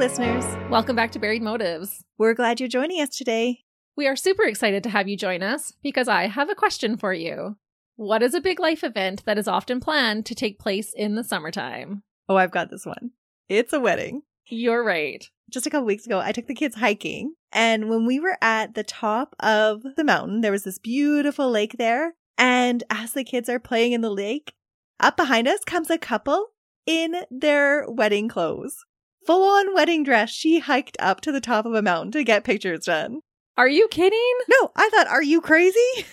listeners. 0.00 0.46
Welcome 0.70 0.96
back 0.96 1.12
to 1.12 1.18
Buried 1.18 1.42
Motives. 1.42 2.06
We're 2.16 2.32
glad 2.32 2.58
you're 2.58 2.70
joining 2.70 3.02
us 3.02 3.10
today. 3.10 3.64
We 3.98 4.06
are 4.06 4.16
super 4.16 4.44
excited 4.44 4.82
to 4.84 4.88
have 4.88 5.08
you 5.08 5.14
join 5.14 5.42
us 5.42 5.74
because 5.82 6.08
I 6.08 6.26
have 6.26 6.48
a 6.48 6.54
question 6.54 6.96
for 6.96 7.12
you. 7.12 7.58
What 7.96 8.22
is 8.22 8.32
a 8.32 8.40
big 8.40 8.58
life 8.58 8.82
event 8.82 9.26
that 9.26 9.36
is 9.36 9.46
often 9.46 9.78
planned 9.78 10.24
to 10.24 10.34
take 10.34 10.58
place 10.58 10.94
in 10.96 11.16
the 11.16 11.22
summertime? 11.22 12.02
Oh, 12.30 12.36
I've 12.36 12.50
got 12.50 12.70
this 12.70 12.86
one. 12.86 13.10
It's 13.50 13.74
a 13.74 13.78
wedding. 13.78 14.22
You're 14.46 14.82
right. 14.82 15.28
Just 15.50 15.66
a 15.66 15.70
couple 15.70 15.84
weeks 15.84 16.06
ago, 16.06 16.18
I 16.18 16.32
took 16.32 16.46
the 16.46 16.54
kids 16.54 16.76
hiking, 16.76 17.34
and 17.52 17.90
when 17.90 18.06
we 18.06 18.18
were 18.18 18.38
at 18.40 18.72
the 18.72 18.84
top 18.84 19.36
of 19.38 19.82
the 19.98 20.04
mountain, 20.04 20.40
there 20.40 20.52
was 20.52 20.64
this 20.64 20.78
beautiful 20.78 21.50
lake 21.50 21.76
there. 21.76 22.14
And 22.38 22.84
as 22.88 23.12
the 23.12 23.22
kids 23.22 23.50
are 23.50 23.58
playing 23.58 23.92
in 23.92 24.00
the 24.00 24.08
lake, 24.08 24.54
up 24.98 25.18
behind 25.18 25.46
us 25.46 25.60
comes 25.62 25.90
a 25.90 25.98
couple 25.98 26.52
in 26.86 27.16
their 27.30 27.84
wedding 27.86 28.28
clothes. 28.28 28.86
Full 29.26 29.42
on 29.42 29.74
wedding 29.74 30.02
dress. 30.02 30.30
She 30.30 30.60
hiked 30.60 30.96
up 30.98 31.20
to 31.22 31.32
the 31.32 31.40
top 31.40 31.66
of 31.66 31.74
a 31.74 31.82
mountain 31.82 32.12
to 32.12 32.24
get 32.24 32.44
pictures 32.44 32.84
done. 32.84 33.20
Are 33.56 33.68
you 33.68 33.88
kidding? 33.88 34.34
No, 34.48 34.70
I 34.74 34.88
thought, 34.88 35.08
are 35.08 35.22
you 35.22 35.40
crazy? 35.40 36.06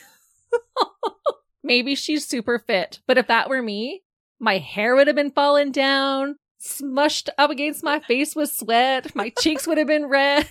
Maybe 1.63 1.95
she's 1.95 2.25
super 2.25 2.59
fit, 2.59 2.99
but 3.07 3.17
if 3.17 3.27
that 3.27 3.49
were 3.49 3.61
me, 3.61 4.03
my 4.39 4.57
hair 4.57 4.95
would 4.95 5.07
have 5.07 5.15
been 5.15 5.31
falling 5.31 5.71
down, 5.71 6.35
smushed 6.61 7.29
up 7.37 7.49
against 7.49 7.83
my 7.83 7.99
face 7.99 8.35
with 8.35 8.51
sweat, 8.51 9.15
my 9.15 9.31
cheeks 9.39 9.67
would 9.67 9.77
have 9.77 9.87
been 9.87 10.05
red. 10.09 10.47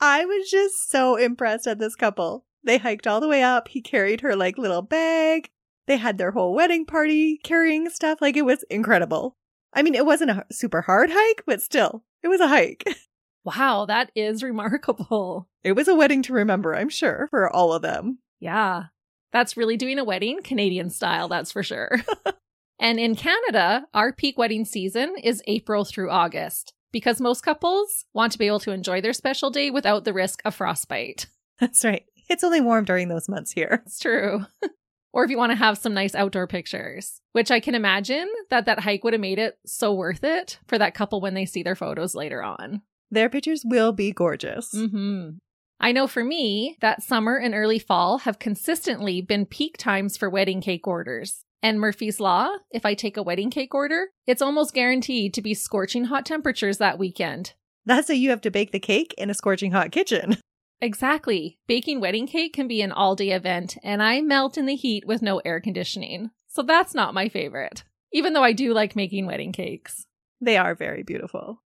I 0.00 0.24
was 0.24 0.50
just 0.50 0.90
so 0.90 1.16
impressed 1.16 1.66
at 1.66 1.78
this 1.78 1.94
couple. 1.94 2.44
They 2.64 2.78
hiked 2.78 3.06
all 3.06 3.20
the 3.20 3.28
way 3.28 3.42
up. 3.42 3.68
He 3.68 3.80
carried 3.80 4.20
her 4.20 4.36
like 4.36 4.58
little 4.58 4.82
bag. 4.82 5.50
They 5.86 5.96
had 5.96 6.18
their 6.18 6.30
whole 6.30 6.54
wedding 6.54 6.86
party 6.86 7.38
carrying 7.42 7.88
stuff. 7.90 8.18
Like 8.20 8.36
it 8.36 8.44
was 8.44 8.64
incredible. 8.70 9.36
I 9.72 9.82
mean, 9.82 9.94
it 9.94 10.06
wasn't 10.06 10.32
a 10.32 10.46
super 10.50 10.82
hard 10.82 11.10
hike, 11.12 11.42
but 11.46 11.62
still, 11.62 12.04
it 12.22 12.28
was 12.28 12.40
a 12.40 12.48
hike. 12.48 12.84
Wow, 13.42 13.86
that 13.86 14.10
is 14.14 14.42
remarkable. 14.42 15.48
It 15.64 15.72
was 15.72 15.88
a 15.88 15.94
wedding 15.94 16.22
to 16.24 16.34
remember, 16.34 16.76
I'm 16.76 16.90
sure, 16.90 17.26
for 17.30 17.48
all 17.48 17.72
of 17.72 17.80
them. 17.80 18.18
Yeah. 18.38 18.84
That's 19.32 19.56
really 19.56 19.76
doing 19.76 19.98
a 19.98 20.04
wedding 20.04 20.42
Canadian 20.42 20.90
style, 20.90 21.28
that's 21.28 21.52
for 21.52 21.62
sure. 21.62 22.02
and 22.78 23.00
in 23.00 23.14
Canada, 23.16 23.86
our 23.94 24.12
peak 24.12 24.36
wedding 24.36 24.64
season 24.64 25.14
is 25.22 25.42
April 25.46 25.84
through 25.84 26.10
August 26.10 26.74
because 26.92 27.20
most 27.20 27.42
couples 27.42 28.04
want 28.12 28.32
to 28.32 28.38
be 28.38 28.46
able 28.46 28.60
to 28.60 28.72
enjoy 28.72 29.00
their 29.00 29.12
special 29.12 29.50
day 29.50 29.70
without 29.70 30.04
the 30.04 30.12
risk 30.12 30.42
of 30.44 30.54
frostbite. 30.54 31.26
That's 31.60 31.84
right. 31.84 32.04
It's 32.28 32.44
only 32.44 32.60
warm 32.60 32.84
during 32.84 33.08
those 33.08 33.28
months 33.28 33.52
here. 33.52 33.82
It's 33.86 33.98
true. 33.98 34.44
or 35.12 35.24
if 35.24 35.30
you 35.30 35.38
want 35.38 35.50
to 35.50 35.56
have 35.56 35.78
some 35.78 35.94
nice 35.94 36.14
outdoor 36.14 36.46
pictures, 36.46 37.20
which 37.32 37.50
I 37.50 37.60
can 37.60 37.74
imagine 37.74 38.28
that 38.50 38.66
that 38.66 38.80
hike 38.80 39.04
would 39.04 39.12
have 39.12 39.20
made 39.20 39.38
it 39.38 39.58
so 39.66 39.92
worth 39.92 40.24
it 40.24 40.58
for 40.66 40.78
that 40.78 40.94
couple 40.94 41.20
when 41.20 41.34
they 41.34 41.46
see 41.46 41.62
their 41.62 41.76
photos 41.76 42.14
later 42.14 42.42
on. 42.42 42.82
Their 43.10 43.28
pictures 43.28 43.62
will 43.64 43.92
be 43.92 44.12
gorgeous. 44.12 44.72
Mm-hmm. 44.72 45.38
I 45.80 45.92
know 45.92 46.06
for 46.06 46.22
me 46.22 46.76
that 46.80 47.02
summer 47.02 47.36
and 47.36 47.54
early 47.54 47.78
fall 47.78 48.18
have 48.18 48.38
consistently 48.38 49.22
been 49.22 49.46
peak 49.46 49.78
times 49.78 50.16
for 50.16 50.28
wedding 50.28 50.60
cake 50.60 50.86
orders. 50.86 51.44
And 51.62 51.80
Murphy's 51.80 52.20
Law, 52.20 52.50
if 52.70 52.86
I 52.86 52.94
take 52.94 53.16
a 53.16 53.22
wedding 53.22 53.50
cake 53.50 53.74
order, 53.74 54.08
it's 54.26 54.42
almost 54.42 54.74
guaranteed 54.74 55.34
to 55.34 55.42
be 55.42 55.54
scorching 55.54 56.04
hot 56.04 56.24
temperatures 56.24 56.78
that 56.78 56.98
weekend. 56.98 57.54
That's 57.84 58.06
so 58.06 58.12
you 58.12 58.30
have 58.30 58.42
to 58.42 58.50
bake 58.50 58.72
the 58.72 58.78
cake 58.78 59.14
in 59.18 59.30
a 59.30 59.34
scorching 59.34 59.72
hot 59.72 59.90
kitchen. 59.90 60.36
Exactly. 60.80 61.58
Baking 61.66 62.00
wedding 62.00 62.26
cake 62.26 62.54
can 62.54 62.66
be 62.66 62.80
an 62.80 62.92
all 62.92 63.14
day 63.14 63.30
event, 63.30 63.76
and 63.82 64.02
I 64.02 64.20
melt 64.22 64.56
in 64.56 64.66
the 64.66 64.76
heat 64.76 65.06
with 65.06 65.20
no 65.20 65.38
air 65.44 65.60
conditioning. 65.60 66.30
So 66.48 66.62
that's 66.62 66.94
not 66.94 67.14
my 67.14 67.28
favorite, 67.28 67.84
even 68.12 68.32
though 68.32 68.42
I 68.42 68.52
do 68.52 68.72
like 68.72 68.96
making 68.96 69.26
wedding 69.26 69.52
cakes. 69.52 70.06
They 70.40 70.56
are 70.56 70.74
very 70.74 71.02
beautiful. 71.02 71.62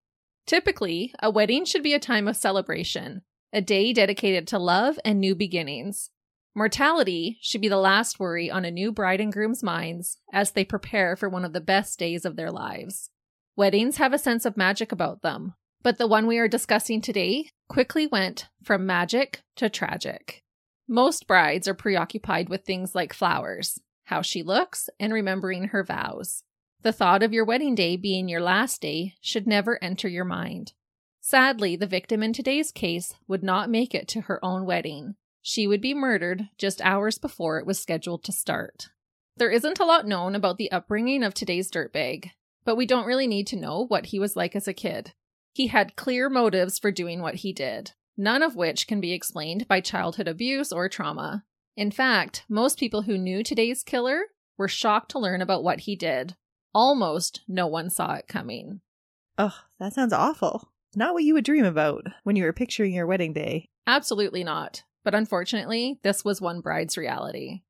Typically, 0.46 1.14
a 1.22 1.30
wedding 1.30 1.64
should 1.64 1.82
be 1.82 1.94
a 1.94 2.00
time 2.00 2.28
of 2.28 2.36
celebration, 2.36 3.22
a 3.52 3.62
day 3.62 3.92
dedicated 3.92 4.48
to 4.48 4.58
love 4.58 4.98
and 5.04 5.20
new 5.20 5.34
beginnings. 5.34 6.10
Mortality 6.56 7.38
should 7.40 7.60
be 7.60 7.68
the 7.68 7.76
last 7.76 8.20
worry 8.20 8.50
on 8.50 8.64
a 8.64 8.70
new 8.70 8.92
bride 8.92 9.20
and 9.20 9.32
groom's 9.32 9.62
minds 9.62 10.18
as 10.32 10.50
they 10.50 10.64
prepare 10.64 11.16
for 11.16 11.28
one 11.28 11.44
of 11.44 11.52
the 11.52 11.60
best 11.60 11.98
days 11.98 12.24
of 12.24 12.36
their 12.36 12.50
lives. 12.50 13.10
Weddings 13.56 13.96
have 13.96 14.12
a 14.12 14.18
sense 14.18 14.44
of 14.44 14.56
magic 14.56 14.92
about 14.92 15.22
them, 15.22 15.54
but 15.84 15.98
the 15.98 16.08
one 16.08 16.26
we 16.26 16.38
are 16.38 16.48
discussing 16.48 17.00
today 17.00 17.48
quickly 17.68 18.06
went 18.08 18.48
from 18.64 18.86
magic 18.86 19.42
to 19.54 19.68
tragic. 19.68 20.42
Most 20.88 21.28
brides 21.28 21.68
are 21.68 21.74
preoccupied 21.74 22.48
with 22.48 22.64
things 22.64 22.94
like 22.94 23.12
flowers, 23.12 23.78
how 24.04 24.22
she 24.22 24.42
looks, 24.42 24.88
and 24.98 25.12
remembering 25.12 25.68
her 25.68 25.84
vows. 25.84 26.42
The 26.82 26.92
thought 26.92 27.22
of 27.22 27.32
your 27.32 27.44
wedding 27.44 27.74
day 27.74 27.96
being 27.96 28.28
your 28.28 28.40
last 28.40 28.80
day 28.80 29.14
should 29.20 29.46
never 29.46 29.82
enter 29.82 30.08
your 30.08 30.24
mind. 30.24 30.72
Sadly, 31.20 31.76
the 31.76 31.86
victim 31.86 32.22
in 32.22 32.32
today's 32.32 32.70
case 32.70 33.14
would 33.28 33.42
not 33.42 33.70
make 33.70 33.94
it 33.94 34.08
to 34.08 34.22
her 34.22 34.42
own 34.44 34.66
wedding. 34.66 35.14
She 35.42 35.66
would 35.66 35.80
be 35.80 35.94
murdered 35.94 36.48
just 36.58 36.82
hours 36.82 37.18
before 37.18 37.58
it 37.58 37.66
was 37.66 37.78
scheduled 37.78 38.24
to 38.24 38.32
start. 38.32 38.88
There 39.36 39.50
isn't 39.50 39.80
a 39.80 39.84
lot 39.84 40.06
known 40.06 40.34
about 40.34 40.56
the 40.56 40.72
upbringing 40.72 41.22
of 41.22 41.34
today's 41.34 41.70
dirtbag, 41.70 42.30
but 42.64 42.76
we 42.76 42.86
don't 42.86 43.06
really 43.06 43.26
need 43.26 43.46
to 43.48 43.56
know 43.56 43.84
what 43.86 44.06
he 44.06 44.18
was 44.18 44.36
like 44.36 44.54
as 44.56 44.68
a 44.68 44.74
kid. 44.74 45.12
He 45.54 45.68
had 45.68 45.94
clear 45.94 46.28
motives 46.28 46.80
for 46.80 46.90
doing 46.90 47.22
what 47.22 47.36
he 47.36 47.52
did, 47.52 47.92
none 48.16 48.42
of 48.42 48.56
which 48.56 48.88
can 48.88 49.00
be 49.00 49.12
explained 49.12 49.68
by 49.68 49.80
childhood 49.80 50.26
abuse 50.26 50.72
or 50.72 50.88
trauma. 50.88 51.44
In 51.76 51.92
fact, 51.92 52.44
most 52.48 52.76
people 52.76 53.02
who 53.02 53.16
knew 53.16 53.44
today's 53.44 53.84
killer 53.84 54.24
were 54.58 54.66
shocked 54.66 55.12
to 55.12 55.20
learn 55.20 55.40
about 55.40 55.62
what 55.62 55.80
he 55.80 55.94
did. 55.94 56.34
Almost 56.74 57.42
no 57.46 57.68
one 57.68 57.88
saw 57.88 58.14
it 58.14 58.26
coming. 58.26 58.80
Oh, 59.38 59.56
that 59.78 59.92
sounds 59.92 60.12
awful. 60.12 60.72
Not 60.96 61.14
what 61.14 61.22
you 61.22 61.34
would 61.34 61.44
dream 61.44 61.64
about 61.64 62.04
when 62.24 62.34
you 62.34 62.42
were 62.42 62.52
picturing 62.52 62.92
your 62.92 63.06
wedding 63.06 63.32
day. 63.32 63.66
Absolutely 63.86 64.42
not. 64.42 64.82
But 65.04 65.14
unfortunately, 65.14 66.00
this 66.02 66.24
was 66.24 66.40
one 66.40 66.62
bride's 66.62 66.98
reality. 66.98 67.62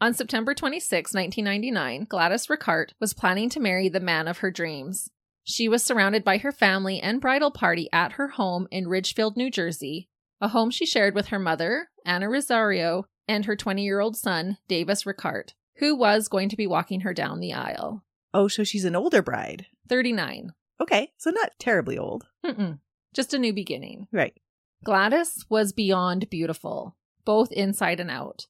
On 0.00 0.14
September 0.14 0.54
26, 0.54 1.14
1999, 1.14 2.06
Gladys 2.08 2.46
Ricart 2.46 2.90
was 3.00 3.14
planning 3.14 3.48
to 3.50 3.60
marry 3.60 3.88
the 3.88 4.00
man 4.00 4.28
of 4.28 4.38
her 4.38 4.50
dreams. 4.50 5.08
She 5.44 5.68
was 5.68 5.84
surrounded 5.84 6.24
by 6.24 6.38
her 6.38 6.52
family 6.52 7.00
and 7.00 7.20
bridal 7.20 7.50
party 7.50 7.88
at 7.92 8.12
her 8.12 8.28
home 8.28 8.66
in 8.70 8.88
Ridgefield, 8.88 9.36
New 9.36 9.50
Jersey, 9.50 10.08
a 10.40 10.48
home 10.48 10.70
she 10.70 10.86
shared 10.86 11.14
with 11.14 11.28
her 11.28 11.38
mother, 11.38 11.90
Anna 12.04 12.28
Rosario, 12.28 13.06
and 13.28 13.44
her 13.44 13.54
20 13.54 13.82
year 13.82 14.00
old 14.00 14.16
son, 14.16 14.58
Davis 14.68 15.04
Ricart, 15.04 15.50
who 15.76 15.94
was 15.94 16.28
going 16.28 16.48
to 16.48 16.56
be 16.56 16.66
walking 16.66 17.00
her 17.00 17.12
down 17.12 17.40
the 17.40 17.52
aisle. 17.52 18.02
Oh, 18.32 18.48
so 18.48 18.64
she's 18.64 18.84
an 18.84 18.96
older 18.96 19.22
bride. 19.22 19.66
39. 19.88 20.52
Okay, 20.80 21.12
so 21.18 21.30
not 21.30 21.52
terribly 21.58 21.96
old. 21.98 22.24
Mm-mm. 22.44 22.80
Just 23.14 23.32
a 23.32 23.38
new 23.38 23.52
beginning. 23.52 24.08
Right. 24.12 24.34
Gladys 24.82 25.46
was 25.48 25.72
beyond 25.72 26.28
beautiful, 26.30 26.96
both 27.24 27.52
inside 27.52 28.00
and 28.00 28.10
out. 28.10 28.46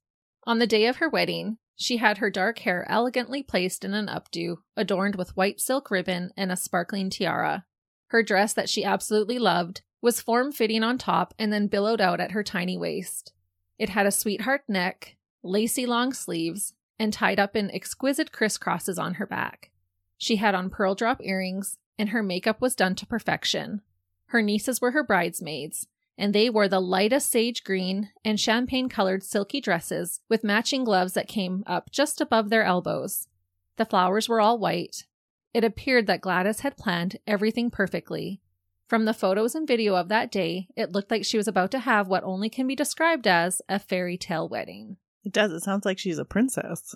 On 0.46 0.58
the 0.58 0.66
day 0.66 0.86
of 0.86 0.96
her 0.96 1.08
wedding, 1.08 1.58
she 1.76 1.96
had 1.96 2.18
her 2.18 2.30
dark 2.30 2.60
hair 2.60 2.86
elegantly 2.88 3.42
placed 3.42 3.84
in 3.84 3.94
an 3.94 4.06
updo, 4.06 4.58
adorned 4.76 5.16
with 5.16 5.36
white 5.36 5.60
silk 5.60 5.90
ribbon 5.90 6.30
and 6.36 6.52
a 6.52 6.56
sparkling 6.56 7.10
tiara. 7.10 7.64
Her 8.08 8.22
dress 8.22 8.52
that 8.52 8.68
she 8.68 8.84
absolutely 8.84 9.38
loved 9.38 9.82
was 10.00 10.20
form 10.20 10.52
fitting 10.52 10.82
on 10.82 10.98
top 10.98 11.34
and 11.38 11.52
then 11.52 11.66
billowed 11.66 12.00
out 12.00 12.20
at 12.20 12.32
her 12.32 12.42
tiny 12.42 12.76
waist. 12.76 13.32
It 13.78 13.88
had 13.88 14.06
a 14.06 14.12
sweetheart 14.12 14.62
neck, 14.68 15.16
lacy 15.42 15.86
long 15.86 16.12
sleeves, 16.12 16.74
and 16.98 17.12
tied 17.12 17.40
up 17.40 17.56
in 17.56 17.70
exquisite 17.70 18.30
crisscrosses 18.30 18.98
on 18.98 19.14
her 19.14 19.26
back. 19.26 19.70
She 20.16 20.36
had 20.36 20.54
on 20.54 20.70
pearl 20.70 20.94
drop 20.94 21.20
earrings, 21.22 21.78
and 21.98 22.10
her 22.10 22.22
makeup 22.22 22.60
was 22.60 22.76
done 22.76 22.94
to 22.96 23.06
perfection. 23.06 23.82
Her 24.26 24.42
nieces 24.42 24.80
were 24.80 24.92
her 24.92 25.02
bridesmaids, 25.02 25.88
and 26.16 26.34
they 26.34 26.48
wore 26.48 26.68
the 26.68 26.80
lightest 26.80 27.30
sage 27.30 27.64
green 27.64 28.10
and 28.24 28.38
champagne 28.38 28.88
colored 28.88 29.22
silky 29.22 29.60
dresses 29.60 30.20
with 30.28 30.44
matching 30.44 30.84
gloves 30.84 31.14
that 31.14 31.28
came 31.28 31.64
up 31.66 31.90
just 31.90 32.20
above 32.20 32.50
their 32.50 32.64
elbows. 32.64 33.28
The 33.76 33.84
flowers 33.84 34.28
were 34.28 34.40
all 34.40 34.58
white. 34.58 35.04
It 35.52 35.64
appeared 35.64 36.06
that 36.06 36.20
Gladys 36.20 36.60
had 36.60 36.76
planned 36.76 37.18
everything 37.26 37.70
perfectly. 37.70 38.40
From 38.88 39.06
the 39.06 39.14
photos 39.14 39.54
and 39.54 39.66
video 39.66 39.96
of 39.96 40.08
that 40.08 40.30
day, 40.30 40.68
it 40.76 40.92
looked 40.92 41.10
like 41.10 41.24
she 41.24 41.36
was 41.36 41.48
about 41.48 41.70
to 41.72 41.78
have 41.80 42.06
what 42.06 42.22
only 42.22 42.48
can 42.48 42.66
be 42.66 42.76
described 42.76 43.26
as 43.26 43.62
a 43.68 43.78
fairy 43.78 44.16
tale 44.16 44.48
wedding. 44.48 44.98
It 45.24 45.32
does. 45.32 45.52
It 45.52 45.62
sounds 45.62 45.84
like 45.84 45.98
she's 45.98 46.18
a 46.18 46.24
princess. 46.24 46.94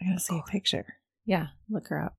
I 0.00 0.06
gotta 0.06 0.20
see 0.20 0.38
a 0.38 0.50
picture. 0.50 0.96
Yeah, 1.24 1.48
look 1.70 1.88
her 1.88 2.02
up. 2.02 2.14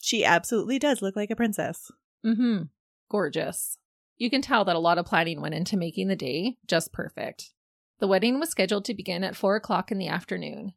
She 0.00 0.24
absolutely 0.24 0.78
does 0.78 1.00
look 1.02 1.14
like 1.14 1.30
a 1.30 1.36
princess. 1.36 1.92
Mm 2.26 2.36
hmm. 2.36 2.62
Gorgeous. 3.08 3.78
You 4.22 4.30
can 4.30 4.40
tell 4.40 4.64
that 4.66 4.76
a 4.76 4.78
lot 4.78 4.98
of 4.98 5.06
planning 5.06 5.40
went 5.40 5.56
into 5.56 5.76
making 5.76 6.06
the 6.06 6.14
day 6.14 6.56
just 6.68 6.92
perfect. 6.92 7.50
The 7.98 8.06
wedding 8.06 8.38
was 8.38 8.50
scheduled 8.50 8.84
to 8.84 8.94
begin 8.94 9.24
at 9.24 9.34
4 9.34 9.56
o'clock 9.56 9.90
in 9.90 9.98
the 9.98 10.06
afternoon. 10.06 10.74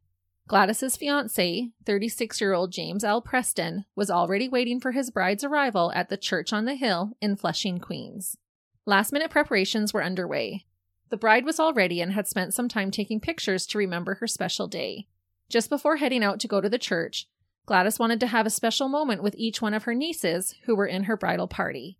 Gladys's 0.48 0.96
fiance, 0.96 1.70
36 1.84 2.40
year 2.40 2.54
old 2.54 2.72
James 2.72 3.04
L. 3.04 3.22
Preston, 3.22 3.84
was 3.94 4.10
already 4.10 4.48
waiting 4.48 4.80
for 4.80 4.90
his 4.90 5.12
bride's 5.12 5.44
arrival 5.44 5.92
at 5.94 6.08
the 6.08 6.16
church 6.16 6.52
on 6.52 6.64
the 6.64 6.74
hill 6.74 7.12
in 7.20 7.36
Flushing, 7.36 7.78
Queens. 7.78 8.36
Last 8.84 9.12
minute 9.12 9.30
preparations 9.30 9.94
were 9.94 10.02
underway. 10.02 10.66
The 11.10 11.16
bride 11.16 11.44
was 11.44 11.60
all 11.60 11.72
ready 11.72 12.00
and 12.00 12.14
had 12.14 12.26
spent 12.26 12.52
some 12.52 12.68
time 12.68 12.90
taking 12.90 13.20
pictures 13.20 13.64
to 13.66 13.78
remember 13.78 14.14
her 14.14 14.26
special 14.26 14.66
day. 14.66 15.06
Just 15.48 15.70
before 15.70 15.98
heading 15.98 16.24
out 16.24 16.40
to 16.40 16.48
go 16.48 16.60
to 16.60 16.68
the 16.68 16.80
church, 16.80 17.28
Gladys 17.64 18.00
wanted 18.00 18.18
to 18.18 18.26
have 18.26 18.46
a 18.46 18.50
special 18.50 18.88
moment 18.88 19.22
with 19.22 19.36
each 19.38 19.62
one 19.62 19.72
of 19.72 19.84
her 19.84 19.94
nieces 19.94 20.56
who 20.64 20.74
were 20.74 20.86
in 20.86 21.04
her 21.04 21.16
bridal 21.16 21.46
party. 21.46 21.96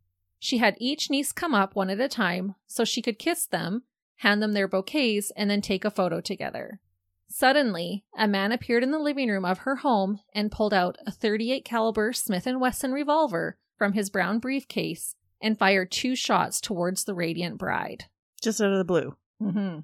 She 0.46 0.58
had 0.58 0.76
each 0.78 1.10
niece 1.10 1.32
come 1.32 1.56
up 1.56 1.74
one 1.74 1.90
at 1.90 1.98
a 1.98 2.06
time 2.06 2.54
so 2.68 2.84
she 2.84 3.02
could 3.02 3.18
kiss 3.18 3.46
them, 3.46 3.82
hand 4.18 4.40
them 4.40 4.52
their 4.52 4.68
bouquets, 4.68 5.32
and 5.36 5.50
then 5.50 5.60
take 5.60 5.84
a 5.84 5.90
photo 5.90 6.20
together. 6.20 6.78
Suddenly, 7.26 8.04
a 8.16 8.28
man 8.28 8.52
appeared 8.52 8.84
in 8.84 8.92
the 8.92 9.00
living 9.00 9.28
room 9.28 9.44
of 9.44 9.58
her 9.58 9.74
home 9.74 10.20
and 10.32 10.52
pulled 10.52 10.72
out 10.72 10.98
a 11.04 11.10
38 11.10 11.64
caliber 11.64 12.12
Smith 12.12 12.46
& 12.46 12.60
Wesson 12.60 12.92
revolver 12.92 13.58
from 13.76 13.94
his 13.94 14.08
brown 14.08 14.38
briefcase 14.38 15.16
and 15.42 15.58
fired 15.58 15.90
two 15.90 16.14
shots 16.14 16.60
towards 16.60 17.02
the 17.02 17.14
radiant 17.14 17.58
bride. 17.58 18.04
Just 18.40 18.60
out 18.60 18.70
of 18.70 18.78
the 18.78 18.84
blue. 18.84 19.16
Mm-hmm. 19.42 19.80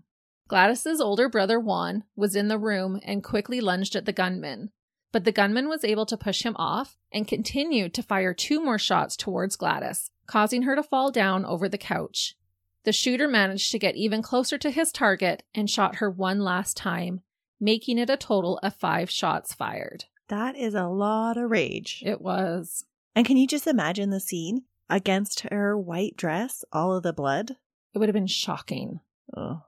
Gladys's 0.47 1.01
older 1.01 1.29
brother 1.29 1.59
Juan 1.59 2.05
was 2.15 2.37
in 2.37 2.47
the 2.47 2.57
room 2.57 3.01
and 3.03 3.25
quickly 3.25 3.61
lunged 3.61 3.97
at 3.97 4.05
the 4.05 4.13
gunman, 4.13 4.71
but 5.11 5.25
the 5.25 5.33
gunman 5.33 5.69
was 5.69 5.83
able 5.83 6.07
to 6.07 6.17
push 6.17 6.45
him 6.45 6.55
off 6.57 6.99
and 7.11 7.27
continued 7.27 7.93
to 7.95 8.03
fire 8.05 8.33
two 8.33 8.63
more 8.65 8.79
shots 8.79 9.17
towards 9.17 9.57
Gladys, 9.57 10.13
causing 10.33 10.63
her 10.63 10.75
to 10.75 10.83
fall 10.83 11.11
down 11.11 11.45
over 11.45 11.69
the 11.69 11.77
couch. 11.77 12.37
The 12.85 12.93
shooter 12.93 13.29
managed 13.29 13.71
to 13.71 13.79
get 13.79 13.97
even 13.97 14.23
closer 14.23 14.57
to 14.57 14.71
his 14.71 14.91
target 14.91 15.43
and 15.55 15.69
shot 15.69 15.97
her 15.97 16.11
one 16.11 16.41
last 16.41 16.75
time, 16.75 17.21
making 17.61 17.99
it 17.99 18.09
a 18.09 18.17
total 18.17 18.59
of 18.63 18.75
five 18.75 19.11
shots 19.11 19.53
fired. 19.53 20.07
That 20.29 20.57
is 20.57 20.73
a 20.73 20.87
lot 20.87 21.37
of 21.37 21.51
rage. 21.51 22.03
It 22.07 22.23
was. 22.23 22.87
And 23.15 23.27
can 23.27 23.37
you 23.37 23.47
just 23.47 23.67
imagine 23.67 24.09
the 24.09 24.21
scene? 24.21 24.63
Against 24.89 25.41
her 25.51 25.79
white 25.79 26.17
dress, 26.17 26.65
all 26.73 26.95
of 26.95 27.03
the 27.03 27.13
blood. 27.13 27.57
It 27.93 27.99
would 27.99 28.09
have 28.09 28.15
been 28.15 28.27
shocking. 28.27 29.01
Oh. 29.37 29.65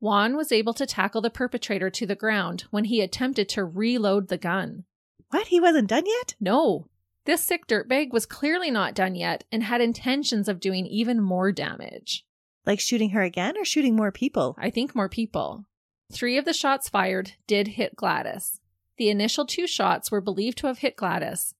Juan 0.00 0.38
was 0.38 0.50
able 0.50 0.72
to 0.72 0.86
tackle 0.86 1.20
the 1.20 1.28
perpetrator 1.28 1.90
to 1.90 2.06
the 2.06 2.16
ground 2.16 2.64
when 2.70 2.84
he 2.84 3.02
attempted 3.02 3.50
to 3.50 3.62
reload 3.62 4.28
the 4.28 4.38
gun. 4.38 4.84
What? 5.28 5.48
He 5.48 5.60
wasn't 5.60 5.90
done 5.90 6.06
yet? 6.06 6.34
No. 6.40 6.86
This 7.28 7.44
sick 7.44 7.66
dirtbag 7.66 8.10
was 8.10 8.24
clearly 8.24 8.70
not 8.70 8.94
done 8.94 9.14
yet 9.14 9.44
and 9.52 9.62
had 9.62 9.82
intentions 9.82 10.48
of 10.48 10.60
doing 10.60 10.86
even 10.86 11.20
more 11.20 11.52
damage. 11.52 12.24
Like 12.64 12.80
shooting 12.80 13.10
her 13.10 13.20
again 13.20 13.58
or 13.58 13.66
shooting 13.66 13.94
more 13.94 14.10
people? 14.10 14.56
I 14.58 14.70
think 14.70 14.94
more 14.94 15.10
people. 15.10 15.66
Three 16.10 16.38
of 16.38 16.46
the 16.46 16.54
shots 16.54 16.88
fired 16.88 17.32
did 17.46 17.68
hit 17.68 17.96
Gladys. 17.96 18.60
The 18.96 19.10
initial 19.10 19.44
two 19.44 19.66
shots 19.66 20.10
were 20.10 20.22
believed 20.22 20.56
to 20.58 20.68
have 20.68 20.78
hit 20.78 20.96
Gladys. 20.96 21.54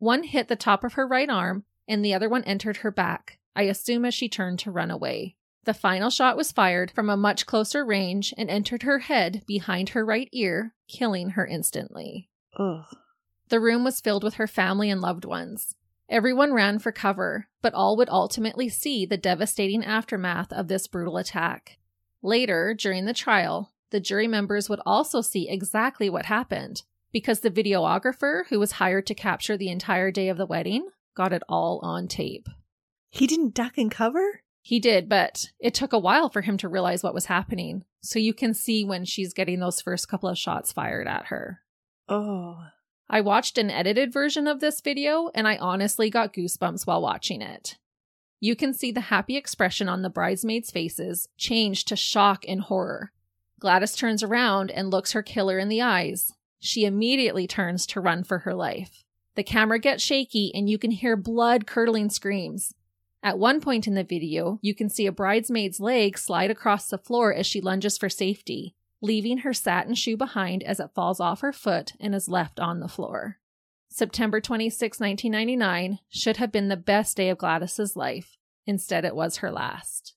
One 0.00 0.24
hit 0.24 0.48
the 0.48 0.56
top 0.56 0.82
of 0.82 0.94
her 0.94 1.06
right 1.06 1.30
arm, 1.30 1.66
and 1.86 2.04
the 2.04 2.14
other 2.14 2.28
one 2.28 2.42
entered 2.42 2.78
her 2.78 2.90
back, 2.90 3.38
I 3.54 3.62
assume 3.62 4.04
as 4.04 4.14
she 4.14 4.28
turned 4.28 4.58
to 4.58 4.72
run 4.72 4.90
away. 4.90 5.36
The 5.62 5.72
final 5.72 6.10
shot 6.10 6.36
was 6.36 6.50
fired 6.50 6.90
from 6.90 7.08
a 7.08 7.16
much 7.16 7.46
closer 7.46 7.84
range 7.84 8.34
and 8.36 8.50
entered 8.50 8.82
her 8.82 8.98
head 8.98 9.44
behind 9.46 9.90
her 9.90 10.04
right 10.04 10.28
ear, 10.32 10.74
killing 10.88 11.30
her 11.30 11.46
instantly. 11.46 12.28
Ugh. 12.58 12.86
The 13.52 13.60
room 13.60 13.84
was 13.84 14.00
filled 14.00 14.24
with 14.24 14.36
her 14.36 14.46
family 14.46 14.88
and 14.88 15.02
loved 15.02 15.26
ones. 15.26 15.74
Everyone 16.08 16.54
ran 16.54 16.78
for 16.78 16.90
cover, 16.90 17.48
but 17.60 17.74
all 17.74 17.98
would 17.98 18.08
ultimately 18.08 18.70
see 18.70 19.04
the 19.04 19.18
devastating 19.18 19.84
aftermath 19.84 20.50
of 20.54 20.68
this 20.68 20.86
brutal 20.86 21.18
attack. 21.18 21.76
Later, 22.22 22.72
during 22.72 23.04
the 23.04 23.12
trial, 23.12 23.70
the 23.90 24.00
jury 24.00 24.26
members 24.26 24.70
would 24.70 24.80
also 24.86 25.20
see 25.20 25.50
exactly 25.50 26.08
what 26.08 26.24
happened 26.24 26.84
because 27.12 27.40
the 27.40 27.50
videographer 27.50 28.46
who 28.48 28.58
was 28.58 28.72
hired 28.72 29.06
to 29.08 29.14
capture 29.14 29.58
the 29.58 29.68
entire 29.68 30.10
day 30.10 30.30
of 30.30 30.38
the 30.38 30.46
wedding 30.46 30.88
got 31.14 31.34
it 31.34 31.42
all 31.46 31.78
on 31.82 32.08
tape. 32.08 32.48
He 33.10 33.26
didn't 33.26 33.52
duck 33.52 33.76
and 33.76 33.90
cover? 33.90 34.40
He 34.62 34.80
did, 34.80 35.10
but 35.10 35.50
it 35.60 35.74
took 35.74 35.92
a 35.92 35.98
while 35.98 36.30
for 36.30 36.40
him 36.40 36.56
to 36.56 36.70
realize 36.70 37.02
what 37.02 37.12
was 37.12 37.26
happening. 37.26 37.84
So 38.00 38.18
you 38.18 38.32
can 38.32 38.54
see 38.54 38.82
when 38.82 39.04
she's 39.04 39.34
getting 39.34 39.60
those 39.60 39.82
first 39.82 40.08
couple 40.08 40.30
of 40.30 40.38
shots 40.38 40.72
fired 40.72 41.06
at 41.06 41.26
her. 41.26 41.60
Oh. 42.08 42.56
I 43.08 43.20
watched 43.20 43.58
an 43.58 43.70
edited 43.70 44.12
version 44.12 44.46
of 44.46 44.60
this 44.60 44.80
video 44.80 45.30
and 45.34 45.46
I 45.46 45.56
honestly 45.56 46.08
got 46.10 46.32
goosebumps 46.32 46.86
while 46.86 47.02
watching 47.02 47.42
it. 47.42 47.76
You 48.40 48.56
can 48.56 48.74
see 48.74 48.90
the 48.90 49.02
happy 49.02 49.36
expression 49.36 49.88
on 49.88 50.02
the 50.02 50.10
bridesmaids' 50.10 50.70
faces 50.70 51.28
change 51.36 51.84
to 51.84 51.96
shock 51.96 52.44
and 52.48 52.60
horror. 52.60 53.12
Gladys 53.60 53.94
turns 53.94 54.22
around 54.22 54.70
and 54.70 54.90
looks 54.90 55.12
her 55.12 55.22
killer 55.22 55.58
in 55.58 55.68
the 55.68 55.80
eyes. 55.80 56.32
She 56.58 56.84
immediately 56.84 57.46
turns 57.46 57.86
to 57.86 58.00
run 58.00 58.24
for 58.24 58.40
her 58.40 58.54
life. 58.54 59.04
The 59.34 59.44
camera 59.44 59.78
gets 59.78 60.02
shaky 60.02 60.50
and 60.54 60.68
you 60.68 60.78
can 60.78 60.90
hear 60.90 61.16
blood 61.16 61.66
curdling 61.66 62.10
screams. 62.10 62.74
At 63.22 63.38
one 63.38 63.60
point 63.60 63.86
in 63.86 63.94
the 63.94 64.02
video, 64.02 64.58
you 64.62 64.74
can 64.74 64.88
see 64.88 65.06
a 65.06 65.12
bridesmaid's 65.12 65.78
leg 65.78 66.18
slide 66.18 66.50
across 66.50 66.88
the 66.88 66.98
floor 66.98 67.32
as 67.32 67.46
she 67.46 67.60
lunges 67.60 67.96
for 67.96 68.08
safety, 68.08 68.74
leaving 69.02 69.38
her 69.38 69.52
satin 69.52 69.94
shoe 69.94 70.16
behind 70.16 70.62
as 70.62 70.80
it 70.80 70.94
falls 70.94 71.20
off 71.20 71.40
her 71.40 71.52
foot 71.52 71.92
and 72.00 72.14
is 72.14 72.28
left 72.28 72.58
on 72.58 72.80
the 72.80 72.88
floor. 72.88 73.38
September 73.90 74.40
26, 74.40 75.00
1999 75.00 75.98
should 76.08 76.38
have 76.38 76.50
been 76.50 76.68
the 76.68 76.76
best 76.76 77.16
day 77.16 77.28
of 77.28 77.36
Gladys's 77.36 77.96
life. 77.96 78.38
Instead, 78.66 79.04
it 79.04 79.14
was 79.14 79.38
her 79.38 79.50
last. 79.50 80.14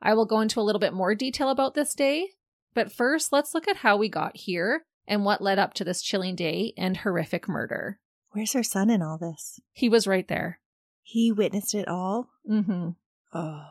I 0.00 0.14
will 0.14 0.24
go 0.24 0.40
into 0.40 0.60
a 0.60 0.62
little 0.62 0.78
bit 0.78 0.94
more 0.94 1.14
detail 1.14 1.50
about 1.50 1.74
this 1.74 1.94
day, 1.94 2.28
but 2.72 2.92
first, 2.92 3.32
let's 3.32 3.52
look 3.52 3.68
at 3.68 3.78
how 3.78 3.96
we 3.96 4.08
got 4.08 4.36
here 4.36 4.84
and 5.06 5.24
what 5.24 5.42
led 5.42 5.58
up 5.58 5.74
to 5.74 5.84
this 5.84 6.00
chilling 6.00 6.36
day 6.36 6.72
and 6.78 6.98
horrific 6.98 7.48
murder. 7.48 7.98
Where's 8.30 8.52
her 8.52 8.62
son 8.62 8.88
in 8.88 9.02
all 9.02 9.18
this? 9.18 9.58
He 9.72 9.88
was 9.88 10.06
right 10.06 10.28
there. 10.28 10.60
He 11.02 11.32
witnessed 11.32 11.74
it 11.74 11.88
all? 11.88 12.28
Mm-hmm. 12.48 12.90
Oh. 13.34 13.64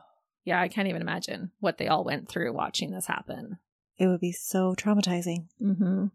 Yeah, 0.43 0.59
I 0.59 0.67
can't 0.67 0.87
even 0.87 1.01
imagine 1.01 1.51
what 1.59 1.77
they 1.77 1.87
all 1.87 2.03
went 2.03 2.27
through 2.29 2.53
watching 2.53 2.91
this 2.91 3.05
happen. 3.05 3.59
It 3.97 4.07
would 4.07 4.19
be 4.19 4.31
so 4.31 4.75
traumatizing. 4.75 5.47
Mm-hmm. 5.61 6.07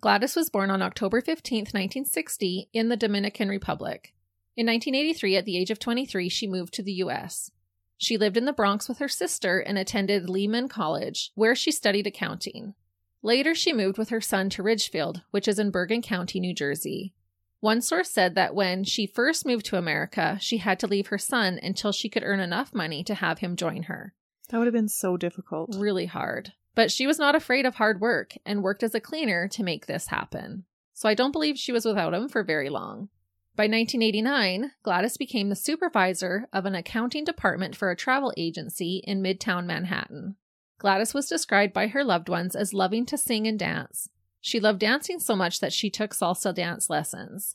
Gladys 0.00 0.36
was 0.36 0.50
born 0.50 0.70
on 0.70 0.82
October 0.82 1.22
15th, 1.22 1.72
1960, 1.72 2.68
in 2.72 2.88
the 2.88 2.96
Dominican 2.96 3.48
Republic. 3.48 4.12
In 4.56 4.66
1983, 4.66 5.36
at 5.36 5.44
the 5.44 5.56
age 5.56 5.70
of 5.70 5.78
23, 5.78 6.28
she 6.28 6.46
moved 6.46 6.74
to 6.74 6.82
the 6.82 6.92
U.S. 6.94 7.50
She 7.96 8.18
lived 8.18 8.36
in 8.36 8.44
the 8.44 8.52
Bronx 8.52 8.88
with 8.88 8.98
her 8.98 9.08
sister 9.08 9.60
and 9.60 9.78
attended 9.78 10.28
Lehman 10.28 10.68
College, 10.68 11.30
where 11.34 11.54
she 11.54 11.70
studied 11.70 12.06
accounting. 12.06 12.74
Later, 13.22 13.54
she 13.54 13.72
moved 13.72 13.96
with 13.96 14.08
her 14.08 14.20
son 14.20 14.50
to 14.50 14.62
Ridgefield, 14.62 15.22
which 15.30 15.46
is 15.46 15.58
in 15.60 15.70
Bergen 15.70 16.02
County, 16.02 16.40
New 16.40 16.52
Jersey. 16.52 17.14
One 17.60 17.80
source 17.80 18.10
said 18.10 18.34
that 18.34 18.56
when 18.56 18.82
she 18.82 19.06
first 19.06 19.46
moved 19.46 19.66
to 19.66 19.78
America, 19.78 20.36
she 20.40 20.58
had 20.58 20.80
to 20.80 20.88
leave 20.88 21.06
her 21.06 21.18
son 21.18 21.60
until 21.62 21.92
she 21.92 22.08
could 22.08 22.24
earn 22.24 22.40
enough 22.40 22.74
money 22.74 23.04
to 23.04 23.14
have 23.14 23.38
him 23.38 23.54
join 23.54 23.84
her. 23.84 24.14
That 24.48 24.58
would 24.58 24.66
have 24.66 24.74
been 24.74 24.88
so 24.88 25.16
difficult. 25.16 25.76
Really 25.78 26.06
hard. 26.06 26.52
But 26.74 26.90
she 26.90 27.06
was 27.06 27.18
not 27.18 27.34
afraid 27.34 27.66
of 27.66 27.74
hard 27.74 28.00
work 28.00 28.34
and 28.46 28.62
worked 28.62 28.82
as 28.82 28.94
a 28.94 29.00
cleaner 29.00 29.48
to 29.48 29.62
make 29.62 29.86
this 29.86 30.06
happen. 30.08 30.64
So 30.94 31.08
I 31.08 31.14
don't 31.14 31.32
believe 31.32 31.58
she 31.58 31.72
was 31.72 31.84
without 31.84 32.14
him 32.14 32.28
for 32.28 32.42
very 32.42 32.68
long. 32.68 33.08
By 33.54 33.64
1989, 33.64 34.72
Gladys 34.82 35.16
became 35.16 35.50
the 35.50 35.56
supervisor 35.56 36.48
of 36.52 36.64
an 36.64 36.74
accounting 36.74 37.24
department 37.24 37.76
for 37.76 37.90
a 37.90 37.96
travel 37.96 38.32
agency 38.36 39.02
in 39.04 39.22
Midtown 39.22 39.66
Manhattan. 39.66 40.36
Gladys 40.78 41.12
was 41.12 41.28
described 41.28 41.74
by 41.74 41.88
her 41.88 42.02
loved 42.02 42.28
ones 42.28 42.56
as 42.56 42.72
loving 42.72 43.04
to 43.06 43.18
sing 43.18 43.46
and 43.46 43.58
dance, 43.58 44.08
she 44.44 44.58
loved 44.58 44.80
dancing 44.80 45.20
so 45.20 45.36
much 45.36 45.60
that 45.60 45.72
she 45.72 45.88
took 45.88 46.12
salsa 46.12 46.52
dance 46.52 46.90
lessons. 46.90 47.54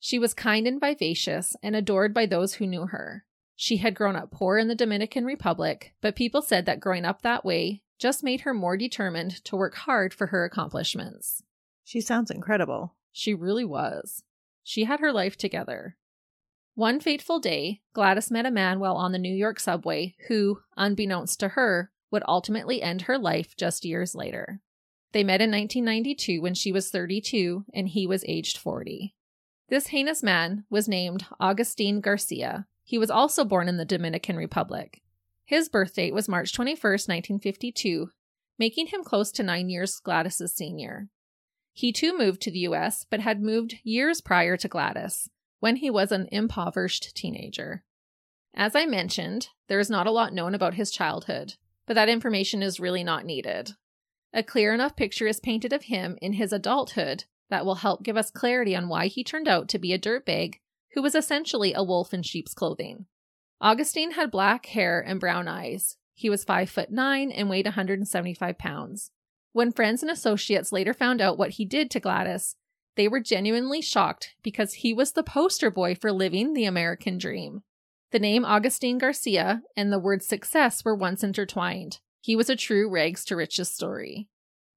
She 0.00 0.18
was 0.18 0.34
kind 0.34 0.66
and 0.66 0.80
vivacious 0.80 1.54
and 1.62 1.76
adored 1.76 2.14
by 2.14 2.24
those 2.24 2.54
who 2.54 2.66
knew 2.66 2.86
her. 2.86 3.24
She 3.54 3.76
had 3.76 3.94
grown 3.94 4.16
up 4.16 4.30
poor 4.30 4.56
in 4.56 4.66
the 4.66 4.74
Dominican 4.74 5.26
Republic, 5.26 5.92
but 6.00 6.16
people 6.16 6.40
said 6.40 6.64
that 6.64 6.80
growing 6.80 7.04
up 7.04 7.20
that 7.20 7.44
way 7.44 7.82
just 8.02 8.24
made 8.24 8.40
her 8.40 8.52
more 8.52 8.76
determined 8.76 9.44
to 9.44 9.54
work 9.54 9.76
hard 9.76 10.12
for 10.12 10.26
her 10.26 10.44
accomplishments. 10.44 11.44
She 11.84 12.00
sounds 12.00 12.32
incredible. 12.32 12.96
She 13.12 13.32
really 13.32 13.64
was. 13.64 14.24
She 14.64 14.84
had 14.84 14.98
her 14.98 15.12
life 15.12 15.36
together. 15.36 15.96
One 16.74 16.98
fateful 16.98 17.38
day, 17.38 17.80
Gladys 17.92 18.28
met 18.28 18.44
a 18.44 18.50
man 18.50 18.80
while 18.80 18.96
on 18.96 19.12
the 19.12 19.20
New 19.20 19.32
York 19.32 19.60
subway 19.60 20.16
who, 20.26 20.62
unbeknownst 20.76 21.38
to 21.40 21.50
her, 21.50 21.92
would 22.10 22.24
ultimately 22.26 22.82
end 22.82 23.02
her 23.02 23.18
life 23.18 23.56
just 23.56 23.84
years 23.84 24.16
later. 24.16 24.60
They 25.12 25.22
met 25.22 25.40
in 25.40 25.52
1992 25.52 26.42
when 26.42 26.54
she 26.54 26.72
was 26.72 26.90
32 26.90 27.66
and 27.72 27.88
he 27.88 28.08
was 28.08 28.24
aged 28.26 28.58
40. 28.58 29.14
This 29.68 29.86
heinous 29.88 30.24
man 30.24 30.64
was 30.68 30.88
named 30.88 31.24
Agustin 31.40 32.00
Garcia. 32.00 32.66
He 32.82 32.98
was 32.98 33.12
also 33.12 33.44
born 33.44 33.68
in 33.68 33.76
the 33.76 33.84
Dominican 33.84 34.36
Republic. 34.36 35.02
His 35.44 35.68
birth 35.68 35.94
date 35.94 36.14
was 36.14 36.28
March 36.28 36.52
21, 36.52 36.76
1952, 36.80 38.10
making 38.58 38.88
him 38.88 39.04
close 39.04 39.30
to 39.32 39.42
nine 39.42 39.68
years 39.68 40.00
Gladys's 40.00 40.54
senior. 40.54 41.08
He 41.72 41.92
too 41.92 42.16
moved 42.16 42.42
to 42.42 42.50
the 42.50 42.60
U.S., 42.60 43.06
but 43.08 43.20
had 43.20 43.42
moved 43.42 43.78
years 43.82 44.20
prior 44.20 44.56
to 44.56 44.68
Gladys, 44.68 45.28
when 45.60 45.76
he 45.76 45.90
was 45.90 46.12
an 46.12 46.28
impoverished 46.30 47.14
teenager. 47.16 47.84
As 48.54 48.76
I 48.76 48.84
mentioned, 48.84 49.48
there 49.68 49.80
is 49.80 49.90
not 49.90 50.06
a 50.06 50.10
lot 50.10 50.34
known 50.34 50.54
about 50.54 50.74
his 50.74 50.90
childhood, 50.90 51.54
but 51.86 51.94
that 51.94 52.08
information 52.08 52.62
is 52.62 52.80
really 52.80 53.02
not 53.02 53.24
needed. 53.24 53.72
A 54.34 54.42
clear 54.42 54.72
enough 54.74 54.96
picture 54.96 55.26
is 55.26 55.40
painted 55.40 55.72
of 55.72 55.84
him 55.84 56.18
in 56.20 56.34
his 56.34 56.52
adulthood 56.52 57.24
that 57.48 57.66
will 57.66 57.76
help 57.76 58.02
give 58.02 58.16
us 58.16 58.30
clarity 58.30 58.74
on 58.76 58.88
why 58.88 59.06
he 59.06 59.24
turned 59.24 59.48
out 59.48 59.68
to 59.70 59.78
be 59.78 59.92
a 59.92 59.98
dirtbag 59.98 60.56
who 60.94 61.02
was 61.02 61.14
essentially 61.14 61.74
a 61.74 61.82
wolf 61.82 62.14
in 62.14 62.22
sheep's 62.22 62.54
clothing. 62.54 63.06
Agustin 63.62 64.12
had 64.12 64.32
black 64.32 64.66
hair 64.66 65.00
and 65.00 65.20
brown 65.20 65.46
eyes. 65.46 65.96
He 66.14 66.28
was 66.28 66.42
5 66.42 66.68
foot 66.68 66.90
9 66.90 67.30
and 67.30 67.48
weighed 67.48 67.66
175 67.66 68.58
pounds. 68.58 69.12
When 69.52 69.70
friends 69.70 70.02
and 70.02 70.10
associates 70.10 70.72
later 70.72 70.92
found 70.92 71.20
out 71.20 71.38
what 71.38 71.50
he 71.50 71.64
did 71.64 71.90
to 71.92 72.00
Gladys, 72.00 72.56
they 72.96 73.06
were 73.06 73.20
genuinely 73.20 73.80
shocked 73.80 74.34
because 74.42 74.74
he 74.74 74.92
was 74.92 75.12
the 75.12 75.22
poster 75.22 75.70
boy 75.70 75.94
for 75.94 76.10
living 76.10 76.54
the 76.54 76.64
American 76.64 77.18
dream. 77.18 77.62
The 78.10 78.18
name 78.18 78.44
Agustin 78.44 78.98
Garcia 78.98 79.62
and 79.76 79.92
the 79.92 79.98
word 79.98 80.22
success 80.22 80.84
were 80.84 80.94
once 80.94 81.22
intertwined. 81.22 82.00
He 82.20 82.34
was 82.34 82.50
a 82.50 82.56
true 82.56 82.90
rags 82.90 83.24
to 83.26 83.36
riches 83.36 83.70
story. 83.70 84.28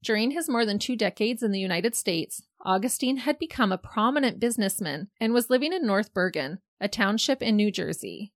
During 0.03 0.31
his 0.31 0.47
more 0.47 0.65
than 0.65 0.77
two 0.77 0.95
decades 0.95 1.41
in 1.41 1.51
the 1.51 1.59
United 1.59 1.95
States, 1.95 2.43
Agustin 2.63 3.17
had 3.17 3.39
become 3.39 3.71
a 3.71 3.77
prominent 3.77 4.39
businessman 4.39 5.09
and 5.19 5.33
was 5.33 5.49
living 5.49 5.73
in 5.73 5.85
North 5.85 6.13
Bergen, 6.13 6.59
a 6.79 6.87
township 6.87 7.41
in 7.41 7.55
New 7.55 7.71
Jersey. 7.71 8.31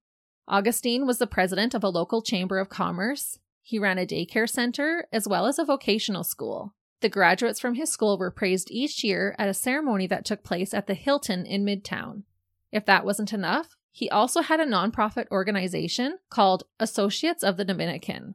Agustin 0.50 1.06
was 1.06 1.18
the 1.18 1.28
president 1.28 1.74
of 1.74 1.84
a 1.84 1.88
local 1.88 2.22
chamber 2.22 2.58
of 2.58 2.68
commerce. 2.68 3.38
He 3.62 3.78
ran 3.78 3.98
a 3.98 4.06
daycare 4.06 4.50
center 4.50 5.06
as 5.12 5.28
well 5.28 5.46
as 5.46 5.60
a 5.60 5.64
vocational 5.64 6.24
school. 6.24 6.74
The 7.02 7.08
graduates 7.08 7.60
from 7.60 7.76
his 7.76 7.88
school 7.88 8.18
were 8.18 8.32
praised 8.32 8.68
each 8.70 9.04
year 9.04 9.36
at 9.38 9.48
a 9.48 9.54
ceremony 9.54 10.08
that 10.08 10.24
took 10.24 10.42
place 10.42 10.74
at 10.74 10.88
the 10.88 10.94
Hilton 10.94 11.46
in 11.46 11.64
Midtown. 11.64 12.24
If 12.72 12.84
that 12.86 13.04
wasn't 13.04 13.32
enough, 13.32 13.76
he 13.92 14.10
also 14.10 14.42
had 14.42 14.58
a 14.58 14.66
nonprofit 14.66 15.30
organization 15.30 16.18
called 16.30 16.64
Associates 16.80 17.44
of 17.44 17.56
the 17.56 17.64
Dominican. 17.64 18.34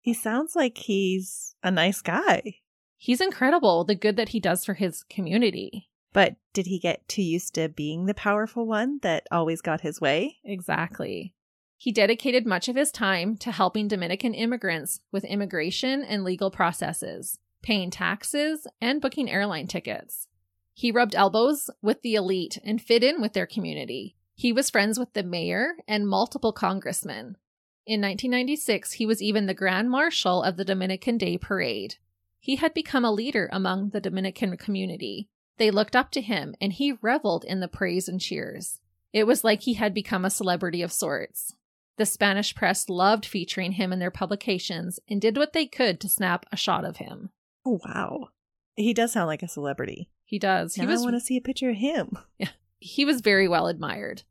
He 0.00 0.14
sounds 0.14 0.56
like 0.56 0.78
he's 0.78 1.54
a 1.62 1.70
nice 1.70 2.00
guy. 2.00 2.56
He's 2.96 3.20
incredible, 3.20 3.84
the 3.84 3.94
good 3.94 4.16
that 4.16 4.30
he 4.30 4.40
does 4.40 4.64
for 4.64 4.74
his 4.74 5.02
community. 5.04 5.90
But 6.12 6.36
did 6.52 6.66
he 6.66 6.78
get 6.78 7.06
too 7.06 7.22
used 7.22 7.54
to 7.54 7.68
being 7.68 8.06
the 8.06 8.14
powerful 8.14 8.66
one 8.66 8.98
that 9.02 9.26
always 9.30 9.60
got 9.60 9.82
his 9.82 10.00
way? 10.00 10.38
Exactly. 10.42 11.34
He 11.82 11.92
dedicated 11.92 12.44
much 12.44 12.68
of 12.68 12.76
his 12.76 12.92
time 12.92 13.38
to 13.38 13.50
helping 13.50 13.88
Dominican 13.88 14.34
immigrants 14.34 15.00
with 15.10 15.24
immigration 15.24 16.04
and 16.04 16.22
legal 16.22 16.50
processes, 16.50 17.38
paying 17.62 17.90
taxes, 17.90 18.66
and 18.82 19.00
booking 19.00 19.30
airline 19.30 19.66
tickets. 19.66 20.28
He 20.74 20.92
rubbed 20.92 21.14
elbows 21.14 21.70
with 21.80 22.02
the 22.02 22.16
elite 22.16 22.58
and 22.62 22.82
fit 22.82 23.02
in 23.02 23.22
with 23.22 23.32
their 23.32 23.46
community. 23.46 24.14
He 24.34 24.52
was 24.52 24.68
friends 24.68 24.98
with 24.98 25.14
the 25.14 25.22
mayor 25.22 25.76
and 25.88 26.06
multiple 26.06 26.52
congressmen. 26.52 27.38
In 27.86 28.02
1996, 28.02 28.92
he 28.92 29.06
was 29.06 29.22
even 29.22 29.46
the 29.46 29.54
Grand 29.54 29.88
Marshal 29.88 30.42
of 30.42 30.58
the 30.58 30.66
Dominican 30.66 31.16
Day 31.16 31.38
Parade. 31.38 31.94
He 32.38 32.56
had 32.56 32.74
become 32.74 33.06
a 33.06 33.10
leader 33.10 33.48
among 33.50 33.88
the 33.88 34.02
Dominican 34.02 34.58
community. 34.58 35.30
They 35.56 35.70
looked 35.70 35.96
up 35.96 36.10
to 36.10 36.20
him, 36.20 36.54
and 36.60 36.74
he 36.74 36.98
reveled 37.00 37.46
in 37.46 37.60
the 37.60 37.68
praise 37.68 38.06
and 38.06 38.20
cheers. 38.20 38.80
It 39.14 39.26
was 39.26 39.44
like 39.44 39.62
he 39.62 39.74
had 39.74 39.94
become 39.94 40.26
a 40.26 40.30
celebrity 40.30 40.82
of 40.82 40.92
sorts. 40.92 41.54
The 42.00 42.06
Spanish 42.06 42.54
press 42.54 42.88
loved 42.88 43.26
featuring 43.26 43.72
him 43.72 43.92
in 43.92 43.98
their 43.98 44.10
publications 44.10 44.98
and 45.06 45.20
did 45.20 45.36
what 45.36 45.52
they 45.52 45.66
could 45.66 46.00
to 46.00 46.08
snap 46.08 46.46
a 46.50 46.56
shot 46.56 46.86
of 46.86 46.96
him. 46.96 47.28
Oh, 47.66 47.78
wow. 47.84 48.28
He 48.74 48.94
does 48.94 49.12
sound 49.12 49.26
like 49.26 49.42
a 49.42 49.48
celebrity. 49.48 50.08
He 50.24 50.38
does. 50.38 50.76
He 50.76 50.80
He 50.80 50.86
was 50.86 51.02
I 51.02 51.04
want 51.04 51.16
to 51.16 51.20
see 51.20 51.36
a 51.36 51.42
picture 51.42 51.68
of 51.68 51.76
him. 51.76 52.16
Yeah. 52.38 52.48
he 52.78 53.04
was 53.04 53.20
very 53.20 53.46
well 53.48 53.66
admired. 53.66 54.22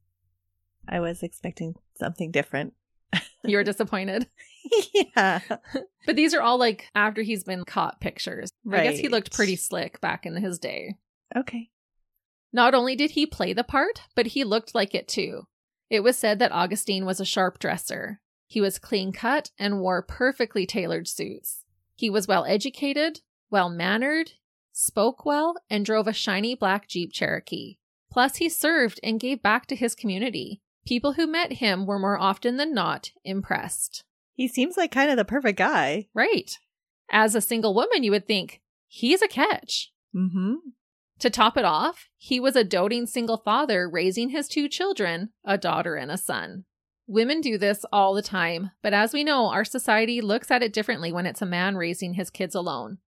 I 0.88 1.00
was 1.00 1.22
expecting 1.22 1.76
something 1.94 2.32
different. 2.32 2.74
You 3.44 3.58
were 3.58 3.64
disappointed. 3.72 4.28
yeah. 4.92 5.40
But 6.08 6.16
these 6.16 6.34
are 6.34 6.42
all 6.42 6.58
like 6.58 6.88
after 6.96 7.22
he's 7.22 7.44
been 7.44 7.66
caught 7.66 8.02
pictures. 8.02 8.50
I 8.68 8.82
guess 8.84 8.98
he 8.98 9.10
looked 9.10 9.32
pretty 9.32 9.58
slick 9.58 10.02
back 10.02 10.26
in 10.26 10.36
his 10.38 10.58
day. 10.58 10.96
Okay. 11.36 11.70
Not 12.52 12.74
only 12.74 12.96
did 12.96 13.12
he 13.12 13.28
play 13.28 13.54
the 13.54 13.64
part, 13.64 14.02
but 14.16 14.26
he 14.26 14.44
looked 14.44 14.74
like 14.74 14.96
it 14.96 15.08
too. 15.08 15.46
It 15.90 16.02
was 16.02 16.18
said 16.18 16.40
that 16.40 16.52
Agustin 16.52 17.06
was 17.06 17.20
a 17.20 17.26
sharp 17.26 17.60
dresser. 17.60 18.22
He 18.48 18.62
was 18.62 18.80
clean 18.80 19.12
cut 19.12 19.52
and 19.58 19.80
wore 19.80 20.02
perfectly 20.02 20.66
tailored 20.66 21.08
suits. 21.08 21.66
He 21.96 22.10
was 22.10 22.28
well 22.28 22.46
educated, 22.46 23.22
well 23.50 23.70
mannered, 23.70 24.34
spoke 24.72 25.26
well, 25.26 25.56
and 25.70 25.86
drove 25.86 26.08
a 26.08 26.14
shiny 26.14 26.56
black 26.56 26.88
Jeep 26.88 27.12
Cherokee. 27.12 27.78
Plus, 28.12 28.38
he 28.38 28.50
served 28.50 29.00
and 29.04 29.20
gave 29.20 29.44
back 29.44 29.66
to 29.68 29.76
his 29.76 29.96
community. 29.96 30.62
People 30.86 31.14
who 31.14 31.28
met 31.28 31.54
him 31.54 31.86
were 31.86 32.00
more 32.00 32.18
often 32.18 32.58
than 32.58 32.74
not 32.74 33.12
impressed. 33.24 34.04
He 34.34 34.48
seems 34.48 34.78
like 34.78 34.92
kind 34.92 35.12
of 35.12 35.18
the 35.18 35.26
perfect 35.26 35.58
guy. 35.58 36.08
Right. 36.14 36.58
As 37.12 37.36
a 37.36 37.42
single 37.42 37.74
woman, 37.74 38.04
you 38.04 38.12
would 38.12 38.26
think 38.26 38.62
he's 38.88 39.22
a 39.22 39.28
catch. 39.28 39.92
Mm-hmm. 40.16 40.56
To 41.20 41.30
top 41.30 41.58
it 41.58 41.66
off, 41.66 42.08
he 42.18 42.40
was 42.40 42.56
a 42.56 42.64
doting 42.64 43.06
single 43.06 43.38
father 43.38 43.90
raising 43.90 44.30
his 44.30 44.48
two 44.48 44.70
children, 44.70 45.32
a 45.44 45.58
daughter 45.58 45.96
and 45.96 46.10
a 46.10 46.18
son. 46.18 46.64
Women 47.08 47.42
do 47.42 47.58
this 47.58 47.84
all 47.92 48.14
the 48.14 48.22
time, 48.22 48.72
but 48.82 48.94
as 48.94 49.14
we 49.14 49.24
know, 49.24 49.48
our 49.50 49.66
society 49.66 50.22
looks 50.22 50.50
at 50.50 50.64
it 50.64 50.72
differently 50.72 51.12
when 51.12 51.26
it's 51.26 51.42
a 51.42 51.46
man 51.46 51.76
raising 51.76 52.14
his 52.14 52.30
kids 52.30 52.56
alone. 52.56 53.00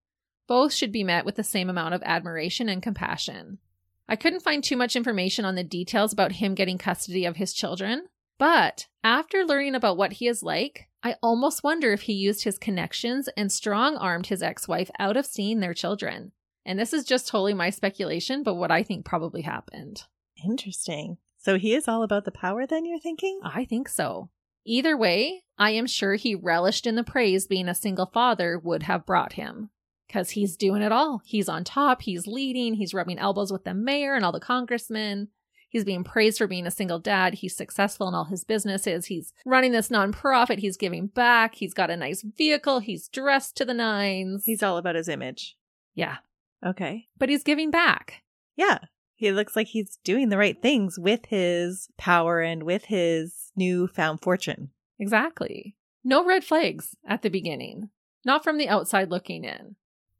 Both 0.47 0.73
should 0.73 0.91
be 0.91 1.03
met 1.03 1.25
with 1.25 1.35
the 1.35 1.43
same 1.43 1.69
amount 1.69 1.95
of 1.95 2.03
admiration 2.03 2.69
and 2.69 2.83
compassion. 2.83 3.59
I 4.07 4.15
couldn't 4.15 4.43
find 4.43 4.63
too 4.63 4.77
much 4.77 4.95
information 4.95 5.45
on 5.45 5.55
the 5.55 5.63
details 5.63 6.13
about 6.13 6.33
him 6.33 6.53
getting 6.53 6.77
custody 6.77 7.25
of 7.25 7.37
his 7.37 7.53
children, 7.53 8.07
but 8.37 8.87
after 9.03 9.45
learning 9.45 9.73
about 9.73 9.97
what 9.97 10.13
he 10.13 10.27
is 10.27 10.43
like, 10.43 10.89
I 11.01 11.15
almost 11.23 11.63
wonder 11.63 11.93
if 11.93 12.03
he 12.03 12.13
used 12.13 12.43
his 12.43 12.59
connections 12.59 13.29
and 13.37 13.51
strong 13.51 13.95
armed 13.95 14.27
his 14.27 14.43
ex 14.43 14.67
wife 14.67 14.91
out 14.99 15.17
of 15.17 15.25
seeing 15.25 15.61
their 15.61 15.73
children. 15.73 16.33
And 16.65 16.79
this 16.79 16.93
is 16.93 17.03
just 17.03 17.27
totally 17.27 17.53
my 17.53 17.69
speculation, 17.69 18.43
but 18.43 18.55
what 18.55 18.71
I 18.71 18.83
think 18.83 19.05
probably 19.05 19.41
happened. 19.41 20.03
Interesting. 20.43 21.17
So 21.37 21.57
he 21.57 21.73
is 21.73 21.87
all 21.87 22.03
about 22.03 22.25
the 22.25 22.31
power 22.31 22.65
then, 22.65 22.85
you're 22.85 22.99
thinking? 22.99 23.39
I 23.43 23.65
think 23.65 23.89
so. 23.89 24.29
Either 24.65 24.95
way, 24.95 25.43
I 25.57 25.71
am 25.71 25.87
sure 25.87 26.15
he 26.15 26.35
relished 26.35 26.87
in 26.87 26.95
the 26.95 27.03
praise 27.03 27.47
being 27.47 27.67
a 27.67 27.75
single 27.75 28.05
father 28.05 28.57
would 28.57 28.83
have 28.83 29.05
brought 29.05 29.33
him. 29.33 29.69
Because 30.07 30.31
he's 30.31 30.55
doing 30.55 30.81
it 30.81 30.91
all. 30.91 31.21
He's 31.25 31.49
on 31.49 31.63
top, 31.63 32.03
he's 32.03 32.27
leading, 32.27 32.75
he's 32.75 32.93
rubbing 32.93 33.17
elbows 33.17 33.51
with 33.51 33.63
the 33.63 33.73
mayor 33.73 34.15
and 34.15 34.23
all 34.23 34.31
the 34.31 34.39
congressmen. 34.39 35.29
He's 35.67 35.83
being 35.83 36.03
praised 36.03 36.37
for 36.37 36.45
being 36.45 36.67
a 36.67 36.71
single 36.71 36.99
dad. 36.99 37.33
He's 37.33 37.55
successful 37.55 38.07
in 38.07 38.13
all 38.13 38.25
his 38.25 38.43
businesses. 38.43 39.07
He's 39.07 39.33
running 39.43 39.71
this 39.71 39.89
nonprofit. 39.89 40.59
He's 40.59 40.77
giving 40.77 41.07
back. 41.07 41.55
He's 41.55 41.73
got 41.73 41.89
a 41.89 41.97
nice 41.97 42.21
vehicle. 42.21 42.77
He's 42.79 43.07
dressed 43.07 43.57
to 43.57 43.65
the 43.65 43.73
nines. 43.73 44.45
He's 44.45 44.61
all 44.61 44.77
about 44.77 44.95
his 44.95 45.09
image. 45.09 45.57
yeah, 45.95 46.17
Okay. 46.65 47.07
but 47.17 47.29
he's 47.29 47.43
giving 47.43 47.71
back. 47.71 48.23
Yeah. 48.55 48.79
He 49.15 49.31
looks 49.31 49.55
like 49.55 49.67
he's 49.67 49.99
doing 50.03 50.29
the 50.29 50.37
right 50.37 50.61
things 50.61 50.99
with 50.99 51.27
his 51.27 51.87
power 51.97 52.41
and 52.41 52.63
with 52.63 52.85
his 52.85 53.51
newfound 53.55 54.21
fortune. 54.21 54.71
Exactly. 54.99 55.75
No 56.03 56.25
red 56.25 56.43
flags 56.43 56.95
at 57.07 57.21
the 57.21 57.29
beginning, 57.29 57.89
not 58.25 58.43
from 58.43 58.57
the 58.57 58.67
outside 58.67 59.09
looking 59.09 59.45
in. 59.45 59.75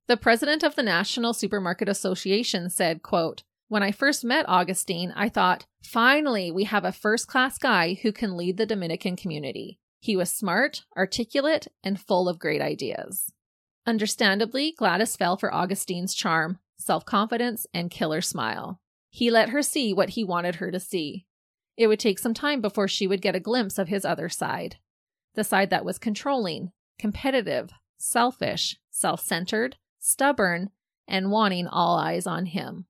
The 0.08 0.16
president 0.16 0.64
of 0.64 0.76
the 0.76 0.84
National 0.84 1.34
Supermarket 1.34 1.90
Association 1.90 2.70
said, 2.70 3.02
quote, 3.04 3.44
When 3.68 3.84
I 3.84 3.92
first 3.92 4.24
met 4.24 4.46
Agustin, 4.48 5.12
I 5.16 5.28
thought, 5.28 5.66
finally, 5.84 6.52
we 6.52 6.64
have 6.66 6.86
a 6.86 6.92
first 6.94 7.28
class 7.28 7.58
guy 7.58 7.96
who 7.96 8.14
can 8.14 8.38
lead 8.38 8.58
the 8.58 8.66
Dominican 8.66 9.16
community. 9.18 9.80
He 10.00 10.16
was 10.16 10.30
smart, 10.30 10.84
articulate, 10.96 11.68
and 11.84 12.00
full 12.00 12.30
of 12.30 12.40
great 12.40 12.62
ideas. 12.62 13.33
Understandably, 13.86 14.74
Gladys 14.78 15.16
fell 15.16 15.38
for 15.38 15.54
Agustin's 15.54 16.14
charm, 16.14 16.60
self 16.78 17.06
confidence, 17.06 17.68
and 17.74 17.92
killer 17.92 18.22
smile. 18.22 18.80
He 19.10 19.30
let 19.30 19.50
her 19.50 19.62
see 19.62 19.94
what 19.94 20.12
he 20.12 20.24
wanted 20.24 20.56
her 20.56 20.72
to 20.72 20.80
see. 20.80 21.26
It 21.78 21.88
would 21.88 22.00
take 22.00 22.20
some 22.20 22.34
time 22.34 22.62
before 22.62 22.88
she 22.88 23.08
would 23.08 23.22
get 23.22 23.36
a 23.36 23.40
glimpse 23.40 23.78
of 23.78 23.88
his 23.88 24.06
other 24.06 24.30
side 24.30 24.78
the 25.36 25.44
side 25.44 25.70
that 25.72 25.86
was 25.86 25.98
controlling, 25.98 26.72
competitive, 27.00 27.72
selfish, 27.98 28.78
self 28.92 29.22
centered, 29.22 29.78
stubborn, 30.00 30.70
and 31.08 31.32
wanting 31.32 31.68
all 31.68 31.98
eyes 31.98 32.28
on 32.28 32.46
him. 32.46 32.86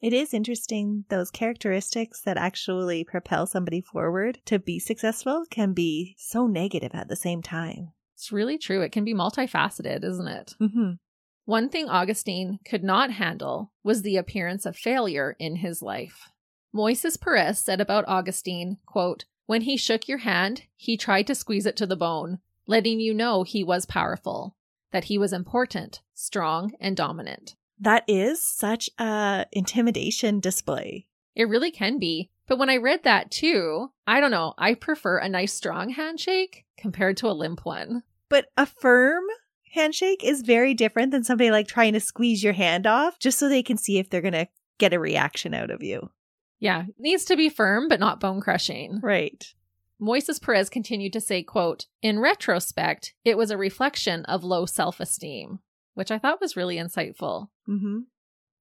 It 0.00 0.12
is 0.12 0.32
interesting, 0.32 1.04
those 1.08 1.30
characteristics 1.30 2.20
that 2.22 2.36
actually 2.36 3.02
propel 3.02 3.46
somebody 3.46 3.80
forward 3.80 4.38
to 4.46 4.60
be 4.60 4.78
successful 4.78 5.44
can 5.50 5.72
be 5.72 6.14
so 6.18 6.46
negative 6.46 6.92
at 6.94 7.08
the 7.08 7.16
same 7.16 7.42
time. 7.42 7.92
It's 8.18 8.32
really 8.32 8.58
true. 8.58 8.82
It 8.82 8.90
can 8.90 9.04
be 9.04 9.14
multifaceted, 9.14 10.02
isn't 10.02 10.26
it? 10.26 10.56
Mm-hmm. 10.60 10.94
One 11.44 11.68
thing 11.68 11.88
Agustin 11.88 12.58
could 12.64 12.82
not 12.82 13.12
handle 13.12 13.70
was 13.84 14.02
the 14.02 14.16
appearance 14.16 14.66
of 14.66 14.76
failure 14.76 15.36
in 15.38 15.54
his 15.54 15.82
life. 15.82 16.28
Moises 16.74 17.18
Perez 17.18 17.60
said 17.60 17.80
about 17.80 18.08
Agustin, 18.08 18.78
quote, 18.86 19.24
When 19.46 19.62
he 19.62 19.76
shook 19.76 20.08
your 20.08 20.18
hand, 20.18 20.64
he 20.74 20.96
tried 20.96 21.28
to 21.28 21.36
squeeze 21.36 21.64
it 21.64 21.76
to 21.76 21.86
the 21.86 21.94
bone, 21.94 22.40
letting 22.66 22.98
you 22.98 23.14
know 23.14 23.44
he 23.44 23.62
was 23.62 23.86
powerful, 23.86 24.56
that 24.90 25.04
he 25.04 25.16
was 25.16 25.32
important, 25.32 26.00
strong, 26.12 26.72
and 26.80 26.96
dominant. 26.96 27.54
That 27.78 28.02
is 28.08 28.42
such 28.42 28.90
a 28.98 29.46
intimidation 29.52 30.40
display. 30.40 31.06
It 31.36 31.48
really 31.48 31.70
can 31.70 32.00
be, 32.00 32.30
But 32.48 32.58
when 32.58 32.70
I 32.70 32.78
read 32.78 33.04
that 33.04 33.30
too, 33.30 33.92
I 34.06 34.20
don't 34.20 34.30
know, 34.30 34.54
I 34.58 34.74
prefer 34.74 35.18
a 35.18 35.28
nice 35.28 35.52
strong 35.52 35.90
handshake 35.90 36.64
compared 36.78 37.18
to 37.18 37.28
a 37.28 37.32
limp 37.32 37.64
one. 37.64 38.02
But 38.28 38.46
a 38.56 38.66
firm 38.66 39.22
handshake 39.74 40.24
is 40.24 40.42
very 40.42 40.74
different 40.74 41.12
than 41.12 41.24
somebody 41.24 41.50
like 41.50 41.68
trying 41.68 41.92
to 41.92 42.00
squeeze 42.00 42.42
your 42.42 42.54
hand 42.54 42.86
off 42.86 43.18
just 43.18 43.38
so 43.38 43.48
they 43.48 43.62
can 43.62 43.76
see 43.76 43.98
if 43.98 44.08
they're 44.08 44.22
going 44.22 44.32
to 44.32 44.48
get 44.78 44.94
a 44.94 44.98
reaction 44.98 45.52
out 45.54 45.70
of 45.70 45.82
you. 45.82 46.10
Yeah, 46.58 46.84
needs 46.98 47.24
to 47.26 47.36
be 47.36 47.48
firm 47.48 47.86
but 47.86 48.00
not 48.00 48.18
bone 48.18 48.40
crushing. 48.40 49.00
Right. 49.02 49.44
Moises 50.00 50.40
Perez 50.40 50.70
continued 50.70 51.12
to 51.12 51.20
say, 51.20 51.42
quote, 51.42 51.86
In 52.02 52.18
retrospect, 52.18 53.14
it 53.24 53.36
was 53.36 53.50
a 53.50 53.58
reflection 53.58 54.24
of 54.26 54.44
low 54.44 54.64
self-esteem, 54.64 55.58
which 55.94 56.10
I 56.10 56.18
thought 56.18 56.40
was 56.40 56.56
really 56.56 56.76
insightful. 56.76 57.48
Mm-hmm. 57.68 58.00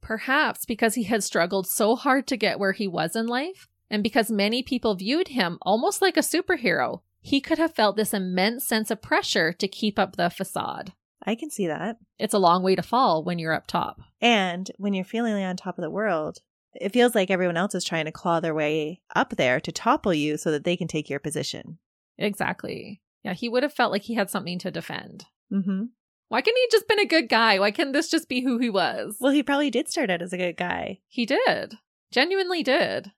Perhaps 0.01 0.65
because 0.65 0.95
he 0.95 1.03
had 1.03 1.23
struggled 1.23 1.67
so 1.67 1.95
hard 1.95 2.27
to 2.27 2.37
get 2.37 2.59
where 2.59 2.71
he 2.71 2.87
was 2.87 3.15
in 3.15 3.27
life, 3.27 3.67
and 3.89 4.03
because 4.03 4.29
many 4.31 4.63
people 4.63 4.95
viewed 4.95 5.29
him 5.29 5.57
almost 5.61 6.01
like 6.01 6.17
a 6.17 6.21
superhero, 6.21 7.01
he 7.21 7.41
could 7.41 7.57
have 7.57 7.75
felt 7.75 7.95
this 7.97 8.13
immense 8.13 8.65
sense 8.65 8.91
of 8.91 9.01
pressure 9.01 9.53
to 9.53 9.67
keep 9.67 9.97
up 9.99 10.15
the 10.15 10.29
facade. 10.29 10.93
I 11.25 11.35
can 11.35 11.49
see 11.49 11.67
that. 11.67 11.97
It's 12.17 12.33
a 12.33 12.39
long 12.39 12.63
way 12.63 12.75
to 12.75 12.81
fall 12.81 13.23
when 13.23 13.39
you're 13.39 13.53
up 13.53 13.67
top. 13.67 13.99
And 14.21 14.71
when 14.77 14.93
you're 14.93 15.03
feeling 15.03 15.43
on 15.43 15.57
top 15.57 15.77
of 15.77 15.81
the 15.81 15.89
world, 15.89 16.39
it 16.73 16.93
feels 16.93 17.15
like 17.15 17.31
everyone 17.31 17.57
else 17.57 17.75
is 17.75 17.83
trying 17.83 18.05
to 18.05 18.11
claw 18.11 18.39
their 18.39 18.53
way 18.53 19.01
up 19.15 19.35
there 19.35 19.59
to 19.59 19.71
topple 19.71 20.13
you 20.13 20.37
so 20.37 20.51
that 20.51 20.63
they 20.63 20.77
can 20.77 20.87
take 20.87 21.09
your 21.09 21.19
position. 21.19 21.79
Exactly. 22.17 23.01
Yeah, 23.23 23.33
he 23.33 23.49
would 23.49 23.63
have 23.63 23.73
felt 23.73 23.91
like 23.91 24.03
he 24.03 24.13
had 24.13 24.29
something 24.29 24.59
to 24.59 24.71
defend. 24.71 25.25
Mm-hmm. 25.51 25.85
Why 26.29 26.41
couldn't 26.41 26.57
he 26.57 26.67
just 26.71 26.87
been 26.87 26.99
a 26.99 27.05
good 27.05 27.29
guy? 27.29 27.59
Why 27.59 27.71
can't 27.71 27.93
this 27.93 28.09
just 28.09 28.29
be 28.29 28.41
who 28.41 28.57
he 28.59 28.69
was? 28.69 29.17
Well, 29.19 29.31
he 29.31 29.43
probably 29.43 29.71
did 29.71 29.89
start 29.89 30.09
out 30.09 30.21
as 30.21 30.33
a 30.33 30.37
good 30.37 30.57
guy. 30.57 30.99
He 31.07 31.25
did. 31.25 31.77
Genuinely 32.11 32.63
did. 32.63 33.11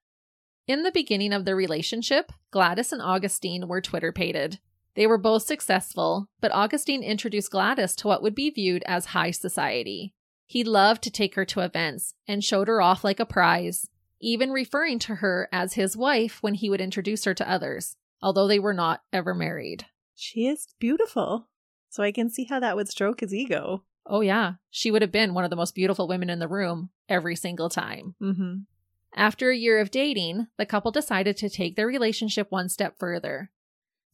In 0.69 0.83
the 0.83 0.91
beginning 0.91 1.33
of 1.33 1.45
their 1.45 1.55
relationship, 1.55 2.31
Gladys 2.51 2.93
and 2.93 3.01
Agustin 3.01 3.67
were 3.67 3.81
Twitter 3.81 4.11
pated. 4.11 4.59
They 4.93 5.07
were 5.07 5.17
both 5.17 5.41
successful, 5.41 6.29
but 6.41 6.55
Agustin 6.55 7.01
introduced 7.01 7.49
Gladys 7.49 7.95
to 7.95 8.07
what 8.07 8.21
would 8.21 8.35
be 8.35 8.51
viewed 8.51 8.83
as 8.85 9.05
high 9.05 9.31
society. 9.31 10.13
He 10.45 10.63
loved 10.63 11.01
to 11.01 11.09
take 11.09 11.33
her 11.33 11.43
to 11.45 11.61
events 11.61 12.13
and 12.27 12.43
showed 12.43 12.67
her 12.67 12.83
off 12.83 13.03
like 13.03 13.19
a 13.19 13.25
prize, 13.25 13.89
even 14.19 14.51
referring 14.51 14.99
to 14.99 15.15
her 15.15 15.49
as 15.51 15.73
his 15.73 15.97
wife 15.97 16.37
when 16.43 16.53
he 16.53 16.69
would 16.69 16.81
introduce 16.81 17.25
her 17.25 17.33
to 17.33 17.49
others, 17.49 17.95
although 18.21 18.47
they 18.47 18.59
were 18.59 18.71
not 18.71 19.01
ever 19.11 19.33
married. 19.33 19.87
She 20.13 20.45
is 20.45 20.67
beautiful. 20.77 21.47
So 21.89 22.03
I 22.03 22.11
can 22.11 22.29
see 22.29 22.43
how 22.43 22.59
that 22.59 22.75
would 22.75 22.89
stroke 22.89 23.21
his 23.21 23.33
ego. 23.33 23.85
Oh, 24.05 24.21
yeah, 24.21 24.53
she 24.69 24.91
would 24.91 25.01
have 25.01 25.11
been 25.11 25.33
one 25.33 25.45
of 25.45 25.49
the 25.49 25.55
most 25.55 25.73
beautiful 25.73 26.07
women 26.07 26.29
in 26.29 26.37
the 26.37 26.47
room 26.47 26.91
every 27.09 27.35
single 27.35 27.69
time. 27.69 28.13
Mm-hmm. 28.21 28.57
After 29.15 29.49
a 29.49 29.57
year 29.57 29.79
of 29.79 29.91
dating, 29.91 30.47
the 30.57 30.65
couple 30.65 30.91
decided 30.91 31.35
to 31.37 31.49
take 31.49 31.75
their 31.75 31.87
relationship 31.87 32.51
one 32.51 32.69
step 32.69 32.97
further. 32.97 33.51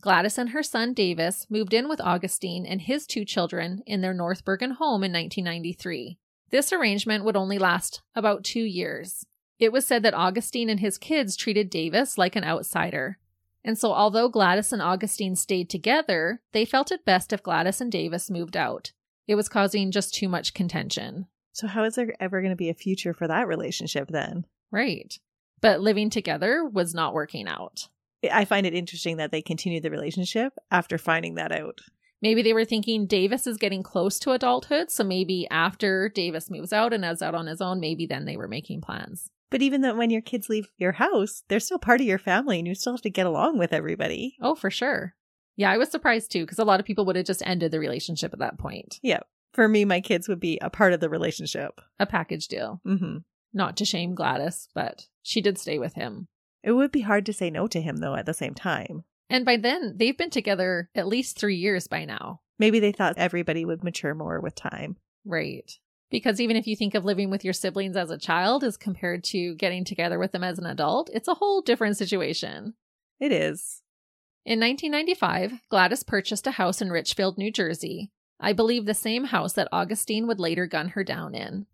Gladys 0.01 0.37
and 0.37 0.49
her 0.49 0.63
son 0.63 0.93
Davis 0.93 1.47
moved 1.49 1.73
in 1.73 1.89
with 1.89 2.01
Agustin 2.01 2.65
and 2.65 2.81
his 2.81 3.07
two 3.07 3.25
children 3.25 3.81
in 3.85 4.01
their 4.01 4.13
North 4.13 4.45
Bergen 4.45 4.71
home 4.71 5.03
in 5.03 5.11
1993. 5.11 6.17
This 6.51 6.71
arrangement 6.71 7.23
would 7.23 7.35
only 7.35 7.57
last 7.57 8.01
about 8.15 8.43
two 8.43 8.63
years. 8.63 9.25
It 9.57 9.71
was 9.71 9.87
said 9.87 10.03
that 10.03 10.13
Agustin 10.13 10.69
and 10.69 10.79
his 10.79 10.97
kids 10.97 11.35
treated 11.35 11.69
Davis 11.69 12.17
like 12.17 12.35
an 12.35 12.43
outsider. 12.43 13.17
And 13.63 13.77
so, 13.79 13.93
although 13.93 14.29
Gladys 14.29 14.71
and 14.71 14.81
Agustin 14.81 15.35
stayed 15.35 15.69
together, 15.69 16.41
they 16.51 16.65
felt 16.65 16.91
it 16.91 17.05
best 17.05 17.33
if 17.33 17.41
Gladys 17.41 17.81
and 17.81 17.91
Davis 17.91 18.29
moved 18.29 18.55
out. 18.55 18.91
It 19.27 19.35
was 19.35 19.49
causing 19.49 19.91
just 19.91 20.13
too 20.13 20.29
much 20.29 20.53
contention. 20.53 21.25
So, 21.51 21.67
how 21.67 21.83
is 21.83 21.95
there 21.95 22.15
ever 22.19 22.41
going 22.41 22.51
to 22.51 22.55
be 22.55 22.69
a 22.69 22.75
future 22.75 23.13
for 23.13 23.27
that 23.27 23.47
relationship 23.47 24.09
then? 24.09 24.45
Right. 24.71 25.17
But 25.61 25.81
living 25.81 26.09
together 26.09 26.65
was 26.65 26.93
not 26.93 27.13
working 27.13 27.47
out. 27.47 27.87
I 28.31 28.45
find 28.45 28.65
it 28.65 28.73
interesting 28.73 29.17
that 29.17 29.31
they 29.31 29.41
continued 29.41 29.83
the 29.83 29.91
relationship 29.91 30.53
after 30.71 30.97
finding 30.97 31.35
that 31.35 31.51
out. 31.51 31.81
Maybe 32.21 32.41
they 32.41 32.53
were 32.53 32.65
thinking 32.65 33.05
Davis 33.05 33.45
is 33.45 33.57
getting 33.57 33.83
close 33.83 34.17
to 34.19 34.31
adulthood. 34.31 34.89
So 34.89 35.03
maybe 35.03 35.47
after 35.51 36.09
Davis 36.09 36.49
moves 36.49 36.73
out 36.73 36.93
and 36.93 37.05
is 37.05 37.21
out 37.21 37.35
on 37.35 37.47
his 37.47 37.61
own, 37.61 37.79
maybe 37.79 38.07
then 38.07 38.25
they 38.25 38.37
were 38.37 38.47
making 38.47 38.81
plans. 38.81 39.29
But 39.51 39.61
even 39.61 39.81
though 39.81 39.95
when 39.95 40.09
your 40.09 40.21
kids 40.21 40.49
leave 40.49 40.69
your 40.77 40.93
house, 40.93 41.43
they're 41.49 41.59
still 41.59 41.77
part 41.77 42.01
of 42.01 42.07
your 42.07 42.17
family 42.17 42.57
and 42.57 42.67
you 42.67 42.73
still 42.73 42.93
have 42.93 43.01
to 43.01 43.09
get 43.09 43.27
along 43.27 43.59
with 43.59 43.73
everybody. 43.73 44.37
Oh, 44.41 44.55
for 44.55 44.71
sure. 44.71 45.13
Yeah, 45.55 45.71
I 45.71 45.77
was 45.77 45.89
surprised 45.89 46.31
too, 46.31 46.43
because 46.43 46.59
a 46.59 46.65
lot 46.65 46.79
of 46.79 46.85
people 46.85 47.05
would 47.05 47.15
have 47.15 47.25
just 47.25 47.43
ended 47.45 47.71
the 47.71 47.79
relationship 47.79 48.33
at 48.33 48.39
that 48.39 48.57
point. 48.57 48.99
Yeah. 49.03 49.19
For 49.53 49.67
me, 49.67 49.85
my 49.85 50.01
kids 50.01 50.27
would 50.27 50.39
be 50.39 50.57
a 50.61 50.69
part 50.69 50.93
of 50.93 50.99
the 50.99 51.09
relationship. 51.09 51.79
A 51.99 52.05
package 52.05 52.47
deal. 52.47 52.81
Mm-hmm. 52.85 53.17
Not 53.55 53.77
to 53.77 53.85
shame 53.85 54.13
Gladys, 54.13 54.67
but 54.75 55.07
she 55.23 55.41
did 55.41 55.57
stay 55.57 55.79
with 55.79 55.95
him. 55.95 56.27
It 56.61 56.73
would 56.73 56.91
be 56.91 57.01
hard 57.01 57.25
to 57.27 57.33
say 57.33 57.49
no 57.49 57.67
to 57.67 57.81
him, 57.81 57.97
though, 57.97 58.15
at 58.15 58.25
the 58.25 58.33
same 58.33 58.53
time. 58.53 59.05
And 59.29 59.45
by 59.45 59.55
then, 59.55 59.95
they've 59.97 60.17
been 60.17 60.29
together 60.29 60.89
at 60.93 61.07
least 61.07 61.39
three 61.39 61.55
years 61.55 61.87
by 61.87 62.03
now. 62.03 62.41
Maybe 62.59 62.79
they 62.79 62.91
thought 62.91 63.17
everybody 63.17 63.63
would 63.63 63.83
mature 63.83 64.13
more 64.13 64.41
with 64.41 64.55
time. 64.55 64.97
Right. 65.23 65.71
Because 66.11 66.41
even 66.41 66.57
if 66.57 66.67
you 66.67 66.75
think 66.75 66.95
of 66.95 67.05
living 67.05 67.29
with 67.29 67.43
your 67.43 67.53
siblings 67.53 67.95
as 67.95 68.11
a 68.11 68.17
child 68.17 68.63
as 68.63 68.77
compared 68.77 69.23
to 69.25 69.55
getting 69.55 69.85
together 69.85 70.19
with 70.19 70.33
them 70.33 70.43
as 70.43 70.59
an 70.59 70.65
adult, 70.65 71.09
it's 71.13 71.27
a 71.27 71.35
whole 71.35 71.61
different 71.61 71.97
situation. 71.97 72.73
It 73.19 73.31
is. 73.31 73.81
In 74.45 74.59
1995, 74.59 75.61
Gladys 75.69 76.03
purchased 76.03 76.45
a 76.45 76.51
house 76.51 76.81
in 76.81 76.91
Ridgefield, 76.91 77.37
New 77.37 77.51
Jersey. 77.51 78.11
I 78.39 78.53
believe 78.53 78.85
the 78.85 78.93
same 78.93 79.25
house 79.25 79.53
that 79.53 79.69
Agustin 79.71 80.27
would 80.27 80.39
later 80.39 80.67
gun 80.67 80.89
her 80.89 81.03
down 81.03 81.33
in. 81.33 81.65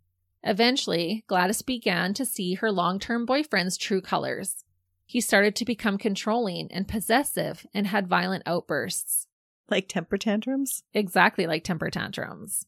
Eventually, 0.44 1.24
Gladys 1.28 1.62
began 1.62 2.14
to 2.16 2.26
see 2.26 2.56
her 2.56 2.72
long 2.72 3.00
term 3.00 3.26
boyfriend's 3.26 3.78
true 3.78 4.02
colors. 4.02 4.64
He 5.06 5.22
started 5.22 5.56
to 5.58 5.66
become 5.66 5.98
controlling 5.98 6.72
and 6.72 6.88
possessive 6.88 7.66
and 7.74 7.88
had 7.88 8.08
violent 8.08 8.44
outbursts. 8.46 9.28
Like 9.70 9.88
temper 9.88 10.18
tantrums? 10.18 10.84
Exactly 10.94 11.46
like 11.46 11.64
temper 11.64 11.90
tantrums. 11.90 12.66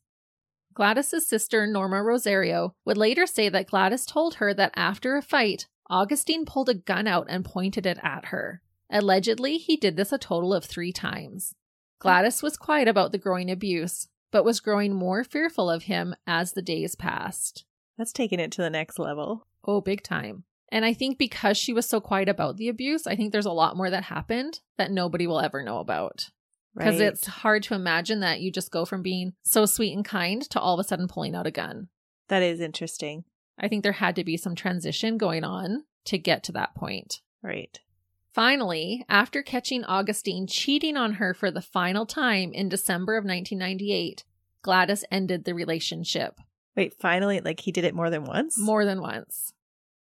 Gladys's 0.74 1.28
sister, 1.28 1.68
Norma 1.68 2.02
Rosario, 2.02 2.76
would 2.86 2.98
later 2.98 3.26
say 3.26 3.50
that 3.50 3.68
Gladys 3.68 4.06
told 4.06 4.36
her 4.36 4.54
that 4.54 4.74
after 4.76 5.16
a 5.16 5.22
fight, 5.22 5.68
Agustin 5.90 6.46
pulled 6.46 6.70
a 6.70 6.74
gun 6.74 7.08
out 7.08 7.28
and 7.30 7.46
pointed 7.46 7.86
it 7.86 8.00
at 8.02 8.26
her. 8.26 8.62
Allegedly, 8.90 9.58
he 9.58 9.78
did 9.78 9.96
this 9.96 10.12
a 10.12 10.18
total 10.18 10.54
of 10.54 10.66
three 10.66 10.92
times. 10.92 11.56
Gladys 12.00 12.42
was 12.42 12.58
quiet 12.58 12.88
about 12.88 13.12
the 13.12 13.18
growing 13.18 13.50
abuse, 13.50 14.08
but 14.34 14.44
was 14.44 14.60
growing 14.60 14.94
more 14.94 15.24
fearful 15.24 15.70
of 15.70 15.84
him 15.84 16.14
as 16.28 16.52
the 16.52 16.62
days 16.62 16.96
passed. 16.96 17.64
That's 17.98 18.12
taking 18.12 18.40
it 18.40 18.52
to 18.54 18.62
the 18.62 18.70
next 18.70 18.98
level. 19.00 19.48
Oh, 19.64 19.80
big 19.80 20.02
time. 20.04 20.44
And 20.70 20.84
I 20.84 20.94
think 20.94 21.20
because 21.20 21.56
she 21.56 21.72
was 21.72 21.88
so 21.88 22.02
quiet 22.02 22.28
about 22.28 22.58
the 22.58 22.68
abuse, 22.68 23.06
I 23.06 23.16
think 23.16 23.32
there's 23.32 23.46
a 23.46 23.52
lot 23.52 23.78
more 23.78 23.92
that 23.92 24.06
happened 24.06 24.60
that 24.78 24.92
nobody 24.92 25.28
will 25.28 25.40
ever 25.40 25.62
know 25.64 25.78
about. 25.78 26.32
Because 26.76 27.00
Right. 27.00 27.10
it's 27.10 27.28
hard 27.28 27.62
to 27.64 27.76
imagine 27.76 28.22
that 28.22 28.42
you 28.42 28.52
just 28.52 28.72
go 28.72 28.84
from 28.84 29.04
being 29.04 29.34
so 29.44 29.68
sweet 29.68 29.96
and 29.96 30.04
kind 30.04 30.42
to 30.50 30.60
all 30.60 30.74
of 30.74 30.84
a 30.84 30.88
sudden 30.88 31.08
pulling 31.08 31.36
out 31.36 31.46
a 31.46 31.52
gun. 31.52 31.90
That 32.30 32.42
is 32.42 32.60
interesting. 32.60 33.26
I 33.60 33.68
think 33.68 33.84
there 33.84 33.92
had 33.92 34.16
to 34.16 34.24
be 34.24 34.36
some 34.38 34.56
transition 34.56 35.20
going 35.20 35.44
on 35.44 35.84
to 36.06 36.18
get 36.18 36.44
to 36.46 36.52
that 36.54 36.74
point. 36.74 37.22
Right. 37.44 37.80
Finally, 38.34 39.06
after 39.08 39.44
catching 39.44 39.84
Agustin 39.88 40.48
cheating 40.48 40.98
on 40.98 41.14
her 41.14 41.34
for 41.36 41.52
the 41.52 41.62
final 41.62 42.06
time 42.06 42.52
in 42.52 42.68
December 42.68 43.16
of 43.16 43.24
1998, 43.24 44.24
Gladys 44.64 45.06
ended 45.12 45.46
the 45.46 45.54
relationship 45.54 46.40
Wait, 46.76 46.96
finally, 47.00 47.40
like 47.40 47.60
he 47.60 47.72
did 47.72 47.84
it 47.84 47.94
more 47.94 48.10
than 48.10 48.24
once? 48.24 48.58
more 48.58 48.84
than 48.86 49.00
once. 49.02 49.54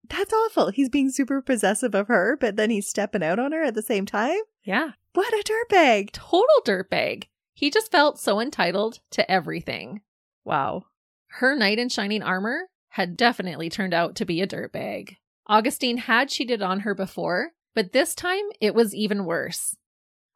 That's 0.09 0.33
awful. 0.33 0.69
He's 0.71 0.89
being 0.89 1.09
super 1.09 1.41
possessive 1.41 1.95
of 1.95 2.09
her, 2.09 2.35
but 2.37 2.57
then 2.57 2.69
he's 2.69 2.89
stepping 2.89 3.23
out 3.23 3.39
on 3.39 3.53
her 3.53 3.63
at 3.63 3.73
the 3.73 3.81
same 3.81 4.05
time? 4.05 4.39
Yeah, 4.63 4.91
What 5.13 5.33
a 5.33 5.43
dirtbag. 5.43 6.11
total 6.11 6.47
dirtbag. 6.65 7.27
He 7.53 7.69
just 7.71 7.89
felt 7.91 8.19
so 8.19 8.41
entitled 8.41 8.99
to 9.11 9.29
everything. 9.31 10.01
Wow. 10.43 10.83
Her 11.27 11.55
knight 11.55 11.79
in 11.79 11.87
shining 11.87 12.21
armor 12.23 12.69
had 12.89 13.15
definitely 13.15 13.69
turned 13.69 13.93
out 13.93 14.15
to 14.17 14.25
be 14.25 14.41
a 14.41 14.47
dirtbag. 14.47 15.15
Agustin 15.49 15.97
had 15.97 16.27
cheated 16.27 16.61
on 16.61 16.81
her 16.81 16.93
before, 16.93 17.51
but 17.77 17.93
this 17.93 18.15
time 18.15 18.45
it 18.59 18.73
was 18.73 18.95
even 18.95 19.23
worse. 19.23 19.75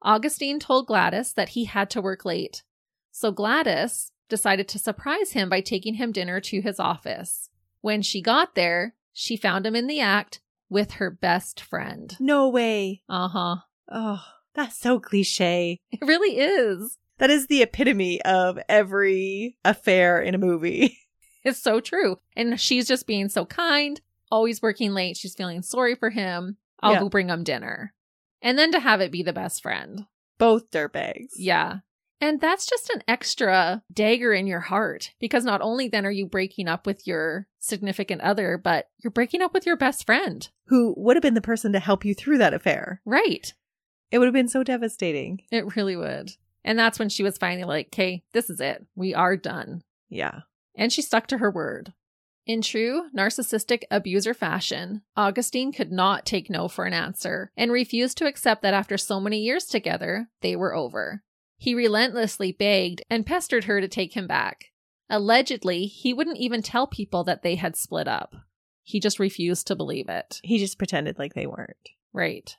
Agustin 0.06 0.60
told 0.60 0.86
Gladys 0.86 1.34
that 1.34 1.49
he 1.49 1.65
had 1.65 1.89
to 1.89 1.99
work 1.99 2.23
late. 2.23 2.62
So 3.10 3.32
Gladys 3.32 4.12
decided 4.30 4.67
to 4.67 4.77
surprise 4.77 5.32
him 5.32 5.49
by 5.49 5.62
taking 5.62 5.95
him 5.95 6.12
dinner 6.12 6.39
to 6.39 6.62
his 6.62 6.80
office. 6.80 7.49
When 7.82 8.04
she 8.04 8.21
got 8.21 8.54
there, 8.54 8.93
she 9.12 9.38
found 9.38 9.65
him 9.65 9.75
in 9.75 9.88
the 9.88 9.99
act 9.99 10.39
with 10.69 10.91
her 10.91 11.10
best 11.10 11.60
friend. 11.60 12.15
No 12.19 12.47
way. 12.47 13.01
Uh 13.10 13.30
huh. 13.30 13.56
Oh, 13.91 14.23
that's 14.54 14.77
so 14.77 14.99
cliche. 14.99 15.80
It 15.89 16.06
really 16.06 16.38
is. 16.38 16.99
That 17.17 17.32
is 17.32 17.47
the 17.47 17.63
epitome 17.63 18.21
of 18.21 18.60
every 18.69 19.58
affair 19.65 20.21
in 20.21 20.36
a 20.36 20.38
movie. 20.38 20.95
It's 21.43 21.58
so 21.58 21.80
true. 21.80 22.19
And 22.36 22.62
she's 22.62 22.88
just 22.88 23.08
being 23.08 23.27
so 23.27 23.47
kind, 23.47 23.99
always 24.32 24.62
working 24.62 24.93
late. 24.93 25.17
She's 25.17 25.34
feeling 25.34 25.63
sorry 25.63 25.95
for 25.95 26.12
him. 26.12 26.58
I'll 26.82 26.94
Yeah. 26.94 27.00
go 27.00 27.10
bring 27.10 27.30
him 27.30 27.44
dinner. 27.44 27.94
And 28.41 28.58
then 28.58 28.72
to 28.72 28.80
have 28.80 29.02
it 29.02 29.12
be 29.12 29.24
the 29.24 29.34
best 29.34 29.62
friend. 29.62 30.06
Both 30.38 30.72
dirtbags. 30.72 31.30
Yeah. 31.38 31.80
And 32.20 32.39
that's 32.39 32.67
just 32.67 32.89
an 32.91 33.02
extra 33.08 33.84
dagger 33.91 34.32
in 34.34 34.46
your 34.46 34.60
heart 34.60 35.13
because 35.20 35.44
not 35.44 35.62
only 35.62 35.88
then 35.88 36.06
are 36.06 36.12
you 36.12 36.28
breaking 36.28 36.67
up 36.67 36.86
with 36.86 37.08
your 37.08 37.48
significant 37.60 38.22
other, 38.22 38.58
but 38.58 38.89
you're 39.04 39.10
breaking 39.12 39.41
up 39.41 39.54
with 39.54 39.65
your 39.65 39.76
best 39.78 40.06
friend. 40.06 40.48
Who 40.67 40.94
would 40.98 41.15
have 41.15 41.24
been 41.24 41.34
the 41.34 41.41
person 41.41 41.74
to 41.74 41.80
help 41.80 42.06
you 42.06 42.13
through 42.13 42.38
that 42.39 42.54
affair? 42.54 43.02
Right. 43.06 43.54
It 44.12 44.20
would 44.20 44.26
have 44.28 44.34
been 44.34 44.48
so 44.48 44.63
devastating. 44.63 45.41
It 45.52 45.76
really 45.76 45.96
would. 45.96 46.32
And 46.63 46.78
that's 46.78 47.00
when 47.00 47.10
she 47.10 47.24
was 47.24 47.39
finally 47.39 47.63
like, 47.63 47.88
okay, 47.88 48.24
this 48.34 48.50
is 48.52 48.60
it. 48.60 48.86
We 48.96 49.15
are 49.15 49.36
done. 49.36 49.82
Yeah. 50.10 50.41
And 50.76 50.94
she 50.94 51.02
stuck 51.02 51.26
to 51.28 51.39
her 51.39 51.50
word. 51.50 51.94
In 52.45 52.62
true 52.62 53.10
narcissistic 53.15 53.84
abuser 53.91 54.34
fashion, 54.34 55.04
Agustin 55.15 55.71
could 55.71 55.91
not 55.91 56.25
take 56.25 56.49
no 56.49 56.67
for 56.67 56.86
an 56.86 56.93
answer 56.93 57.51
and 57.56 57.71
refused 57.71 58.17
to 58.17 58.25
accept 58.25 58.63
that 58.63 58.73
after 58.73 58.97
so 58.97 59.19
many 59.19 59.39
years 59.39 59.65
together, 59.65 60.30
they 60.41 60.56
were 60.56 60.75
over. 60.75 61.23
He 61.58 61.75
relentlessly 61.75 62.51
begged 62.51 63.04
and 63.10 63.25
pestered 63.25 63.65
her 63.65 63.80
to 63.80 63.88
take 63.88 64.15
him 64.15 64.25
back. 64.25 64.65
Allegedly, 65.10 65.86
he 65.86 66.13
wouldn't 66.13 66.38
even 66.38 66.63
tell 66.63 66.88
people 66.88 67.23
that 67.25 67.43
they 67.43 67.56
had 67.56 67.75
split 67.75 68.08
up. 68.08 68.34
He 68.82 68.99
just 68.99 69.19
refused 69.19 69.67
to 69.67 69.75
believe 69.75 70.10
it. 70.10 70.39
He 70.43 70.58
just 70.58 70.80
pretended 70.80 71.19
like 71.19 71.36
they 71.36 71.45
weren't. 71.45 71.89
Right. 72.12 72.58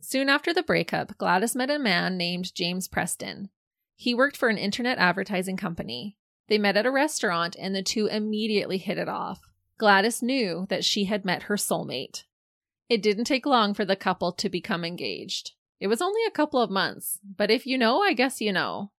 Soon 0.00 0.28
after 0.28 0.52
the 0.52 0.62
breakup, 0.62 1.16
Gladys 1.18 1.54
met 1.54 1.70
a 1.70 1.78
man 1.78 2.16
named 2.16 2.54
James 2.54 2.88
Preston. 2.88 3.50
He 3.94 4.14
worked 4.14 4.36
for 4.36 4.48
an 4.48 4.58
internet 4.58 4.98
advertising 4.98 5.56
company. 5.56 6.16
They 6.50 6.58
met 6.58 6.76
at 6.76 6.84
a 6.84 6.90
restaurant 6.90 7.54
and 7.58 7.74
the 7.74 7.82
two 7.82 8.08
immediately 8.08 8.76
hit 8.76 8.98
it 8.98 9.08
off. 9.08 9.40
Gladys 9.78 10.20
knew 10.20 10.66
that 10.68 10.84
she 10.84 11.04
had 11.04 11.24
met 11.24 11.44
her 11.44 11.54
soulmate. 11.54 12.24
It 12.88 13.02
didn't 13.02 13.24
take 13.24 13.46
long 13.46 13.72
for 13.72 13.84
the 13.84 13.94
couple 13.94 14.32
to 14.32 14.48
become 14.50 14.84
engaged. 14.84 15.52
It 15.78 15.86
was 15.86 16.02
only 16.02 16.20
a 16.26 16.32
couple 16.32 16.60
of 16.60 16.68
months, 16.68 17.20
but 17.24 17.52
if 17.52 17.66
you 17.66 17.78
know, 17.78 18.02
I 18.02 18.14
guess 18.14 18.40
you 18.40 18.52
know. 18.52 18.90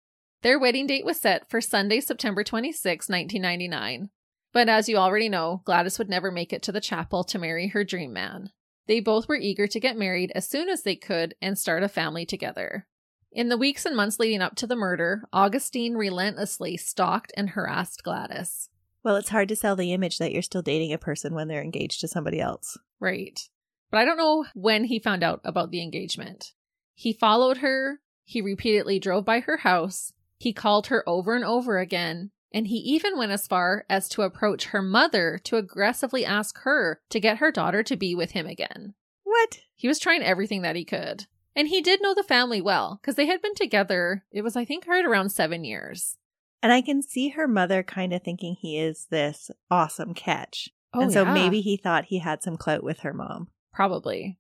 Their 0.43 0.61
wedding 0.61 0.87
date 0.87 1.05
was 1.05 1.21
set 1.21 1.51
for 1.51 1.61
Sunday, 1.61 2.01
September 2.01 2.45
26, 2.45 3.09
1999. 3.09 4.11
But 4.53 4.69
as 4.69 4.89
you 4.89 4.97
already 4.97 5.29
know, 5.29 5.63
Gladys 5.65 5.99
would 5.99 6.09
never 6.09 6.31
make 6.31 6.53
it 6.53 6.63
to 6.63 6.73
the 6.73 6.81
chapel 6.81 7.25
to 7.25 7.39
marry 7.39 7.67
her 7.69 7.83
dream 7.83 8.13
man. 8.13 8.51
They 8.87 9.01
both 9.01 9.29
were 9.29 9.37
eager 9.37 9.67
to 9.67 9.81
get 9.81 9.99
married 9.99 10.31
as 10.37 10.49
soon 10.49 10.69
as 10.69 10.83
they 10.83 10.97
could 10.97 11.35
and 11.43 11.59
start 11.59 11.83
a 11.83 11.89
family 11.89 12.25
together. 12.25 12.87
In 13.33 13.49
the 13.49 13.57
weeks 13.57 13.87
and 13.87 13.97
months 13.97 14.19
leading 14.19 14.43
up 14.43 14.57
to 14.57 14.67
the 14.67 14.75
murder, 14.75 15.23
Agustin 15.33 15.97
relentlessly 15.97 16.77
stalked 16.77 17.33
and 17.37 17.51
harassed 17.51 18.03
Gladys. 18.03 18.71
Well, 19.05 19.15
it's 19.17 19.29
hard 19.29 19.49
to 19.51 19.57
sell 19.57 19.77
the 19.77 19.93
image 19.93 20.19
that 20.19 20.33
you're 20.33 20.43
still 20.43 20.63
dating 20.63 20.93
a 20.93 20.99
person 20.99 21.35
when 21.35 21.47
they're 21.47 21.63
engaged 21.63 22.01
to 22.01 22.09
somebody 22.09 22.41
else. 22.41 22.77
Right. 22.99 23.49
But 23.91 23.99
I 23.99 24.05
don't 24.05 24.17
know 24.17 24.47
when 24.55 24.85
he 24.85 24.99
found 24.99 25.23
out 25.23 25.41
about 25.45 25.71
the 25.71 25.81
engagement. 25.81 26.53
He 26.95 27.13
followed 27.13 27.59
her, 27.59 28.01
he 28.25 28.43
repeatedly 28.43 28.99
drove 28.99 29.25
by 29.25 29.41
her 29.41 29.59
house, 29.59 30.13
he 30.37 30.53
called 30.53 30.89
her 30.89 31.09
over 31.09 31.35
and 31.37 31.45
over 31.45 31.79
again, 31.79 32.33
and 32.53 32.67
he 32.67 32.77
even 32.79 33.17
went 33.17 33.33
as 33.33 33.47
far 33.47 33.85
as 33.89 34.09
to 34.09 34.23
approach 34.23 34.67
her 34.67 34.83
mother 34.83 35.39
to 35.45 35.57
aggressively 35.57 36.25
ask 36.27 36.59
her 36.63 37.01
to 37.11 37.21
get 37.21 37.39
her 37.39 37.53
daughter 37.53 37.85
to 37.85 37.97
be 37.97 38.15
with 38.15 38.33
him 38.33 38.47
again. 38.47 38.95
What? 39.23 39.61
He 39.77 39.87
was 39.87 40.01
trying 40.01 40.23
everything 40.23 40.63
that 40.63 40.77
he 40.77 40.85
could. 40.85 41.27
And 41.55 41.69
he 41.69 41.81
did 41.81 42.01
know 42.01 42.15
the 42.15 42.23
family 42.23 42.61
well 42.61 42.99
because 43.01 43.17
they 43.17 43.27
had 43.27 43.43
been 43.43 43.55
together, 43.55 44.25
it 44.31 44.43
was, 44.43 44.57
I 44.57 44.65
think, 44.65 44.87
right 44.87 45.05
around 45.05 45.31
seven 45.31 45.65
years. 45.65 46.17
And 46.63 46.73
I 46.73 46.81
can 46.83 47.03
see 47.03 47.31
her 47.31 47.49
mother 47.49 47.83
kind 47.83 48.13
of 48.13 48.23
thinking 48.23 48.55
he 48.55 48.79
is 48.79 49.07
this 49.11 49.51
awesome 49.71 50.15
catch. 50.15 50.69
Oh, 50.93 51.01
and 51.01 51.13
so 51.13 51.23
yeah. 51.23 51.33
maybe 51.33 51.61
he 51.61 51.77
thought 51.77 52.07
he 52.07 52.19
had 52.19 52.43
some 52.43 52.57
clout 52.57 52.83
with 52.83 53.01
her 53.01 53.13
mom. 53.13 53.49
Probably. 53.73 54.39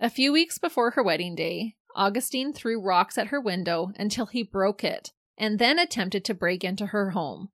A 0.00 0.10
few 0.10 0.32
weeks 0.32 0.58
before 0.58 0.92
her 0.92 1.02
wedding 1.02 1.34
day, 1.34 1.76
Agustin 1.96 2.52
threw 2.52 2.80
rocks 2.80 3.16
at 3.18 3.28
her 3.28 3.40
window 3.40 3.92
until 3.96 4.26
he 4.26 4.42
broke 4.42 4.82
it 4.82 5.12
and 5.38 5.58
then 5.58 5.78
attempted 5.78 6.24
to 6.24 6.34
break 6.34 6.64
into 6.64 6.86
her 6.86 7.10
home. 7.10 7.50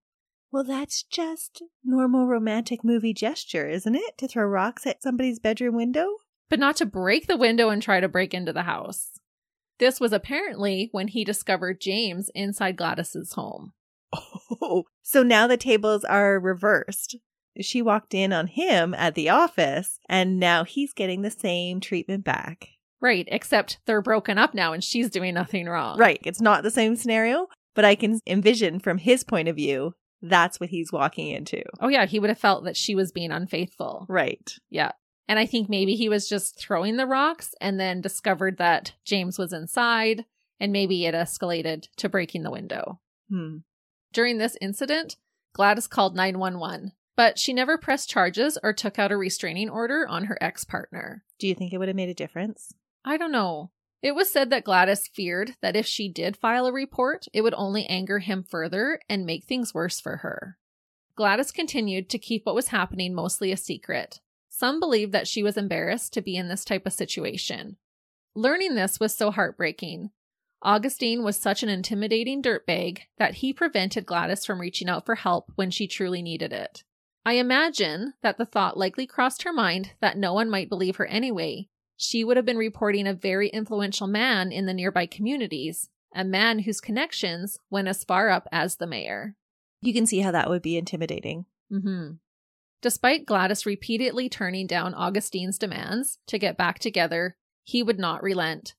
Well, 0.51 0.65
that's 0.65 1.03
just 1.03 1.63
normal 1.85 2.27
romantic 2.27 2.83
movie 2.83 3.13
gesture, 3.13 3.69
isn't 3.69 3.95
it? 3.95 4.17
To 4.19 4.29
throw 4.29 4.47
rocks 4.47 4.87
at 4.87 5.03
somebody's 5.03 5.39
bedroom 5.39 5.75
window? 5.75 6.07
But 6.49 6.59
not 6.59 6.77
to 6.77 6.87
break 6.87 7.27
the 7.27 7.37
window 7.37 7.69
and 7.69 7.83
try 7.83 8.01
to 8.01 8.09
break 8.09 8.35
into 8.35 8.53
the 8.53 8.63
house. 8.63 9.21
This 9.79 10.01
was 10.01 10.13
apparently 10.13 10.89
when 10.93 11.09
he 11.09 11.25
discovered 11.25 11.81
James 11.81 12.31
inside 12.35 12.77
Gladys's 12.77 13.35
home. 13.35 13.73
Oh, 14.61 14.85
so 15.03 15.23
now 15.23 15.47
the 15.47 15.57
tables 15.57 16.05
are 16.05 16.41
reversed. 16.41 17.17
She 17.61 17.83
walked 17.83 18.15
in 18.15 18.33
on 18.33 18.47
him 18.47 18.95
at 18.95 19.15
the 19.15 19.29
office, 19.29 19.99
and 20.09 20.39
now 20.39 20.65
he's 20.65 20.93
getting 20.93 21.23
the 21.23 21.31
same 21.31 21.81
treatment 21.81 22.25
back. 22.25 22.69
Right, 23.01 23.29
except 23.31 23.79
they're 23.87 24.03
broken 24.03 24.39
up 24.39 24.55
now 24.55 24.73
and 24.73 24.83
she's 24.83 25.11
doing 25.11 25.35
nothing 25.35 25.67
wrong. 25.67 25.99
Right. 25.99 26.21
It's 26.25 26.41
not 26.41 26.63
the 26.63 26.71
same 26.71 26.97
scenario, 26.97 27.47
but 27.75 27.85
I 27.85 27.95
can 27.95 28.21
envision 28.27 28.81
from 28.81 28.99
his 28.99 29.23
point 29.23 29.49
of 29.49 29.57
view, 29.57 29.95
that's 30.21 30.59
what 30.59 30.71
he's 30.71 30.93
walking 30.93 31.29
into. 31.29 31.63
Oh, 31.81 31.89
yeah, 31.89 32.07
he 32.07 32.19
would 32.19 32.31
have 32.31 32.41
felt 32.41 32.65
that 32.65 32.77
she 32.77 32.97
was 32.97 33.13
being 33.13 33.31
unfaithful. 33.31 34.05
Right. 34.09 34.51
Yeah. 34.69 34.93
And 35.29 35.39
I 35.39 35.45
think 35.47 35.69
maybe 35.69 35.95
he 35.95 36.09
was 36.09 36.29
just 36.29 36.59
throwing 36.59 36.97
the 36.97 37.07
rocks 37.07 37.55
and 37.61 37.79
then 37.79 38.01
discovered 38.01 38.57
that 38.57 38.95
James 39.05 39.39
was 39.39 39.53
inside 39.53 40.25
and 40.59 40.73
maybe 40.73 41.07
it 41.07 41.15
escalated 41.15 41.87
to 41.97 42.09
breaking 42.09 42.43
the 42.43 42.51
window. 42.51 43.01
Hmm. 43.29 43.59
During 44.13 44.39
this 44.39 44.57
incident, 44.61 45.17
Gladys 45.53 45.87
called 45.87 46.17
911, 46.17 46.93
but 47.15 47.39
she 47.39 47.53
never 47.53 47.77
pressed 47.77 48.09
charges 48.09 48.59
or 48.63 48.73
took 48.73 48.99
out 48.99 49.13
a 49.13 49.17
restraining 49.17 49.69
order 49.69 50.07
on 50.09 50.25
her 50.25 50.39
ex 50.41 50.65
partner. 50.65 51.25
Do 51.39 51.47
you 51.47 51.55
think 51.55 51.73
it 51.73 51.79
would 51.79 51.89
have 51.89 51.97
made 51.97 52.09
a 52.09 52.15
difference? 52.15 52.73
I 53.05 53.17
don't 53.17 53.33
know. 53.33 53.71
It 54.01 54.15
was 54.15 54.31
said 54.31 54.51
that 54.51 54.65
Gladys 54.65 55.09
feared 55.09 55.57
that 55.61 55.77
if 55.77 55.85
she 55.85 56.09
did 56.09 56.37
file 56.37 56.67
a 56.67 56.73
report, 56.73 57.27
it 57.33 57.43
would 57.43 57.55
only 57.55 57.85
anger 57.87 58.21
him 58.21 58.45
further 58.45 59.01
and 59.09 59.27
make 59.27 59.45
things 59.45 59.75
worse 59.75 60.01
for 60.01 60.19
her. 60.19 60.57
Gladys 61.17 61.51
continued 61.51 62.09
to 62.11 62.19
keep 62.19 62.47
what 62.47 62.55
was 62.55 62.69
happening 62.69 63.13
mostly 63.13 63.51
a 63.51 63.57
secret. 63.57 64.21
Some 64.59 64.81
believed 64.81 65.13
that 65.13 65.29
she 65.29 65.45
was 65.45 65.57
embarrassed 65.57 66.13
to 66.15 66.21
be 66.21 66.35
in 66.35 66.49
this 66.49 66.65
type 66.65 66.85
of 66.85 66.93
situation. 66.93 67.77
Learning 68.35 68.75
this 68.75 68.99
was 68.99 69.17
so 69.17 69.31
heartbreaking. 69.31 70.11
Agustin 70.65 71.23
was 71.23 71.37
such 71.37 71.63
an 71.63 71.69
intimidating 71.69 72.43
dirtbag 72.43 73.03
that 73.19 73.35
he 73.35 73.53
prevented 73.53 74.05
Gladys 74.05 74.45
from 74.45 74.61
reaching 74.61 74.89
out 74.89 75.07
for 75.07 75.15
help 75.15 75.53
when 75.55 75.71
she 75.71 75.87
truly 75.87 76.23
needed 76.23 76.53
it. 76.53 76.83
I 77.25 77.35
imagine 77.35 78.15
that 78.23 78.37
the 78.37 78.47
thought 78.47 78.77
likely 78.77 79.07
crossed 79.07 79.45
her 79.45 79.53
mind 79.53 79.93
that 80.01 80.19
no 80.19 80.35
one 80.35 80.51
might 80.51 80.69
believe 80.69 80.97
her 80.97 81.07
anyway. 81.07 81.69
She 81.97 82.25
would 82.25 82.37
have 82.37 82.47
been 82.47 82.59
reporting 82.59 83.07
a 83.07 83.15
very 83.15 83.51
influential 83.51 84.09
man 84.09 84.51
in 84.51 84.67
the 84.67 84.75
nearby 84.75 85.07
communities, 85.07 85.89
a 86.17 86.25
man 86.25 86.61
whose 86.61 86.81
connections 86.81 87.61
went 87.71 87.87
as 87.87 88.03
far 88.03 88.29
up 88.29 88.49
as 88.51 88.75
the 88.77 88.89
mayor. 88.89 89.37
You 89.83 89.95
can 89.95 90.07
see 90.07 90.19
how 90.19 90.33
that 90.33 90.49
would 90.49 90.63
be 90.63 90.77
intimidating. 90.77 91.47
hmm 91.71 92.15
Despite 92.81 93.27
Gladys 93.27 93.67
repeatedly 93.67 94.29
turning 94.29 94.67
down 94.67 94.95
Agustin's 94.95 95.59
demands 95.59 96.19
to 96.29 96.39
get 96.39 96.57
back 96.57 96.79
together, 96.79 97.37
he 97.65 97.83
would 97.83 97.99
not 97.99 98.23
relent. 98.23 98.75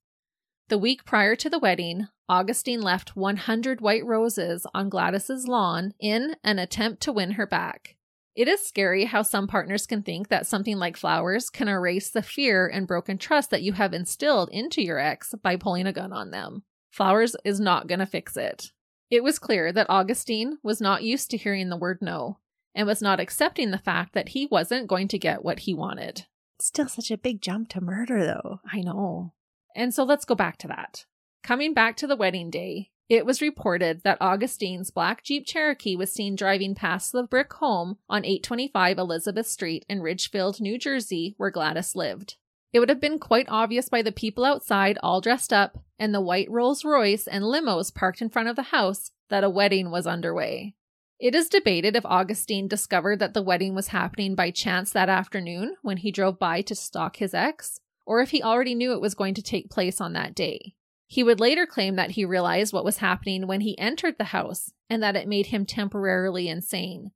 The 0.69 0.77
week 0.77 1.03
prior 1.03 1.35
to 1.35 1.49
the 1.49 1.59
wedding, 1.59 2.07
Agustin 2.29 2.81
left 2.81 3.15
100 3.15 3.81
white 3.81 4.05
roses 4.05 4.65
on 4.73 4.87
Gladys's 4.87 5.47
lawn 5.47 5.93
in 5.99 6.35
an 6.43 6.59
attempt 6.59 7.01
to 7.01 7.11
win 7.11 7.31
her 7.31 7.45
back. 7.45 7.97
It 8.35 8.47
is 8.47 8.65
scary 8.65 9.05
how 9.05 9.23
some 9.23 9.47
partners 9.47 9.85
can 9.85 10.03
think 10.03 10.29
that 10.29 10.47
something 10.47 10.77
like 10.77 10.95
flowers 10.95 11.49
can 11.49 11.67
erase 11.67 12.09
the 12.09 12.21
fear 12.21 12.67
and 12.67 12.87
broken 12.87 13.17
trust 13.17 13.49
that 13.49 13.63
you 13.63 13.73
have 13.73 13.93
instilled 13.93 14.49
into 14.51 14.81
your 14.81 14.99
ex 14.99 15.33
by 15.43 15.57
pulling 15.57 15.87
a 15.87 15.93
gun 15.93 16.13
on 16.13 16.31
them. 16.31 16.63
Flowers 16.89 17.35
is 17.43 17.59
not 17.59 17.87
going 17.87 17.99
to 17.99 18.05
fix 18.05 18.37
it. 18.37 18.71
It 19.09 19.23
was 19.23 19.39
clear 19.39 19.73
that 19.73 19.87
Agustin 19.89 20.59
was 20.63 20.79
not 20.79 21.03
used 21.03 21.31
to 21.31 21.37
hearing 21.37 21.69
the 21.69 21.75
word 21.75 21.97
no 21.99 22.37
and 22.75 22.87
was 22.87 23.01
not 23.01 23.19
accepting 23.19 23.71
the 23.71 23.77
fact 23.77 24.13
that 24.13 24.29
he 24.29 24.45
wasn't 24.45 24.87
going 24.87 25.07
to 25.09 25.19
get 25.19 25.43
what 25.43 25.59
he 25.59 25.73
wanted. 25.73 26.25
Still 26.59 26.87
such 26.87 27.11
a 27.11 27.17
big 27.17 27.41
jump 27.41 27.69
to 27.69 27.81
murder, 27.81 28.25
though. 28.25 28.59
I 28.71 28.81
know. 28.81 29.33
And 29.75 29.93
so 29.93 30.03
let's 30.03 30.25
go 30.25 30.35
back 30.35 30.57
to 30.57 30.67
that. 30.67 31.05
Coming 31.43 31.73
back 31.73 31.95
to 31.97 32.07
the 32.07 32.17
wedding 32.17 32.49
day, 32.49 32.91
it 33.07 33.25
was 33.25 33.41
reported 33.41 34.01
that 34.03 34.19
Agustin's 34.21 34.91
black 34.91 35.23
Jeep 35.23 35.47
Cherokee 35.47 35.95
was 35.95 36.13
seen 36.13 36.35
driving 36.35 36.75
past 36.75 37.11
the 37.11 37.23
brick 37.23 37.53
home 37.53 37.97
on 38.07 38.23
825 38.23 38.99
Elizabeth 38.99 39.47
Street 39.47 39.85
in 39.89 40.01
Ridgefield, 40.01 40.61
New 40.61 40.77
Jersey, 40.77 41.33
where 41.37 41.49
Gladys 41.49 41.95
lived. 41.95 42.35
It 42.71 42.79
would 42.79 42.89
have 42.89 43.01
been 43.01 43.17
quite 43.17 43.47
obvious 43.49 43.89
by 43.89 44.03
the 44.03 44.11
people 44.11 44.45
outside, 44.45 44.99
all 45.01 45.21
dressed 45.21 45.51
up, 45.51 45.79
and 45.97 46.13
the 46.13 46.21
white 46.21 46.51
Rolls 46.51 46.85
Royce 46.85 47.25
and 47.25 47.43
limos 47.43 47.93
parked 47.93 48.21
in 48.21 48.29
front 48.29 48.47
of 48.47 48.55
the 48.55 48.63
house, 48.63 49.11
that 49.29 49.43
a 49.43 49.49
wedding 49.49 49.89
was 49.89 50.05
underway. 50.05 50.75
It 51.19 51.35
is 51.35 51.49
debated 51.49 51.97
if 51.97 52.05
Agustin 52.05 52.69
discovered 52.69 53.19
that 53.19 53.33
the 53.33 53.41
wedding 53.41 53.75
was 53.75 53.89
happening 53.89 54.35
by 54.35 54.51
chance 54.51 54.91
that 54.91 55.09
afternoon 55.09 55.75
when 55.81 55.97
he 55.97 56.11
drove 56.11 56.39
by 56.39 56.61
to 56.61 56.75
stalk 56.75 57.17
his 57.17 57.33
ex, 57.33 57.81
or 58.05 58.21
if 58.21 58.29
he 58.29 58.41
already 58.41 58.73
knew 58.73 58.93
it 58.93 59.01
was 59.01 59.15
going 59.15 59.33
to 59.33 59.41
take 59.41 59.69
place 59.69 59.99
on 59.99 60.13
that 60.13 60.33
day. 60.33 60.75
He 61.07 61.23
would 61.23 61.39
later 61.39 61.65
claim 61.65 61.95
that 61.95 62.11
he 62.11 62.23
realized 62.23 62.71
what 62.71 62.85
was 62.85 62.97
happening 62.97 63.47
when 63.47 63.61
he 63.61 63.77
entered 63.77 64.17
the 64.17 64.25
house 64.25 64.71
and 64.89 65.03
that 65.03 65.17
it 65.17 65.27
made 65.27 65.47
him 65.47 65.65
temporarily 65.65 66.47
insane. 66.47 67.11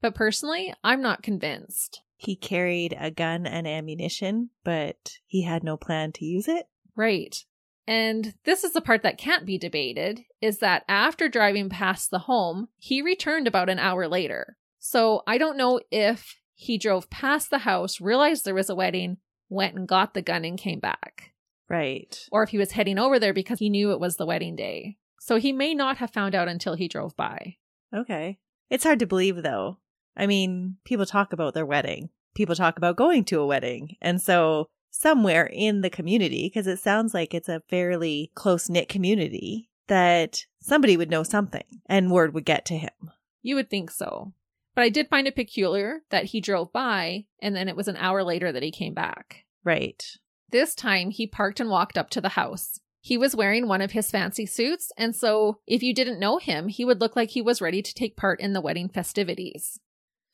But 0.00 0.14
personally, 0.14 0.74
I'm 0.82 1.00
not 1.00 1.22
convinced. 1.22 2.00
He 2.16 2.36
carried 2.36 2.96
a 2.98 3.10
gun 3.10 3.46
and 3.46 3.68
ammunition, 3.68 4.50
but 4.64 5.18
he 5.26 5.42
had 5.42 5.62
no 5.62 5.76
plan 5.76 6.10
to 6.12 6.24
use 6.24 6.48
it. 6.48 6.66
Right. 6.96 7.44
And 7.86 8.34
this 8.44 8.64
is 8.64 8.72
the 8.72 8.80
part 8.80 9.02
that 9.02 9.18
can't 9.18 9.44
be 9.44 9.58
debated 9.58 10.24
is 10.40 10.58
that 10.58 10.84
after 10.88 11.28
driving 11.28 11.68
past 11.68 12.10
the 12.10 12.20
home, 12.20 12.68
he 12.78 13.02
returned 13.02 13.46
about 13.46 13.68
an 13.68 13.78
hour 13.78 14.08
later. 14.08 14.56
So 14.78 15.22
I 15.26 15.38
don't 15.38 15.56
know 15.56 15.80
if 15.90 16.40
he 16.54 16.78
drove 16.78 17.10
past 17.10 17.50
the 17.50 17.58
house, 17.58 18.00
realized 18.00 18.44
there 18.44 18.54
was 18.54 18.70
a 18.70 18.74
wedding, 18.74 19.18
went 19.48 19.74
and 19.74 19.88
got 19.88 20.14
the 20.14 20.22
gun 20.22 20.44
and 20.44 20.58
came 20.58 20.80
back. 20.80 21.32
Right. 21.68 22.26
Or 22.30 22.42
if 22.42 22.50
he 22.50 22.58
was 22.58 22.72
heading 22.72 22.98
over 22.98 23.18
there 23.18 23.32
because 23.32 23.58
he 23.58 23.70
knew 23.70 23.92
it 23.92 24.00
was 24.00 24.16
the 24.16 24.26
wedding 24.26 24.56
day. 24.56 24.96
So 25.20 25.36
he 25.36 25.52
may 25.52 25.74
not 25.74 25.96
have 25.98 26.10
found 26.10 26.34
out 26.34 26.48
until 26.48 26.74
he 26.74 26.88
drove 26.88 27.16
by. 27.16 27.56
Okay. 27.94 28.38
It's 28.70 28.84
hard 28.84 28.98
to 28.98 29.06
believe, 29.06 29.42
though. 29.42 29.78
I 30.16 30.26
mean, 30.26 30.76
people 30.84 31.06
talk 31.06 31.32
about 31.32 31.54
their 31.54 31.66
wedding, 31.66 32.10
people 32.34 32.54
talk 32.54 32.76
about 32.76 32.96
going 32.96 33.24
to 33.26 33.40
a 33.40 33.46
wedding. 33.46 33.96
And 34.00 34.20
so, 34.20 34.68
somewhere 34.94 35.50
in 35.52 35.80
the 35.80 35.90
community, 35.90 36.46
because 36.46 36.66
it 36.66 36.78
sounds 36.78 37.12
like 37.12 37.34
it's 37.34 37.48
a 37.48 37.62
fairly 37.68 38.30
close 38.34 38.68
knit 38.68 38.88
community, 38.88 39.68
that 39.88 40.46
somebody 40.60 40.96
would 40.96 41.10
know 41.10 41.22
something 41.22 41.64
and 41.86 42.10
word 42.10 42.32
would 42.32 42.44
get 42.44 42.64
to 42.66 42.78
him. 42.78 43.10
You 43.42 43.56
would 43.56 43.68
think 43.68 43.90
so. 43.90 44.32
But 44.74 44.82
I 44.82 44.88
did 44.88 45.08
find 45.08 45.26
it 45.26 45.36
peculiar 45.36 46.00
that 46.10 46.26
he 46.26 46.40
drove 46.40 46.72
by 46.72 47.26
and 47.40 47.54
then 47.54 47.68
it 47.68 47.76
was 47.76 47.88
an 47.88 47.96
hour 47.96 48.22
later 48.22 48.50
that 48.52 48.62
he 48.62 48.70
came 48.70 48.94
back. 48.94 49.44
Right. 49.62 50.02
This 50.50 50.74
time 50.74 51.10
he 51.10 51.26
parked 51.26 51.60
and 51.60 51.70
walked 51.70 51.98
up 51.98 52.10
to 52.10 52.20
the 52.20 52.30
house. 52.30 52.80
He 53.00 53.18
was 53.18 53.36
wearing 53.36 53.68
one 53.68 53.82
of 53.82 53.90
his 53.90 54.10
fancy 54.10 54.46
suits, 54.46 54.90
and 54.96 55.14
so 55.14 55.58
if 55.66 55.82
you 55.82 55.92
didn't 55.92 56.18
know 56.18 56.38
him, 56.38 56.68
he 56.68 56.86
would 56.86 57.02
look 57.02 57.14
like 57.14 57.30
he 57.30 57.42
was 57.42 57.60
ready 57.60 57.82
to 57.82 57.92
take 57.92 58.16
part 58.16 58.40
in 58.40 58.54
the 58.54 58.62
wedding 58.62 58.88
festivities. 58.88 59.78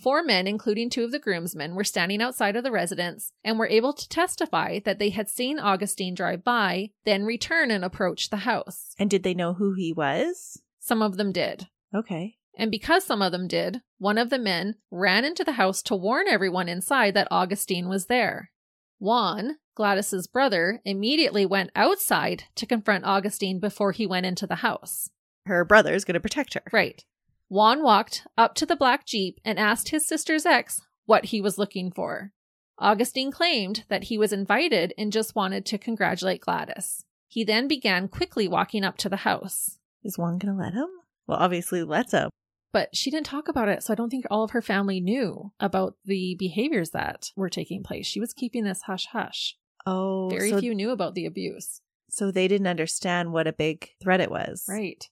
Four 0.01 0.23
men, 0.23 0.47
including 0.47 0.89
two 0.89 1.05
of 1.05 1.13
the 1.13 1.19
groomsmen, 1.19 1.75
were 1.75 1.85
standing 1.85 2.23
outside 2.23 2.57
of 2.57 2.65
the 2.65 2.71
residence 2.71 3.33
and 3.45 3.59
were 3.59 3.69
able 3.69 3.93
to 3.93 4.09
testify 4.09 4.79
that 4.85 4.99
they 4.99 5.11
had 5.11 5.29
seen 5.29 5.59
Agustin 5.59 6.15
drive 6.15 6.43
by, 6.43 6.91
then 7.05 7.25
return 7.25 7.71
and 7.71 7.85
approach 7.85 8.31
the 8.31 8.39
house. 8.39 8.95
And 8.99 9.11
did 9.11 9.25
they 9.25 9.35
know 9.35 9.55
who 9.55 9.75
he 9.75 9.93
was? 9.93 10.63
Some 10.79 11.03
of 11.03 11.19
them 11.19 11.33
did. 11.33 11.69
Okay. 11.95 12.37
And 12.57 12.71
because 12.71 13.05
some 13.05 13.21
of 13.21 13.31
them 13.31 13.47
did, 13.47 13.83
one 13.99 14.17
of 14.17 14.31
the 14.31 14.39
men 14.39 14.77
ran 14.91 15.27
into 15.27 15.45
the 15.45 15.53
house 15.53 15.83
to 15.83 15.97
warn 15.97 16.27
everyone 16.29 16.69
inside 16.69 17.13
that 17.15 17.29
Agustin 17.31 17.89
was 17.89 18.07
there. 18.07 18.51
Juan, 18.99 19.57
Gladys's 19.75 20.27
brother, 20.27 20.81
immediately 20.85 21.45
went 21.45 21.71
outside 21.77 22.45
to 22.55 22.67
confront 22.67 23.07
Agustin 23.07 23.61
before 23.61 23.93
he 23.93 24.07
went 24.07 24.27
into 24.27 24.47
the 24.47 24.57
house. 24.57 25.11
Her 25.47 25.65
brother's 25.65 26.05
going 26.05 26.15
to 26.15 26.21
protect 26.21 26.55
her. 26.55 26.63
Right. 26.73 27.05
Juan 27.51 27.83
walked 27.83 28.27
up 28.39 28.55
to 28.55 28.65
the 28.65 28.77
black 28.77 29.05
Jeep 29.05 29.41
and 29.45 29.59
asked 29.59 29.89
his 29.89 30.07
sister's 30.07 30.47
ex 30.47 30.81
what 31.07 31.27
he 31.27 31.41
was 31.41 31.59
looking 31.59 31.91
for. 31.91 32.33
Agustin 32.81 33.33
claimed 33.33 33.83
that 33.89 34.05
he 34.05 34.17
was 34.17 34.33
invited 34.33 34.95
and 34.97 35.13
just 35.13 35.35
wanted 35.35 35.67
to 35.67 35.77
congratulate 35.77 36.41
Gladys. 36.41 37.05
He 37.27 37.43
then 37.43 37.67
began 37.67 38.07
quickly 38.07 38.47
walking 38.47 38.85
up 38.85 38.97
to 38.99 39.09
the 39.09 39.17
house. 39.17 39.79
Is 40.05 40.17
Juan 40.17 40.39
going 40.39 40.55
to 40.57 40.63
let 40.63 40.75
him? 40.75 40.87
Well, 41.27 41.39
obviously, 41.39 41.83
lets 41.83 42.13
him. 42.13 42.31
But 42.73 42.95
she 42.95 43.11
didn't 43.11 43.27
talk 43.27 43.49
about 43.49 43.69
it, 43.69 43.83
so 43.83 43.93
I 43.93 43.97
don't 43.97 44.11
think 44.11 44.27
all 44.31 44.45
of 44.45 44.53
her 44.53 44.63
family 44.63 45.01
knew 45.01 45.51
about 45.59 45.97
the 46.05 46.37
behaviors 46.39 46.91
that 46.91 47.33
were 47.35 47.51
taking 47.51 47.83
place. 47.83 48.07
She 48.07 48.21
was 48.21 48.33
keeping 48.33 48.63
this 48.63 48.83
hush 48.83 49.07
hush. 49.07 49.57
Oh, 49.85 50.29
Very 50.31 50.51
so, 50.51 50.61
few 50.61 50.73
knew 50.73 50.91
about 50.91 51.15
the 51.15 51.27
abuse. 51.27 51.81
so 52.09 52.31
they 52.31 52.47
didn't 52.47 52.69
understand 52.69 53.33
what 53.33 53.49
a 53.49 53.53
big 53.53 53.91
threat 54.01 54.21
it 54.21 54.31
was. 54.31 54.65
Right. 54.69 55.05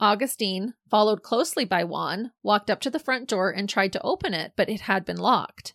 Agustin, 0.00 0.74
followed 0.88 1.22
closely 1.22 1.64
by 1.64 1.84
Juan, 1.84 2.32
walked 2.42 2.70
up 2.70 2.80
to 2.80 2.90
the 2.90 2.98
front 2.98 3.28
door 3.28 3.50
and 3.50 3.68
tried 3.68 3.92
to 3.92 4.02
open 4.02 4.32
it, 4.32 4.52
but 4.56 4.70
it 4.70 4.82
had 4.82 5.04
been 5.04 5.18
locked. 5.18 5.74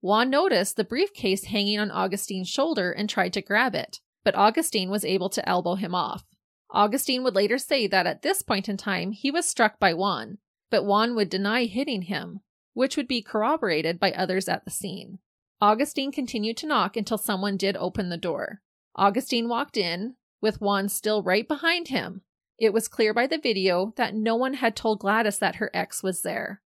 Juan 0.00 0.30
noticed 0.30 0.76
the 0.76 0.84
briefcase 0.84 1.46
hanging 1.46 1.80
on 1.80 1.90
Agustin's 1.90 2.48
shoulder 2.48 2.92
and 2.92 3.08
tried 3.08 3.32
to 3.32 3.42
grab 3.42 3.74
it, 3.74 4.00
but 4.22 4.36
Agustin 4.36 4.90
was 4.90 5.04
able 5.04 5.28
to 5.30 5.48
elbow 5.48 5.74
him 5.74 5.94
off. 5.94 6.24
Agustin 6.72 7.24
would 7.24 7.34
later 7.34 7.58
say 7.58 7.86
that 7.86 8.06
at 8.06 8.22
this 8.22 8.42
point 8.42 8.68
in 8.68 8.76
time 8.76 9.12
he 9.12 9.30
was 9.30 9.46
struck 9.46 9.80
by 9.80 9.92
Juan, 9.92 10.38
but 10.70 10.84
Juan 10.84 11.14
would 11.16 11.30
deny 11.30 11.64
hitting 11.64 12.02
him, 12.02 12.40
which 12.74 12.96
would 12.96 13.08
be 13.08 13.22
corroborated 13.22 13.98
by 13.98 14.12
others 14.12 14.48
at 14.48 14.64
the 14.64 14.70
scene. 14.70 15.18
Agustin 15.62 16.12
continued 16.12 16.56
to 16.58 16.66
knock 16.66 16.96
until 16.96 17.18
someone 17.18 17.56
did 17.56 17.76
open 17.76 18.08
the 18.08 18.16
door. 18.16 18.60
Agustin 18.98 19.48
walked 19.48 19.76
in, 19.76 20.14
with 20.40 20.60
Juan 20.60 20.88
still 20.88 21.22
right 21.22 21.48
behind 21.48 21.88
him. 21.88 22.22
It 22.58 22.72
was 22.72 22.88
clear 22.88 23.12
by 23.12 23.26
the 23.26 23.38
video 23.38 23.92
that 23.96 24.14
no 24.14 24.36
one 24.36 24.54
had 24.54 24.76
told 24.76 25.00
Gladys 25.00 25.38
that 25.38 25.56
her 25.56 25.70
ex 25.74 26.02
was 26.02 26.22
there. 26.22 26.60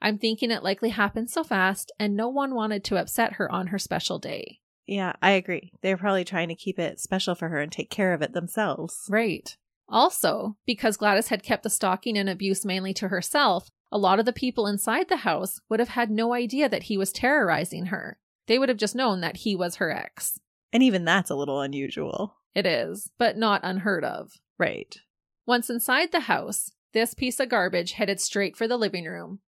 I'm 0.00 0.18
thinking 0.18 0.50
it 0.50 0.62
likely 0.62 0.90
happened 0.90 1.30
so 1.30 1.44
fast, 1.44 1.92
and 1.98 2.16
no 2.16 2.28
one 2.28 2.54
wanted 2.54 2.84
to 2.84 2.96
upset 2.96 3.34
her 3.34 3.50
on 3.50 3.68
her 3.68 3.78
special 3.78 4.18
day. 4.18 4.60
Yeah, 4.86 5.12
I 5.22 5.32
agree. 5.32 5.72
They're 5.80 5.96
probably 5.96 6.24
trying 6.24 6.48
to 6.48 6.54
keep 6.54 6.78
it 6.78 7.00
special 7.00 7.34
for 7.34 7.48
her 7.48 7.60
and 7.60 7.70
take 7.70 7.90
care 7.90 8.12
of 8.12 8.22
it 8.22 8.32
themselves. 8.32 9.06
Right. 9.08 9.56
Also, 9.88 10.56
because 10.66 10.96
Gladys 10.96 11.28
had 11.28 11.42
kept 11.42 11.62
the 11.62 11.70
stalking 11.70 12.16
and 12.16 12.28
abuse 12.28 12.64
mainly 12.64 12.92
to 12.94 13.08
herself, 13.08 13.68
a 13.92 13.98
lot 13.98 14.18
of 14.18 14.24
the 14.24 14.32
people 14.32 14.66
inside 14.66 15.08
the 15.08 15.18
house 15.18 15.60
would 15.68 15.80
have 15.80 15.90
had 15.90 16.10
no 16.10 16.32
idea 16.32 16.68
that 16.68 16.84
he 16.84 16.96
was 16.96 17.12
terrorizing 17.12 17.86
her. 17.86 18.18
They 18.46 18.58
would 18.58 18.68
have 18.70 18.78
just 18.78 18.96
known 18.96 19.20
that 19.20 19.38
he 19.38 19.54
was 19.54 19.76
her 19.76 19.92
ex. 19.92 20.40
And 20.72 20.82
even 20.82 21.04
that's 21.04 21.30
a 21.30 21.36
little 21.36 21.60
unusual. 21.60 22.36
It 22.54 22.66
is, 22.66 23.10
but 23.18 23.36
not 23.36 23.60
unheard 23.62 24.04
of. 24.04 24.32
Right. 24.58 24.96
Once 25.44 25.68
inside 25.68 26.12
the 26.12 26.20
house, 26.20 26.70
this 26.92 27.14
piece 27.14 27.40
of 27.40 27.48
garbage 27.48 27.92
headed 27.92 28.20
straight 28.20 28.56
for 28.56 28.68
the 28.68 28.76
living 28.76 29.04
room. 29.04 29.40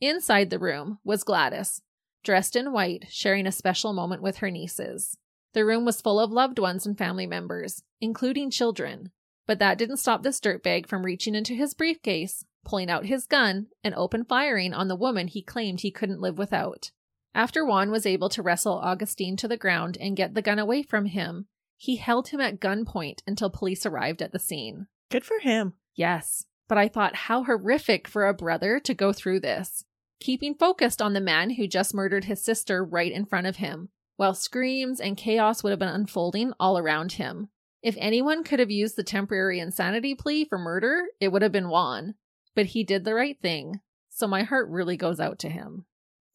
Inside 0.00 0.50
the 0.50 0.58
room 0.58 0.98
was 1.04 1.24
Gladys, 1.24 1.80
dressed 2.22 2.54
in 2.54 2.72
white, 2.72 3.06
sharing 3.08 3.46
a 3.46 3.52
special 3.52 3.92
moment 3.92 4.22
with 4.22 4.38
her 4.38 4.50
nieces. 4.50 5.16
The 5.54 5.64
room 5.64 5.84
was 5.84 6.02
full 6.02 6.20
of 6.20 6.30
loved 6.30 6.58
ones 6.58 6.84
and 6.84 6.98
family 6.98 7.26
members, 7.26 7.82
including 8.00 8.50
children. 8.50 9.10
But 9.46 9.58
that 9.60 9.78
didn't 9.78 9.96
stop 9.96 10.22
this 10.22 10.40
dirtbag 10.40 10.86
from 10.86 11.06
reaching 11.06 11.34
into 11.34 11.54
his 11.54 11.72
briefcase, 11.72 12.44
pulling 12.66 12.90
out 12.90 13.06
his 13.06 13.26
gun, 13.26 13.68
and 13.82 13.94
open 13.94 14.24
firing 14.24 14.74
on 14.74 14.88
the 14.88 14.96
woman 14.96 15.28
he 15.28 15.40
claimed 15.40 15.80
he 15.80 15.90
couldn't 15.90 16.20
live 16.20 16.36
without. 16.36 16.90
After 17.34 17.64
Juan 17.64 17.90
was 17.90 18.04
able 18.04 18.28
to 18.30 18.42
wrestle 18.42 18.84
Agustin 18.84 19.36
to 19.38 19.48
the 19.48 19.56
ground 19.56 19.96
and 19.98 20.16
get 20.16 20.34
the 20.34 20.42
gun 20.42 20.58
away 20.58 20.82
from 20.82 21.06
him, 21.06 21.46
he 21.76 21.96
held 21.96 22.28
him 22.28 22.40
at 22.40 22.60
gunpoint 22.60 23.22
until 23.26 23.48
police 23.48 23.86
arrived 23.86 24.20
at 24.20 24.32
the 24.32 24.38
scene. 24.38 24.88
Good 25.10 25.24
for 25.24 25.38
him. 25.40 25.74
Yes, 25.94 26.44
but 26.68 26.78
I 26.78 26.88
thought 26.88 27.14
how 27.14 27.44
horrific 27.44 28.06
for 28.06 28.26
a 28.26 28.34
brother 28.34 28.78
to 28.80 28.94
go 28.94 29.12
through 29.12 29.40
this. 29.40 29.84
Keeping 30.20 30.54
focused 30.54 31.00
on 31.00 31.12
the 31.12 31.20
man 31.20 31.50
who 31.50 31.66
just 31.66 31.94
murdered 31.94 32.24
his 32.24 32.42
sister 32.42 32.84
right 32.84 33.12
in 33.12 33.24
front 33.24 33.46
of 33.46 33.56
him, 33.56 33.88
while 34.16 34.34
screams 34.34 35.00
and 35.00 35.16
chaos 35.16 35.62
would 35.62 35.70
have 35.70 35.78
been 35.78 35.88
unfolding 35.88 36.52
all 36.58 36.76
around 36.76 37.12
him. 37.12 37.48
If 37.82 37.94
anyone 37.98 38.42
could 38.42 38.58
have 38.58 38.70
used 38.70 38.96
the 38.96 39.04
temporary 39.04 39.60
insanity 39.60 40.14
plea 40.14 40.44
for 40.44 40.58
murder, 40.58 41.04
it 41.20 41.28
would 41.28 41.42
have 41.42 41.52
been 41.52 41.68
Juan. 41.68 42.14
But 42.54 42.66
he 42.66 42.82
did 42.82 43.04
the 43.04 43.14
right 43.14 43.40
thing, 43.40 43.80
so 44.10 44.26
my 44.26 44.42
heart 44.42 44.68
really 44.68 44.96
goes 44.96 45.20
out 45.20 45.38
to 45.40 45.48
him. 45.48 45.86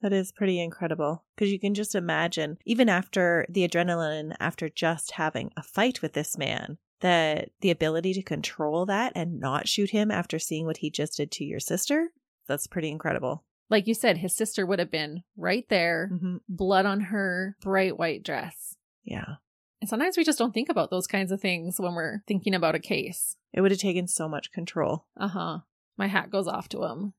That 0.02 0.14
is 0.14 0.32
pretty 0.32 0.60
incredible 0.62 1.24
because 1.36 1.52
you 1.52 1.60
can 1.60 1.74
just 1.74 1.96
imagine, 1.96 2.58
even 2.66 2.90
after 2.90 3.46
the 3.50 3.68
adrenaline, 3.68 4.36
after 4.40 4.70
just 4.70 5.12
having 5.12 5.52
a 5.56 5.64
fight 5.64 6.02
with 6.02 6.14
this 6.14 6.38
man, 6.38 6.78
that 7.04 7.50
the 7.62 7.70
ability 7.70 8.14
to 8.14 8.24
control 8.24 8.86
that 8.88 9.12
and 9.14 9.40
not 9.40 9.68
shoot 9.68 9.92
him 9.92 10.10
after 10.10 10.40
seeing 10.40 10.66
what 10.66 10.78
he 10.78 10.90
just 10.90 11.18
did 11.18 11.30
to 11.32 11.44
your 11.44 11.60
sister, 11.60 12.10
that's 12.48 12.66
pretty 12.66 12.90
incredible. 12.90 13.44
Like 13.70 13.88
you 13.88 13.94
said, 13.94 14.18
his 14.18 14.36
sister 14.36 14.66
would 14.66 14.80
have 14.80 14.90
been 14.90 15.24
right 15.38 15.66
there, 15.70 16.10
hmm 16.10 16.38
blood 16.50 16.86
on 16.86 17.02
her 17.02 17.56
bright 17.62 17.98
white 17.98 18.24
dress. 18.24 18.76
Yeah. 19.04 19.36
And 19.82 19.90
sometimes 19.90 20.16
we 20.18 20.24
just 20.24 20.40
don't 20.40 20.54
think 20.54 20.70
about 20.70 20.90
those 20.92 21.08
kinds 21.08 21.32
of 21.32 21.42
things 21.42 21.76
when 21.78 21.94
we're 21.94 22.24
thinking 22.26 22.56
about 22.56 22.76
a 22.76 22.80
case. 22.80 23.36
It 23.52 23.62
would 23.62 23.72
have 23.72 23.80
taken 23.80 24.08
so 24.08 24.30
much 24.30 24.52
control. 24.52 25.06
Uh 25.20 25.28
huh. 25.28 25.58
My 25.98 26.08
hat 26.08 26.32
goes 26.32 26.48
off 26.48 26.70
to 26.70 26.86
him. 26.86 27.14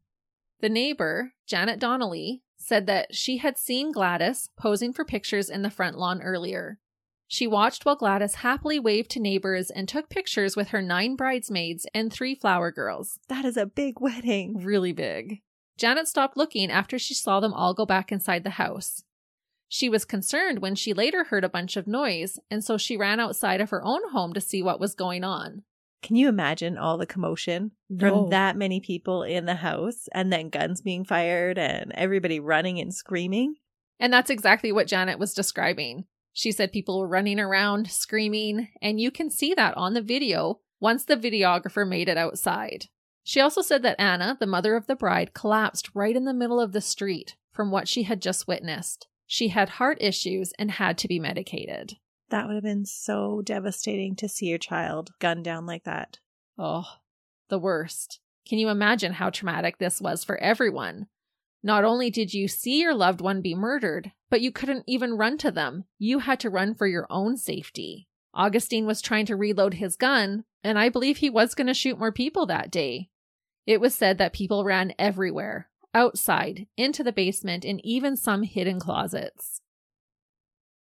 The 0.60 0.68
neighbor, 0.70 1.34
Janet 1.46 1.78
Donnelly, 1.78 2.42
said 2.56 2.86
that 2.86 3.14
she 3.14 3.36
had 3.36 3.58
seen 3.58 3.92
Gladys 3.92 4.48
posing 4.56 4.94
for 4.94 5.04
pictures 5.04 5.50
in 5.50 5.60
the 5.60 5.70
front 5.70 5.98
lawn 5.98 6.22
earlier. 6.22 6.78
She 7.34 7.48
watched 7.48 7.84
while 7.84 7.96
Gladys 7.96 8.36
happily 8.36 8.78
waved 8.78 9.10
to 9.10 9.18
neighbors 9.18 9.68
and 9.68 9.88
took 9.88 10.08
pictures 10.08 10.54
with 10.54 10.68
her 10.68 10.80
nine 10.80 11.16
bridesmaids 11.16 11.84
and 11.92 12.12
three 12.12 12.36
flower 12.36 12.70
girls. 12.70 13.18
That 13.26 13.44
is 13.44 13.56
a 13.56 13.66
big 13.66 14.00
wedding. 14.00 14.62
Really 14.62 14.92
big. 14.92 15.40
Janet 15.76 16.06
stopped 16.06 16.36
looking 16.36 16.70
after 16.70 16.96
she 16.96 17.12
saw 17.12 17.40
them 17.40 17.52
all 17.52 17.74
go 17.74 17.84
back 17.84 18.12
inside 18.12 18.44
the 18.44 18.50
house. 18.50 19.02
She 19.68 19.88
was 19.88 20.04
concerned 20.04 20.60
when 20.60 20.76
she 20.76 20.94
later 20.94 21.24
heard 21.24 21.42
a 21.42 21.48
bunch 21.48 21.76
of 21.76 21.88
noise, 21.88 22.38
and 22.52 22.62
so 22.62 22.78
she 22.78 22.96
ran 22.96 23.18
outside 23.18 23.60
of 23.60 23.70
her 23.70 23.84
own 23.84 24.10
home 24.12 24.32
to 24.34 24.40
see 24.40 24.62
what 24.62 24.78
was 24.78 24.94
going 24.94 25.24
on. 25.24 25.64
Can 26.02 26.14
you 26.14 26.28
imagine 26.28 26.78
all 26.78 26.98
the 26.98 27.04
commotion 27.04 27.72
No. 27.90 27.98
from 27.98 28.30
that 28.30 28.56
many 28.56 28.78
people 28.78 29.24
in 29.24 29.44
the 29.46 29.56
house 29.56 30.06
and 30.12 30.32
then 30.32 30.50
guns 30.50 30.82
being 30.82 31.04
fired 31.04 31.58
and 31.58 31.90
everybody 31.96 32.38
running 32.38 32.78
and 32.78 32.94
screaming? 32.94 33.56
And 33.98 34.12
that's 34.12 34.30
exactly 34.30 34.70
what 34.70 34.86
Janet 34.86 35.18
was 35.18 35.34
describing. 35.34 36.04
She 36.34 36.50
said 36.52 36.72
people 36.72 36.98
were 36.98 37.06
running 37.06 37.38
around, 37.38 37.90
screaming, 37.90 38.68
and 38.82 39.00
you 39.00 39.10
can 39.10 39.30
see 39.30 39.54
that 39.54 39.76
on 39.76 39.94
the 39.94 40.02
video 40.02 40.58
once 40.80 41.04
the 41.04 41.16
videographer 41.16 41.88
made 41.88 42.08
it 42.08 42.18
outside. 42.18 42.86
She 43.22 43.40
also 43.40 43.62
said 43.62 43.82
that 43.84 43.98
Anna, 43.98 44.36
the 44.38 44.46
mother 44.46 44.76
of 44.76 44.86
the 44.86 44.96
bride, 44.96 45.32
collapsed 45.32 45.90
right 45.94 46.14
in 46.14 46.24
the 46.24 46.34
middle 46.34 46.60
of 46.60 46.72
the 46.72 46.80
street 46.80 47.36
from 47.52 47.70
what 47.70 47.88
she 47.88 48.02
had 48.02 48.20
just 48.20 48.48
witnessed. 48.48 49.06
She 49.26 49.48
had 49.48 49.70
heart 49.70 49.96
issues 50.00 50.52
and 50.58 50.72
had 50.72 50.98
to 50.98 51.08
be 51.08 51.20
medicated. 51.20 51.94
That 52.30 52.46
would 52.46 52.54
have 52.54 52.64
been 52.64 52.84
so 52.84 53.40
devastating 53.40 54.16
to 54.16 54.28
see 54.28 54.46
your 54.46 54.58
child 54.58 55.12
gunned 55.20 55.44
down 55.44 55.66
like 55.66 55.84
that. 55.84 56.18
Oh, 56.58 56.84
the 57.48 57.60
worst. 57.60 58.18
Can 58.46 58.58
you 58.58 58.68
imagine 58.68 59.12
how 59.12 59.30
traumatic 59.30 59.78
this 59.78 60.00
was 60.00 60.24
for 60.24 60.36
everyone? 60.38 61.06
Not 61.64 61.82
only 61.82 62.10
did 62.10 62.34
you 62.34 62.46
see 62.46 62.82
your 62.82 62.94
loved 62.94 63.22
one 63.22 63.40
be 63.40 63.54
murdered, 63.54 64.12
but 64.28 64.42
you 64.42 64.52
couldn't 64.52 64.84
even 64.86 65.16
run 65.16 65.38
to 65.38 65.50
them. 65.50 65.86
You 65.98 66.18
had 66.18 66.38
to 66.40 66.50
run 66.50 66.74
for 66.74 66.86
your 66.86 67.06
own 67.08 67.38
safety. 67.38 68.06
Agustin 68.36 68.84
was 68.84 69.00
trying 69.00 69.24
to 69.26 69.34
reload 69.34 69.74
his 69.74 69.96
gun, 69.96 70.44
and 70.62 70.78
I 70.78 70.90
believe 70.90 71.16
he 71.16 71.30
was 71.30 71.54
going 71.54 71.68
to 71.68 71.74
shoot 71.74 71.98
more 71.98 72.12
people 72.12 72.44
that 72.46 72.70
day. 72.70 73.08
It 73.66 73.80
was 73.80 73.94
said 73.94 74.18
that 74.18 74.34
people 74.34 74.62
ran 74.62 74.92
everywhere 74.98 75.70
outside, 75.94 76.66
into 76.76 77.02
the 77.02 77.12
basement, 77.12 77.64
and 77.64 77.80
even 77.82 78.14
some 78.14 78.42
hidden 78.42 78.78
closets. 78.78 79.62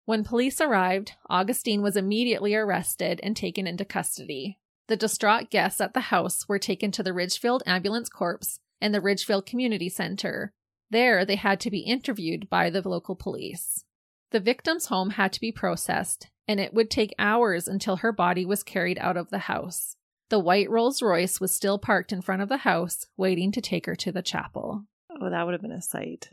When 0.04 0.24
police 0.24 0.60
arrived, 0.60 1.12
Agustin 1.30 1.80
was 1.80 1.96
immediately 1.96 2.54
arrested 2.54 3.18
and 3.22 3.34
taken 3.34 3.66
into 3.66 3.86
custody. 3.86 4.58
The 4.88 4.96
distraught 4.96 5.48
guests 5.48 5.80
at 5.80 5.94
the 5.94 6.00
house 6.00 6.48
were 6.48 6.58
taken 6.58 6.90
to 6.92 7.02
the 7.02 7.14
Ridgefield 7.14 7.62
Ambulance 7.66 8.10
Corps 8.10 8.58
and 8.80 8.94
the 8.94 9.00
Ridgefield 9.00 9.46
Community 9.46 9.88
Center. 9.88 10.52
There, 10.90 11.24
they 11.24 11.36
had 11.36 11.60
to 11.60 11.70
be 11.70 11.80
interviewed 11.80 12.48
by 12.48 12.70
the 12.70 12.86
local 12.86 13.16
police. 13.16 13.84
The 14.30 14.40
victim's 14.40 14.86
home 14.86 15.10
had 15.10 15.32
to 15.32 15.40
be 15.40 15.52
processed, 15.52 16.28
and 16.48 16.60
it 16.60 16.74
would 16.74 16.90
take 16.90 17.14
hours 17.18 17.68
until 17.68 17.96
her 17.96 18.12
body 18.12 18.44
was 18.44 18.62
carried 18.62 18.98
out 18.98 19.16
of 19.16 19.30
the 19.30 19.40
house. 19.40 19.96
The 20.28 20.38
white 20.38 20.68
Rolls 20.68 21.02
Royce 21.02 21.40
was 21.40 21.52
still 21.52 21.78
parked 21.78 22.12
in 22.12 22.22
front 22.22 22.42
of 22.42 22.48
the 22.48 22.58
house, 22.58 23.06
waiting 23.16 23.52
to 23.52 23.60
take 23.60 23.86
her 23.86 23.94
to 23.96 24.10
the 24.10 24.22
chapel. 24.22 24.84
Oh, 25.10 25.30
that 25.30 25.44
would 25.44 25.52
have 25.52 25.62
been 25.62 25.70
a 25.70 25.80
sight. 25.80 26.30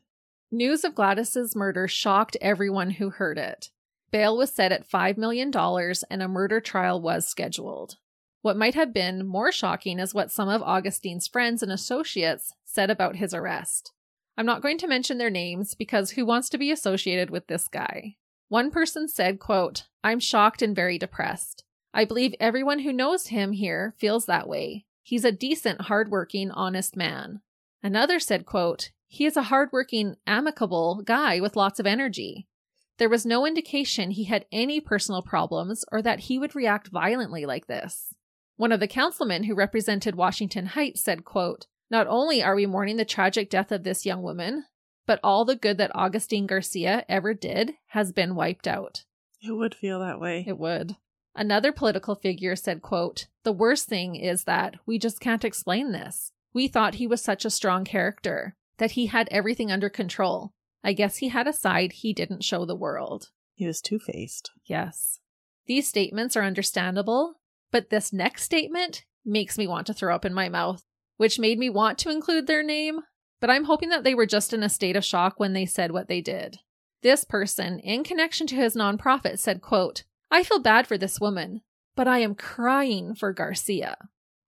News 0.52 0.84
of 0.84 0.96
Gladys's 0.96 1.56
murder 1.56 1.88
shocked 1.88 2.38
everyone 2.42 2.92
who 2.92 3.10
heard 3.10 3.38
it. 3.38 3.70
Bail 4.12 4.38
was 4.38 4.52
set 4.52 4.72
at 4.72 4.88
$5 4.88 5.18
million 5.18 5.52
and 5.56 6.22
a 6.22 6.28
murder 6.28 6.60
trial 6.60 7.02
was 7.02 7.28
scheduled. 7.28 7.98
What 8.44 8.58
might 8.58 8.76
have 8.76 8.94
been 8.94 9.26
more 9.26 9.52
shocking 9.52 10.00
is 10.00 10.13
what 10.13 10.32
some 10.32 10.50
of 10.50 10.62
Agustin's 10.62 11.28
friends 11.28 11.63
and 11.63 11.72
associates 11.72 12.54
said 12.66 12.92
about 12.92 13.16
his 13.16 13.34
arrest. 13.34 13.94
I'm 14.38 14.46
not 14.46 14.62
going 14.62 14.78
to 14.80 14.88
mention 14.88 15.17
their 15.17 15.30
names 15.30 15.76
because 15.76 16.12
who 16.12 16.26
wants 16.26 16.50
to 16.50 16.58
be 16.58 16.72
associated 16.72 17.30
with 17.30 17.48
this 17.48 17.67
guy? 17.67 18.15
One 18.50 18.72
person 18.72 19.08
said, 19.08 19.39
quote, 19.39 19.84
I'm 20.04 20.19
shocked 20.19 20.62
and 20.62 20.76
very 20.76 20.98
depressed. 20.98 21.63
I 21.93 22.06
believe 22.06 22.34
everyone 22.39 22.80
who 22.80 22.91
knows 22.91 23.28
him 23.28 23.52
here 23.52 23.93
feels 23.98 24.26
that 24.26 24.48
way. 24.48 24.86
He's 25.04 25.26
a 25.26 25.32
decent, 25.32 25.82
hardworking, 25.82 26.50
honest 26.52 26.96
man. 26.96 27.41
Another 27.84 28.19
said, 28.19 28.46
quote, 28.46 28.91
He 29.08 29.26
is 29.26 29.38
a 29.38 29.43
hardworking, 29.43 30.15
amicable 30.26 31.04
guy 31.06 31.39
with 31.39 31.56
lots 31.56 31.80
of 31.80 31.86
energy. 31.86 32.48
There 32.98 33.10
was 33.10 33.26
no 33.26 33.46
indication 33.46 34.12
he 34.12 34.26
had 34.26 34.46
any 34.52 34.80
personal 34.80 35.22
problems 35.22 35.84
or 35.91 36.02
that 36.02 36.22
he 36.22 36.39
would 36.39 36.56
react 36.56 36.88
violently 36.88 37.46
like 37.46 37.67
this. 37.67 38.13
One 38.56 38.72
of 38.72 38.80
the 38.80 38.88
councilmen 38.88 39.43
who 39.43 39.56
represented 39.56 40.15
Washington 40.15 40.67
Heights 40.67 41.02
said, 41.02 41.26
quote, 41.26 41.67
Not 41.89 42.08
only 42.08 42.41
are 42.41 42.56
we 42.56 42.65
mourning 42.65 42.98
the 42.98 43.06
tragic 43.06 43.50
death 43.50 43.72
of 43.72 43.84
this 43.84 44.06
young 44.06 44.22
woman, 44.22 44.65
but 45.06 45.19
all 45.24 45.46
the 45.46 45.56
good 45.56 45.78
that 45.78 45.91
Agustin 45.96 46.48
Garcia 46.48 47.06
ever 47.10 47.34
did 47.34 47.74
has 47.88 48.12
been 48.12 48.36
wiped 48.36 48.67
out. 48.67 49.04
It 49.41 49.52
would 49.52 49.76
feel 49.76 50.00
that 50.00 50.19
way. 50.19 50.46
It 50.48 50.58
would. 50.58 50.96
Another 51.36 51.72
political 51.72 52.15
figure 52.15 52.56
said, 52.56 52.82
quote, 52.82 53.28
The 53.43 53.52
worst 53.52 53.88
thing 53.88 54.15
is 54.15 54.43
that 54.46 54.76
we 54.86 55.00
just 55.00 55.19
can't 55.19 55.43
explain 55.43 55.91
this. 55.91 56.32
We 56.54 56.67
thought 56.67 56.96
he 56.96 57.08
was 57.08 57.22
such 57.22 57.43
a 57.43 57.50
strong 57.50 57.84
character, 57.84 58.56
that 58.78 58.91
he 58.91 59.08
had 59.08 59.28
everything 59.32 59.72
under 59.72 59.89
control. 59.89 60.54
I 60.84 60.93
guess 60.93 61.17
he 61.17 61.30
had 61.30 61.48
a 61.48 61.54
side 61.54 61.93
he 61.93 62.13
didn't 62.13 62.43
show 62.43 62.65
the 62.65 62.76
world. 62.76 63.30
He 63.56 63.65
was 63.65 63.82
two 63.82 64.00
faced. 64.00 64.52
Yes. 64.65 65.19
These 65.65 65.88
statements 65.88 66.36
are 66.36 66.43
understandable, 66.43 67.36
but 67.72 67.89
this 67.89 68.13
next 68.13 68.43
statement 68.43 69.06
makes 69.26 69.58
me 69.58 69.65
want 69.65 69.88
to 69.88 69.93
throw 69.93 70.13
up 70.13 70.26
in 70.26 70.34
my 70.34 70.50
mouth, 70.50 70.84
which 71.24 71.40
made 71.40 71.58
me 71.58 71.70
want 71.70 71.98
to 71.98 72.10
include 72.10 72.48
their 72.48 72.62
name, 72.62 73.00
but 73.40 73.50
I'm 73.50 73.64
hoping 73.64 73.88
that 73.88 74.04
they 74.04 74.14
were 74.14 74.26
just 74.26 74.52
in 74.52 74.62
a 74.62 74.68
state 74.68 74.98
of 74.98 75.06
shock 75.06 75.40
when 75.40 75.54
they 75.54 75.66
said 75.66 75.92
what 75.92 76.10
they 76.10 76.20
did. 76.20 76.58
This 77.02 77.24
person, 77.24 77.80
in 77.80 78.04
connection 78.04 78.46
to 78.48 78.58
his 78.58 78.76
nonprofit, 78.76 79.40
said, 79.40 79.62
quote, 79.62 80.04
I 80.30 80.44
feel 80.44 80.60
bad 80.60 80.86
for 80.86 80.98
this 80.98 81.22
woman, 81.22 81.62
but 81.96 82.10
I 82.10 82.18
am 82.18 82.36
crying 82.36 83.16
for 83.16 83.32
Garcia. 83.32 83.96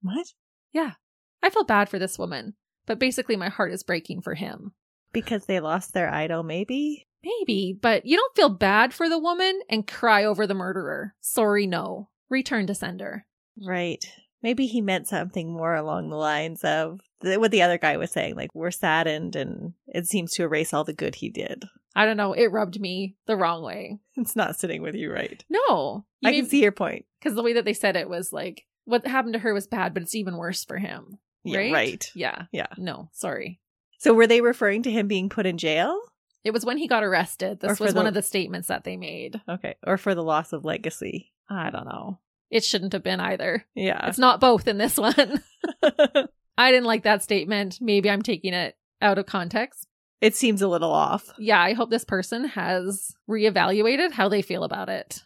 What? 0.02 0.34
Yeah. 0.74 0.96
I 1.42 1.50
feel 1.50 1.64
bad 1.64 1.88
for 1.88 1.98
this 1.98 2.20
woman, 2.20 2.56
but 2.86 3.00
basically 3.00 3.38
my 3.38 3.48
heart 3.48 3.72
is 3.72 3.84
breaking 3.84 4.20
for 4.20 4.34
him. 4.34 4.74
Because 5.14 5.46
they 5.46 5.62
lost 5.62 5.94
their 5.94 6.14
idol, 6.14 6.44
maybe? 6.44 7.08
Maybe, 7.24 7.72
but 7.72 8.06
you 8.06 8.18
don't 8.18 8.36
feel 8.36 8.50
bad 8.50 8.94
for 8.94 9.08
the 9.08 9.18
woman 9.18 9.62
and 9.70 9.88
cry 9.88 10.26
over 10.26 10.46
the 10.46 10.54
murderer. 10.54 11.16
Sorry, 11.22 11.68
no. 11.68 12.10
Return 12.30 12.68
to 12.68 12.76
sender. 12.76 13.26
Right. 13.66 14.04
Maybe 14.46 14.68
he 14.68 14.80
meant 14.80 15.08
something 15.08 15.52
more 15.52 15.74
along 15.74 16.10
the 16.12 16.18
lines 16.18 16.64
of 16.64 17.02
the, 17.22 17.40
what 17.40 17.50
the 17.50 17.64
other 17.64 17.80
guy 17.80 17.98
was 17.98 18.12
saying, 18.12 18.36
like, 18.36 18.54
we're 18.54 18.70
saddened 18.70 19.36
and 19.36 19.74
it 19.88 20.06
seems 20.06 20.34
to 20.34 20.44
erase 20.44 20.72
all 20.72 20.84
the 20.84 20.94
good 20.94 21.16
he 21.16 21.32
did. 21.32 21.66
I 21.96 22.06
don't 22.06 22.16
know. 22.16 22.34
It 22.34 22.52
rubbed 22.52 22.80
me 22.80 23.16
the 23.26 23.36
wrong 23.36 23.64
way. 23.64 23.98
It's 24.18 24.36
not 24.36 24.56
sitting 24.56 24.84
with 24.84 24.94
you 24.94 25.12
right. 25.12 25.44
No. 25.50 26.06
I 26.24 26.32
can 26.32 26.46
see 26.46 26.62
your 26.62 26.72
point. 26.72 27.06
Because 27.20 27.34
the 27.34 27.42
way 27.42 27.54
that 27.54 27.66
they 27.66 27.74
said 27.74 27.96
it 27.96 28.08
was 28.08 28.32
like, 28.32 28.68
what 28.84 29.08
happened 29.08 29.34
to 29.34 29.40
her 29.40 29.52
was 29.52 29.66
bad, 29.66 29.96
but 29.96 30.04
it's 30.04 30.14
even 30.14 30.38
worse 30.38 30.64
for 30.64 30.78
him. 30.78 31.18
Yeah, 31.44 31.58
Right? 31.58 31.74
right. 31.74 32.12
Yeah. 32.14 32.44
Yeah. 32.52 32.68
No, 32.78 33.10
sorry. 33.14 33.60
So 33.98 34.14
were 34.14 34.28
they 34.28 34.42
referring 34.42 34.84
to 34.84 34.92
him 34.92 35.08
being 35.08 35.28
put 35.28 35.48
in 35.48 35.58
jail? 35.58 36.00
It 36.44 36.52
was 36.54 36.64
when 36.64 36.78
he 36.78 36.88
got 36.88 37.04
arrested. 37.04 37.62
This 37.62 37.80
was 37.80 37.96
one 37.96 38.06
of 38.06 38.14
the 38.14 38.22
statements 38.22 38.68
that 38.68 38.84
they 38.84 38.96
made. 38.96 39.42
Okay. 39.50 39.74
Or 39.88 39.98
for 39.98 40.14
the 40.14 40.22
loss 40.22 40.54
of 40.54 40.64
legacy. 40.66 41.32
I 41.50 41.72
don't 41.72 41.86
know. 41.86 42.20
It 42.52 42.64
shouldn't 42.64 42.94
have 42.94 43.04
been 43.04 43.20
either. 43.20 43.66
Yeah. 43.76 44.08
It's 44.08 44.18
not 44.18 44.40
both 44.40 44.68
in 44.68 44.78
this 44.78 44.98
one. 44.98 45.16
I 46.58 46.72
didn't 46.72 46.86
like 46.86 47.04
that 47.04 47.24
statement. 47.24 47.80
Maybe 47.82 48.10
I'm 48.10 48.22
taking 48.22 48.54
it 48.54 48.78
out 49.02 49.18
of 49.18 49.26
context. 49.26 49.88
it 50.22 50.36
seems 50.36 50.62
a 50.62 50.68
little 50.68 50.92
off. 50.92 51.34
Yeah, 51.38 51.60
I 51.62 51.74
hope 51.74 51.90
this 51.90 52.06
person 52.06 52.46
has 52.46 53.16
reevaluated 53.30 54.12
how 54.12 54.30
they 54.30 54.42
feel 54.42 54.64
about 54.64 54.90
it. 54.90 55.24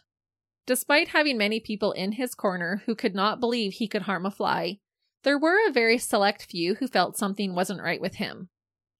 Despite 0.66 1.08
having 1.08 1.38
many 1.38 1.60
people 1.60 1.92
in 1.92 2.12
his 2.12 2.34
corner 2.34 2.82
who 2.86 2.94
could 2.94 3.14
not 3.14 3.40
believe 3.40 3.74
he 3.74 3.88
could 3.88 4.02
harm 4.02 4.26
a 4.26 4.30
fly, 4.30 4.78
there 5.22 5.38
were 5.38 5.58
a 5.68 5.72
very 5.72 5.98
select 5.98 6.46
few 6.50 6.74
who 6.76 6.88
felt 6.88 7.16
something 7.16 7.54
wasn't 7.54 7.82
right 7.82 8.00
with 8.00 8.16
him. 8.16 8.48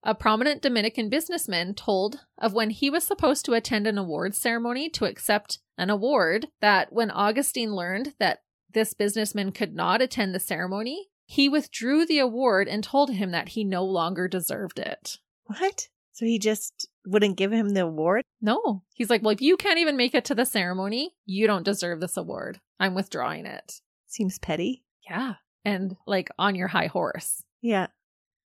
A 0.02 0.14
prominent 0.14 0.62
Dominican 0.62 1.08
businessman 1.10 1.74
told 1.74 2.20
of 2.38 2.54
when 2.54 2.70
he 2.70 2.88
was 2.88 3.04
supposed 3.04 3.44
to 3.44 3.52
attend 3.52 3.86
an 3.86 3.98
awards 3.98 4.38
ceremony 4.38 4.88
to 4.90 5.04
accept 5.04 5.58
an 5.76 5.90
award 5.90 6.48
that 6.60 6.92
when 6.92 7.10
Agustin 7.10 7.74
learned 7.74 8.14
that 8.18 8.40
this 8.72 8.94
businessman 8.94 9.52
could 9.52 9.74
not 9.74 10.00
attend 10.00 10.34
the 10.34 10.40
ceremony, 10.40 11.08
he 11.26 11.48
withdrew 11.48 12.06
the 12.06 12.18
award 12.18 12.66
and 12.66 12.82
told 12.82 13.10
him 13.10 13.30
that 13.32 13.50
he 13.50 13.62
no 13.62 13.84
longer 13.84 14.26
deserved 14.26 14.78
it. 14.78 15.18
What? 15.44 15.88
So 16.12 16.24
he 16.24 16.38
just 16.38 16.88
wouldn't 17.06 17.36
give 17.36 17.52
him 17.52 17.70
the 17.70 17.82
award? 17.82 18.24
No. 18.40 18.82
He's 18.94 19.10
like, 19.10 19.22
well, 19.22 19.30
if 19.32 19.40
you 19.40 19.56
can't 19.56 19.78
even 19.78 19.96
make 19.96 20.14
it 20.14 20.24
to 20.26 20.34
the 20.34 20.44
ceremony, 20.44 21.14
you 21.24 21.46
don't 21.46 21.64
deserve 21.64 22.00
this 22.00 22.16
award. 22.16 22.60
I'm 22.78 22.94
withdrawing 22.94 23.46
it. 23.46 23.80
Seems 24.06 24.38
petty. 24.38 24.82
Yeah. 25.08 25.34
And 25.64 25.96
like 26.06 26.30
on 26.38 26.54
your 26.54 26.68
high 26.68 26.86
horse. 26.86 27.42
Yeah. 27.60 27.88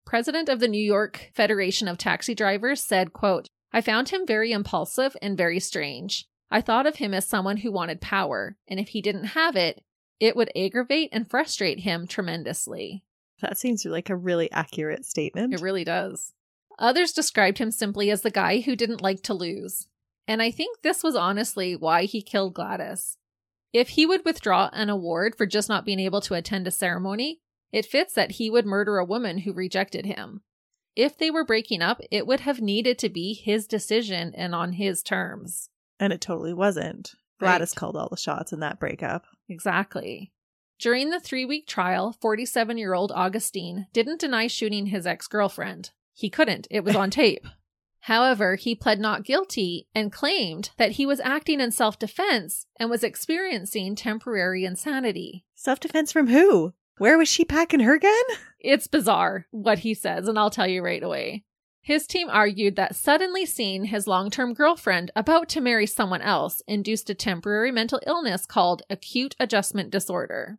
President 0.05 0.49
of 0.49 0.61
the 0.61 0.69
New 0.69 0.83
York 0.83 1.31
Federation 1.35 1.89
of 1.89 1.99
Taxi 1.99 2.35
Drivers 2.35 2.83
said, 2.83 3.13
quote, 3.13 3.49
I 3.73 3.81
found 3.81 4.11
him 4.11 4.27
very 4.27 4.53
impulsive 4.53 5.17
and 5.21 5.37
very 5.37 5.59
strange. 5.59 6.27
I 6.51 6.61
thought 6.61 6.87
of 6.87 6.97
him 6.97 7.15
as 7.15 7.27
someone 7.27 7.59
who 7.59 7.73
wanted 7.73 8.01
power, 8.01 8.57
and 8.69 8.79
if 8.79 8.89
he 8.89 9.03
didn't 9.03 9.25
have 9.25 9.57
it, 9.57 9.83
it 10.21 10.37
would 10.37 10.53
aggravate 10.55 11.09
and 11.13 11.29
frustrate 11.29 11.81
him 11.81 12.07
tremendously. 12.07 13.03
That 13.41 13.59
seems 13.59 13.85
like 13.85 14.11
a 14.11 14.17
really 14.17 14.51
accurate 14.53 15.05
statement. 15.05 15.53
It 15.53 15.61
really 15.61 15.85
does. 15.85 16.33
Others 16.79 17.13
described 17.13 17.59
him 17.59 17.71
simply 17.71 18.11
as 18.11 18.23
the 18.23 18.31
guy 18.31 18.61
who 18.61 18.77
didn't 18.77 19.03
like 19.03 19.23
to 19.23 19.35
lose. 19.35 19.89
And 20.27 20.41
I 20.41 20.51
think 20.51 20.83
this 20.83 21.03
was 21.03 21.17
honestly 21.17 21.77
why 21.77 22.05
he 22.05 22.23
killed 22.23 22.55
Gladys. 22.55 23.19
If 23.73 23.91
he 23.91 24.07
would 24.07 24.25
withdraw 24.25 24.71
an 24.73 24.89
award 24.89 25.35
for 25.37 25.47
just 25.47 25.69
not 25.69 25.85
being 25.85 25.99
able 25.99 26.21
to 26.23 26.35
attend 26.35 26.67
a 26.67 26.71
ceremony, 26.71 27.41
it 27.75 27.85
fits 27.85 28.15
that 28.15 28.33
he 28.33 28.49
would 28.49 28.65
murder 28.65 28.99
a 28.99 29.05
woman 29.05 29.39
who 29.39 29.53
rejected 29.53 30.07
him. 30.07 30.43
If 30.95 31.19
they 31.19 31.29
were 31.29 31.45
breaking 31.45 31.83
up, 31.83 32.01
it 32.13 32.25
would 32.25 32.39
have 32.41 32.61
needed 32.61 33.01
to 33.01 33.09
be 33.09 33.35
his 33.35 33.67
decision 33.67 34.33
and 34.37 34.55
on 34.55 34.75
his 34.75 35.03
terms. 35.03 35.71
and 35.99 36.13
it 36.13 36.21
totally 36.21 36.55
wasn't. 36.55 37.15
Right. 37.41 37.49
Gladys 37.59 37.73
called 37.75 37.97
all 37.97 38.09
the 38.09 38.17
shots 38.17 38.53
in 38.53 38.61
that 38.61 38.79
breakup. 38.79 39.25
Exactly. 39.49 40.31
During 40.79 41.11
the 41.11 41.19
three 41.19 41.45
week 41.45 41.67
trial, 41.67 42.13
47 42.21 42.79
year 42.79 42.95
old 42.95 43.11
Agustin 43.15 43.89
didn't 43.93 44.21
deny 44.21 44.47
shooting 44.47 44.87
his 44.87 45.05
ex 45.05 45.27
girlfriend. 45.27 45.91
He 46.13 46.31
couldn't, 46.31 46.69
it 46.71 46.85
was 46.85 46.95
on 46.95 47.11
tape. 47.23 47.45
However, 48.03 48.55
he 48.55 48.77
pled 48.77 49.01
not 49.01 49.25
guilty 49.25 49.89
and 49.97 50.13
claimed 50.13 50.71
that 50.77 50.93
he 50.93 51.07
was 51.07 51.19
acting 51.21 51.59
in 51.61 51.73
self 51.73 51.99
defense 51.99 52.67
and 52.79 52.89
was 52.89 53.03
experiencing 53.03 53.97
temporary 53.97 54.65
insanity. 54.65 55.45
Self 55.57 55.81
defense 55.81 56.13
from 56.13 56.29
who? 56.29 56.73
Where 56.99 57.19
was 57.19 57.29
she 57.29 57.45
packing 57.45 57.81
her 57.81 57.99
gun? 57.99 58.25
It's 58.61 58.87
bizarre 58.87 59.47
what 59.51 59.81
he 59.81 59.95
says, 59.95 60.29
and 60.29 60.39
I'll 60.39 60.51
tell 60.51 60.69
you 60.69 60.83
right 60.83 61.03
away. 61.03 61.45
His 61.81 62.07
team 62.07 62.29
argued 62.31 62.77
that 62.77 62.97
suddenly 62.97 63.45
seeing 63.45 63.85
his 63.85 64.07
long 64.07 64.31
term 64.31 64.55
girlfriend 64.55 65.11
about 65.15 65.49
to 65.51 65.61
marry 65.61 65.87
someone 65.87 66.23
else 66.23 66.63
induced 66.67 67.11
a 67.11 67.15
temporary 67.15 67.71
mental 67.71 68.01
illness 68.07 68.47
called 68.47 68.83
acute 68.89 69.37
adjustment 69.39 69.91
disorder. 69.91 70.59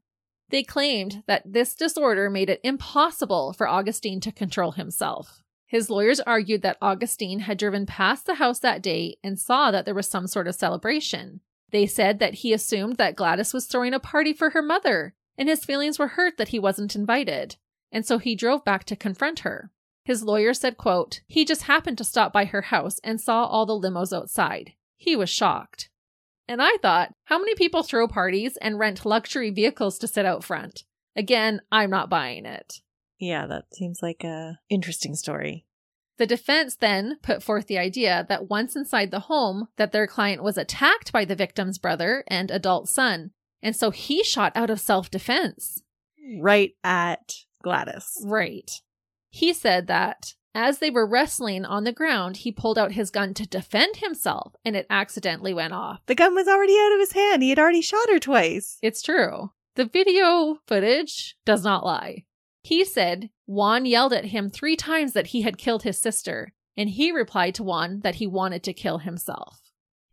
They 0.49 0.61
claimed 0.61 1.23
that 1.25 1.41
this 1.51 1.73
disorder 1.73 2.29
made 2.29 2.49
it 2.49 2.61
impossible 2.63 3.53
for 3.53 3.67
Agustin 3.67 4.19
to 4.21 4.31
control 4.31 4.73
himself. 4.73 5.41
His 5.65 5.89
lawyers 5.89 6.19
argued 6.19 6.61
that 6.61 6.77
Agustin 6.81 7.39
had 7.39 7.57
driven 7.57 7.87
past 7.87 8.27
the 8.27 8.35
house 8.35 8.59
that 8.59 8.83
day 8.83 9.17
and 9.23 9.39
saw 9.39 9.71
that 9.71 9.85
there 9.85 9.95
was 9.95 10.07
some 10.07 10.27
sort 10.27 10.47
of 10.47 10.53
celebration. 10.53 11.41
They 11.71 11.87
said 11.87 12.19
that 12.19 12.35
he 12.35 12.53
assumed 12.53 12.97
that 12.97 13.15
Gladys 13.15 13.51
was 13.51 13.65
throwing 13.65 13.95
a 13.95 13.99
party 13.99 14.31
for 14.31 14.51
her 14.51 14.61
mother, 14.61 15.15
and 15.37 15.49
his 15.49 15.65
feelings 15.65 15.99
were 15.99 16.09
hurt 16.09 16.37
that 16.37 16.49
he 16.49 16.59
wasn't 16.59 16.95
invited, 16.95 17.57
and 17.91 18.05
so 18.05 18.17
he 18.17 18.35
drove 18.35 18.63
back 18.63 18.83
to 18.85 18.95
confront 18.95 19.39
her. 19.39 19.71
His 20.03 20.23
lawyer 20.23 20.53
said, 20.53 20.77
quote, 20.77 21.21
he 21.27 21.45
just 21.45 21.63
happened 21.63 21.97
to 21.97 22.03
stop 22.03 22.31
by 22.31 22.45
her 22.45 22.63
house 22.63 22.99
and 23.03 23.19
saw 23.19 23.45
all 23.45 23.65
the 23.65 23.73
limos 23.73 24.15
outside. 24.15 24.73
He 24.97 25.15
was 25.15 25.29
shocked. 25.29 25.89
And 26.47 26.61
I 26.61 26.77
thought, 26.81 27.13
how 27.25 27.39
many 27.39 27.55
people 27.55 27.81
throw 27.81 28.07
parties 28.07 28.55
and 28.57 28.77
rent 28.77 29.05
luxury 29.05 29.49
vehicles 29.49 29.97
to 29.99 30.07
sit 30.07 30.25
out 30.25 30.43
front? 30.43 30.83
Again, 31.15 31.61
I'm 31.71 31.89
not 31.89 32.09
buying 32.09 32.45
it. 32.45 32.81
Yeah, 33.17 33.47
that 33.47 33.73
seems 33.73 34.01
like 34.03 34.23
a 34.23 34.59
interesting 34.69 35.15
story. 35.15 35.65
The 36.17 36.27
defense 36.27 36.75
then 36.75 37.17
put 37.23 37.43
forth 37.43 37.67
the 37.67 37.77
idea 37.77 38.25
that 38.29 38.49
once 38.49 38.75
inside 38.75 39.11
the 39.11 39.21
home 39.21 39.67
that 39.77 39.91
their 39.91 40.07
client 40.07 40.43
was 40.43 40.57
attacked 40.57 41.11
by 41.11 41.25
the 41.25 41.35
victim's 41.35 41.77
brother 41.77 42.23
and 42.27 42.51
adult 42.51 42.87
son, 42.89 43.31
and 43.61 43.75
so 43.75 43.91
he 43.91 44.23
shot 44.23 44.51
out 44.55 44.69
of 44.69 44.79
self-defense. 44.79 45.81
Right 46.39 46.71
at 46.83 47.33
Gladys. 47.63 48.17
Right. 48.23 48.69
He 49.29 49.53
said 49.53 49.87
that 49.87 50.33
as 50.53 50.79
they 50.79 50.89
were 50.89 51.05
wrestling 51.05 51.65
on 51.65 51.83
the 51.83 51.91
ground, 51.91 52.37
he 52.37 52.51
pulled 52.51 52.77
out 52.77 52.93
his 52.93 53.11
gun 53.11 53.33
to 53.33 53.45
defend 53.45 53.97
himself 53.97 54.55
and 54.63 54.75
it 54.75 54.87
accidentally 54.89 55.53
went 55.53 55.73
off. 55.73 55.99
The 56.05 56.15
gun 56.15 56.33
was 56.33 56.47
already 56.47 56.77
out 56.79 56.93
of 56.93 56.99
his 56.99 57.11
hand. 57.11 57.43
He 57.43 57.49
had 57.49 57.59
already 57.59 57.81
shot 57.81 58.09
her 58.09 58.19
twice. 58.19 58.77
It's 58.81 59.01
true. 59.01 59.51
The 59.75 59.85
video 59.85 60.59
footage 60.65 61.35
does 61.43 61.65
not 61.65 61.83
lie. 61.85 62.23
He 62.61 62.85
said 62.85 63.29
Juan 63.45 63.85
yelled 63.85 64.13
at 64.13 64.25
him 64.25 64.49
three 64.49 64.77
times 64.77 65.11
that 65.13 65.27
he 65.27 65.41
had 65.41 65.57
killed 65.57 65.83
his 65.83 65.97
sister, 65.97 66.53
and 66.77 66.89
he 66.89 67.11
replied 67.11 67.53
to 67.55 67.63
Juan 67.63 67.99
that 67.99 68.15
he 68.15 68.25
wanted 68.25 68.63
to 68.63 68.73
kill 68.73 68.99
himself. 68.99 69.59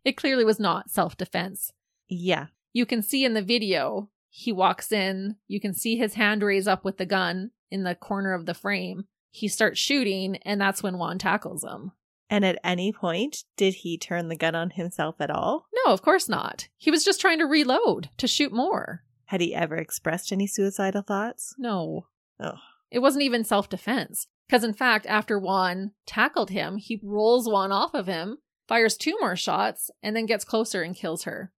It 0.03 0.17
clearly 0.17 0.43
was 0.43 0.59
not 0.59 0.91
self 0.91 1.15
defense. 1.15 1.71
Yeah. 2.09 2.47
You 2.73 2.85
can 2.85 3.01
see 3.01 3.23
in 3.23 3.33
the 3.33 3.41
video, 3.41 4.09
he 4.29 4.51
walks 4.51 4.91
in, 4.91 5.37
you 5.47 5.61
can 5.61 5.73
see 5.73 5.95
his 5.95 6.15
hand 6.15 6.41
raise 6.41 6.67
up 6.67 6.83
with 6.83 6.97
the 6.97 7.05
gun 7.05 7.51
in 7.71 7.83
the 7.83 7.95
corner 7.95 8.33
of 8.33 8.45
the 8.45 8.53
frame, 8.53 9.05
he 9.29 9.47
starts 9.47 9.79
shooting, 9.79 10.37
and 10.37 10.61
that's 10.61 10.83
when 10.83 10.97
Juan 10.97 11.17
tackles 11.17 11.63
him. 11.63 11.91
And 12.29 12.45
at 12.45 12.59
any 12.63 12.91
point, 12.91 13.43
did 13.57 13.75
he 13.75 13.97
turn 13.97 14.27
the 14.27 14.35
gun 14.35 14.55
on 14.55 14.71
himself 14.71 15.15
at 15.19 15.31
all? 15.31 15.67
No, 15.85 15.91
of 15.91 16.01
course 16.01 16.29
not. 16.29 16.67
He 16.77 16.91
was 16.91 17.03
just 17.03 17.19
trying 17.19 17.39
to 17.39 17.45
reload 17.45 18.09
to 18.17 18.27
shoot 18.27 18.51
more. 18.51 19.03
Had 19.25 19.41
he 19.41 19.53
ever 19.53 19.75
expressed 19.75 20.31
any 20.31 20.47
suicidal 20.47 21.01
thoughts? 21.01 21.55
No. 21.57 22.07
Oh. 22.39 22.57
It 22.91 22.99
wasn't 22.99 23.23
even 23.23 23.43
self 23.43 23.69
defense. 23.69 24.27
Because 24.47 24.63
in 24.63 24.73
fact, 24.73 25.07
after 25.07 25.39
Juan 25.39 25.91
tackled 26.05 26.51
him, 26.51 26.77
he 26.77 26.99
rolls 27.01 27.47
Juan 27.47 27.71
off 27.71 27.95
of 27.95 28.07
him, 28.07 28.37
fires 28.67 28.97
two 28.97 29.17
more 29.19 29.35
shots, 29.35 29.89
and 30.03 30.15
then 30.15 30.27
gets 30.27 30.45
closer 30.45 30.83
and 30.83 30.95
kills 30.95 31.23
her. 31.23 31.51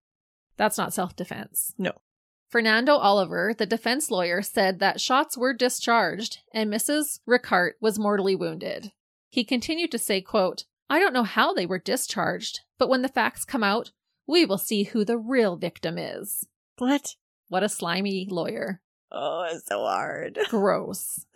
That's 0.56 0.78
not 0.78 0.92
self 0.92 1.14
defense. 1.16 1.74
No. 1.78 1.92
Fernando 2.48 2.94
Oliver, 2.94 3.52
the 3.52 3.66
defense 3.66 4.10
lawyer, 4.10 4.40
said 4.40 4.78
that 4.78 5.00
shots 5.00 5.36
were 5.36 5.52
discharged 5.52 6.38
and 6.54 6.72
Mrs. 6.72 7.20
Ricart 7.28 7.72
was 7.80 7.98
mortally 7.98 8.36
wounded. 8.36 8.92
He 9.28 9.44
continued 9.44 9.90
to 9.90 9.98
say, 9.98 10.20
quote, 10.20 10.64
I 10.88 11.00
don't 11.00 11.12
know 11.12 11.24
how 11.24 11.52
they 11.52 11.66
were 11.66 11.78
discharged, 11.80 12.60
but 12.78 12.88
when 12.88 13.02
the 13.02 13.08
facts 13.08 13.44
come 13.44 13.64
out, 13.64 13.90
we 14.26 14.44
will 14.44 14.58
see 14.58 14.84
who 14.84 15.04
the 15.04 15.18
real 15.18 15.56
victim 15.56 15.98
is. 15.98 16.46
What? 16.78 17.16
What 17.48 17.64
a 17.64 17.68
slimy 17.68 18.28
lawyer. 18.30 18.80
Oh, 19.10 19.46
it's 19.50 19.66
so 19.66 19.80
hard. 19.80 20.38
Gross. 20.48 21.26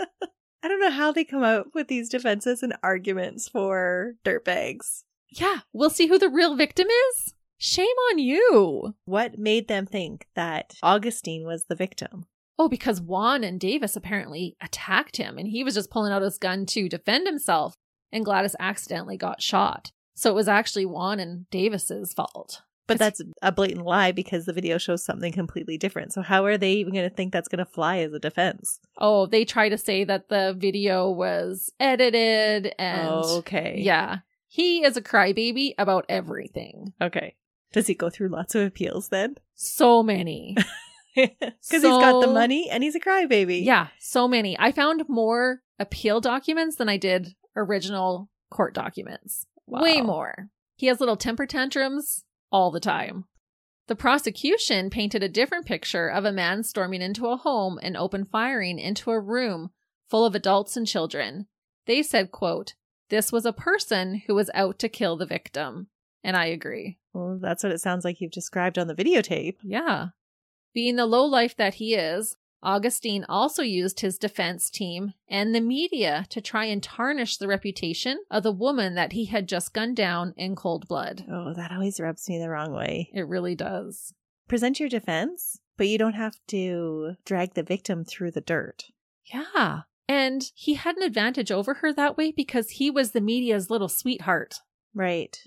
I 0.62 0.68
don't 0.68 0.80
know 0.80 0.90
how 0.90 1.12
they 1.12 1.24
come 1.24 1.42
up 1.42 1.68
with 1.74 1.88
these 1.88 2.08
defenses 2.08 2.62
and 2.62 2.74
arguments 2.82 3.48
for 3.48 4.14
dirtbags. 4.24 5.04
Yeah, 5.28 5.60
we'll 5.72 5.90
see 5.90 6.06
who 6.06 6.18
the 6.18 6.28
real 6.28 6.56
victim 6.56 6.88
is. 6.88 7.34
Shame 7.62 7.86
on 8.10 8.18
you. 8.18 8.94
What 9.04 9.38
made 9.38 9.68
them 9.68 9.84
think 9.84 10.28
that 10.34 10.76
Agustin 10.82 11.44
was 11.44 11.64
the 11.64 11.74
victim? 11.74 12.24
Oh, 12.58 12.70
because 12.70 13.02
Juan 13.02 13.44
and 13.44 13.60
Davis 13.60 13.96
apparently 13.96 14.56
attacked 14.62 15.18
him 15.18 15.36
and 15.36 15.46
he 15.46 15.62
was 15.62 15.74
just 15.74 15.90
pulling 15.90 16.10
out 16.10 16.22
his 16.22 16.38
gun 16.38 16.64
to 16.66 16.88
defend 16.88 17.26
himself, 17.26 17.74
and 18.10 18.24
Gladys 18.24 18.56
accidentally 18.58 19.18
got 19.18 19.42
shot. 19.42 19.92
So 20.14 20.30
it 20.30 20.34
was 20.34 20.48
actually 20.48 20.86
Juan 20.86 21.20
and 21.20 21.50
Davis's 21.50 22.14
fault. 22.14 22.62
But 22.86 22.98
that's 22.98 23.20
a 23.42 23.52
blatant 23.52 23.84
lie 23.84 24.12
because 24.12 24.46
the 24.46 24.54
video 24.54 24.78
shows 24.78 25.04
something 25.04 25.30
completely 25.30 25.76
different. 25.76 26.14
So 26.14 26.22
how 26.22 26.46
are 26.46 26.56
they 26.56 26.72
even 26.72 26.94
going 26.94 27.08
to 27.08 27.14
think 27.14 27.30
that's 27.30 27.48
going 27.48 27.58
to 27.58 27.66
fly 27.66 27.98
as 27.98 28.14
a 28.14 28.18
defense? 28.18 28.80
Oh, 28.96 29.26
they 29.26 29.44
try 29.44 29.68
to 29.68 29.76
say 29.76 30.04
that 30.04 30.30
the 30.30 30.56
video 30.58 31.10
was 31.10 31.70
edited 31.78 32.74
and 32.78 33.10
okay. 33.10 33.76
Yeah. 33.78 34.20
He 34.48 34.82
is 34.82 34.96
a 34.96 35.02
crybaby 35.02 35.74
about 35.78 36.06
everything. 36.08 36.94
Okay. 37.00 37.36
Does 37.72 37.86
he 37.86 37.94
go 37.94 38.10
through 38.10 38.28
lots 38.28 38.54
of 38.54 38.66
appeals 38.66 39.08
then? 39.08 39.36
So 39.54 40.02
many. 40.02 40.56
Because 41.14 41.56
he's 41.70 41.82
got 41.82 42.20
the 42.20 42.32
money 42.32 42.70
and 42.70 42.84
he's 42.84 42.94
a 42.94 43.00
crybaby. 43.00 43.64
Yeah, 43.64 43.88
so 43.98 44.28
many. 44.28 44.56
I 44.58 44.70
found 44.70 45.08
more 45.08 45.60
appeal 45.78 46.20
documents 46.20 46.76
than 46.76 46.88
I 46.88 46.98
did 46.98 47.34
original 47.56 48.30
court 48.48 48.74
documents. 48.74 49.46
Way 49.66 50.00
more. 50.00 50.48
He 50.76 50.86
has 50.86 51.00
little 51.00 51.16
temper 51.16 51.46
tantrums 51.46 52.24
all 52.52 52.70
the 52.70 52.80
time. 52.80 53.24
The 53.88 53.96
prosecution 53.96 54.88
painted 54.88 55.22
a 55.22 55.28
different 55.28 55.66
picture 55.66 56.08
of 56.08 56.24
a 56.24 56.32
man 56.32 56.62
storming 56.62 57.02
into 57.02 57.26
a 57.26 57.36
home 57.36 57.78
and 57.82 57.96
open 57.96 58.24
firing 58.24 58.78
into 58.78 59.10
a 59.10 59.20
room 59.20 59.70
full 60.08 60.24
of 60.24 60.34
adults 60.36 60.76
and 60.76 60.86
children. 60.86 61.48
They 61.86 62.02
said, 62.02 62.30
quote, 62.30 62.74
this 63.08 63.32
was 63.32 63.44
a 63.44 63.52
person 63.52 64.22
who 64.26 64.34
was 64.36 64.50
out 64.54 64.78
to 64.78 64.88
kill 64.88 65.16
the 65.16 65.26
victim. 65.26 65.88
And 66.22 66.36
I 66.36 66.46
agree. 66.46 66.98
Well, 67.12 67.38
that's 67.40 67.62
what 67.62 67.72
it 67.72 67.80
sounds 67.80 68.04
like 68.04 68.20
you've 68.20 68.30
described 68.30 68.78
on 68.78 68.86
the 68.86 68.94
videotape. 68.94 69.56
Yeah. 69.62 70.08
Being 70.74 70.96
the 70.96 71.06
low 71.06 71.24
life 71.24 71.56
that 71.56 71.74
he 71.74 71.94
is, 71.94 72.36
Agustin 72.62 73.24
also 73.28 73.62
used 73.62 74.00
his 74.00 74.18
defense 74.18 74.70
team 74.70 75.14
and 75.28 75.54
the 75.54 75.60
media 75.60 76.26
to 76.28 76.40
try 76.40 76.66
and 76.66 76.82
tarnish 76.82 77.38
the 77.38 77.48
reputation 77.48 78.18
of 78.30 78.42
the 78.42 78.52
woman 78.52 78.94
that 78.94 79.12
he 79.12 79.24
had 79.24 79.48
just 79.48 79.72
gunned 79.72 79.96
down 79.96 80.34
in 80.36 80.54
cold 80.54 80.86
blood. 80.86 81.24
Oh, 81.30 81.54
that 81.54 81.72
always 81.72 81.98
rubs 81.98 82.28
me 82.28 82.38
the 82.38 82.50
wrong 82.50 82.72
way. 82.72 83.10
It 83.14 83.26
really 83.26 83.54
does. 83.54 84.12
Present 84.46 84.78
your 84.78 84.88
defense, 84.88 85.58
but 85.78 85.88
you 85.88 85.96
don't 85.96 86.14
have 86.14 86.36
to 86.48 87.14
drag 87.24 87.54
the 87.54 87.62
victim 87.62 88.04
through 88.04 88.32
the 88.32 88.40
dirt. 88.40 88.84
Yeah. 89.32 89.82
And 90.06 90.50
he 90.54 90.74
had 90.74 90.96
an 90.96 91.02
advantage 91.02 91.50
over 91.50 91.74
her 91.74 91.92
that 91.92 92.16
way 92.16 92.32
because 92.32 92.70
he 92.70 92.90
was 92.90 93.12
the 93.12 93.20
media's 93.20 93.70
little 93.70 93.88
sweetheart. 93.88 94.56
Right. 94.94 95.38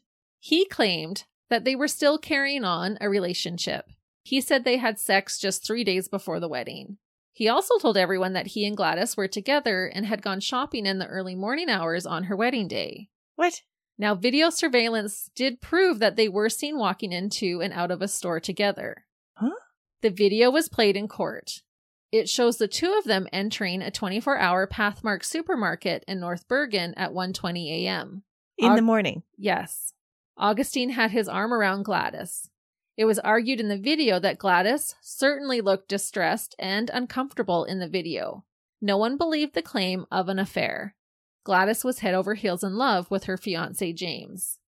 He 0.46 0.66
claimed 0.66 1.24
that 1.50 1.64
they 1.64 1.74
were 1.74 1.88
still 1.88 2.18
carrying 2.18 2.66
on 2.66 2.98
a 3.00 3.08
relationship. 3.08 3.90
He 4.24 4.42
said 4.42 4.66
they 4.66 4.76
had 4.76 5.00
sex 5.00 5.40
just 5.40 5.66
three 5.66 5.86
days 5.86 6.10
before 6.10 6.42
the 6.42 6.50
wedding. 6.50 6.98
He 7.32 7.48
also 7.48 7.78
told 7.78 7.96
everyone 7.96 8.34
that 8.34 8.48
he 8.48 8.66
and 8.66 8.76
Gladys 8.76 9.16
were 9.16 9.30
together 9.30 9.86
and 9.86 10.06
had 10.06 10.22
gone 10.22 10.42
shopping 10.42 10.86
in 10.86 11.00
the 11.00 11.08
early 11.08 11.34
morning 11.34 11.70
hours 11.70 12.06
on 12.06 12.26
her 12.26 12.36
wedding 12.36 12.68
day. 12.68 13.08
What? 13.38 13.62
Now, 13.98 14.16
video 14.16 14.50
surveillance 14.50 15.30
did 15.34 15.62
prove 15.62 16.00
that 16.00 16.18
they 16.18 16.28
were 16.28 16.50
seen 16.50 16.78
walking 16.78 17.14
into 17.14 17.62
and 17.62 17.72
out 17.72 17.90
of 17.90 18.02
a 18.02 18.10
store 18.10 18.42
together. 18.42 19.06
Huh? 19.36 19.56
The 20.02 20.10
video 20.10 20.52
was 20.52 20.68
played 20.68 20.98
in 20.98 21.08
court. 21.08 21.62
It 22.12 22.28
shows 22.28 22.58
the 22.58 22.68
two 22.68 22.94
of 22.98 23.06
them 23.06 23.30
entering 23.32 23.82
a 23.82 23.92
24-hour 23.92 24.68
Pathmark 24.68 25.24
supermarket 25.24 26.04
in 26.06 26.20
North 26.20 26.50
Bergen 26.50 26.94
at 26.96 27.14
1:20 27.14 27.86
a.m. 27.86 28.24
In 28.58 28.72
Aug- 28.72 28.76
the 28.76 28.82
morning. 28.82 29.24
Yes. 29.38 29.93
Agustin 30.40 30.90
had 30.92 31.12
his 31.12 31.28
arm 31.28 31.54
around 31.54 31.84
Gladys. 31.84 32.50
It 32.98 33.06
was 33.06 33.20
argued 33.20 33.60
in 33.60 33.70
the 33.70 33.78
video 33.78 34.20
that 34.20 34.38
Gladys 34.38 34.96
certainly 35.02 35.62
looked 35.62 35.88
distressed 35.88 36.56
and 36.60 36.90
uncomfortable 36.94 37.66
in 37.66 37.80
the 37.80 37.88
video. 37.88 38.46
No 38.82 38.98
one 38.98 39.18
believed 39.18 39.54
the 39.54 39.62
claim 39.62 40.06
of 40.12 40.30
an 40.30 40.40
affair. 40.40 40.96
Gladys 41.44 41.84
was 41.84 42.00
head 42.00 42.14
over 42.14 42.36
heels 42.36 42.64
in 42.64 42.76
love 42.76 43.10
with 43.10 43.26
her 43.26 43.38
fiance 43.38 43.94
James. 43.94 44.60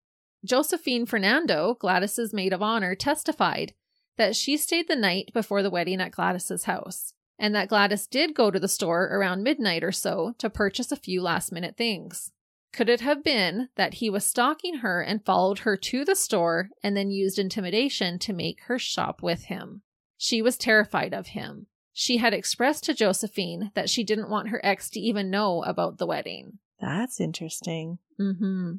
Josephine 0.44 1.06
Fernando, 1.06 1.76
Gladys's 1.80 2.34
maid 2.34 2.54
of 2.54 2.62
honor, 2.62 2.96
testified 2.96 3.74
that 4.18 4.36
she 4.36 4.58
stayed 4.58 4.88
the 4.88 4.96
night 4.96 5.32
before 5.34 5.62
the 5.62 5.70
wedding 5.70 6.02
at 6.02 6.12
Gladys's 6.12 6.66
house, 6.66 7.14
and 7.38 7.54
that 7.56 7.70
Gladys 7.70 8.08
did 8.08 8.36
go 8.36 8.52
to 8.52 8.60
the 8.60 8.68
store 8.68 9.06
around 9.06 9.44
midnight 9.44 9.84
or 9.84 9.92
so 9.92 10.34
to 10.38 10.50
purchase 10.50 10.92
a 10.92 10.98
few 10.98 11.22
last 11.22 11.52
minute 11.52 11.76
things. 11.78 12.32
Could 12.76 12.90
it 12.90 13.00
have 13.00 13.24
been 13.24 13.70
that 13.78 13.96
he 13.96 14.10
was 14.10 14.26
stalking 14.26 14.80
her 14.80 15.02
and 15.02 15.24
followed 15.24 15.60
her 15.60 15.78
to 15.78 16.04
the 16.04 16.14
store 16.14 16.72
and 16.84 16.96
then 16.96 17.10
used 17.10 17.40
intimidation 17.40 18.20
to 18.20 18.34
make 18.34 18.60
her 18.64 18.78
shop 18.78 19.24
with 19.24 19.46
him? 19.46 19.82
She 20.18 20.42
was 20.42 20.58
terrified 20.58 21.14
of 21.14 21.28
him. 21.28 21.68
She 21.94 22.18
had 22.18 22.34
expressed 22.34 22.84
to 22.84 22.94
Josephine 22.94 23.72
that 23.76 23.90
she 23.90 24.04
didn't 24.04 24.30
want 24.30 24.50
her 24.50 24.60
ex 24.62 24.90
to 24.90 25.00
even 25.00 25.30
know 25.30 25.64
about 25.64 26.00
the 26.00 26.06
wedding. 26.06 26.60
That's 26.82 27.22
interesting. 27.22 28.00
Mm-hmm. 28.20 28.74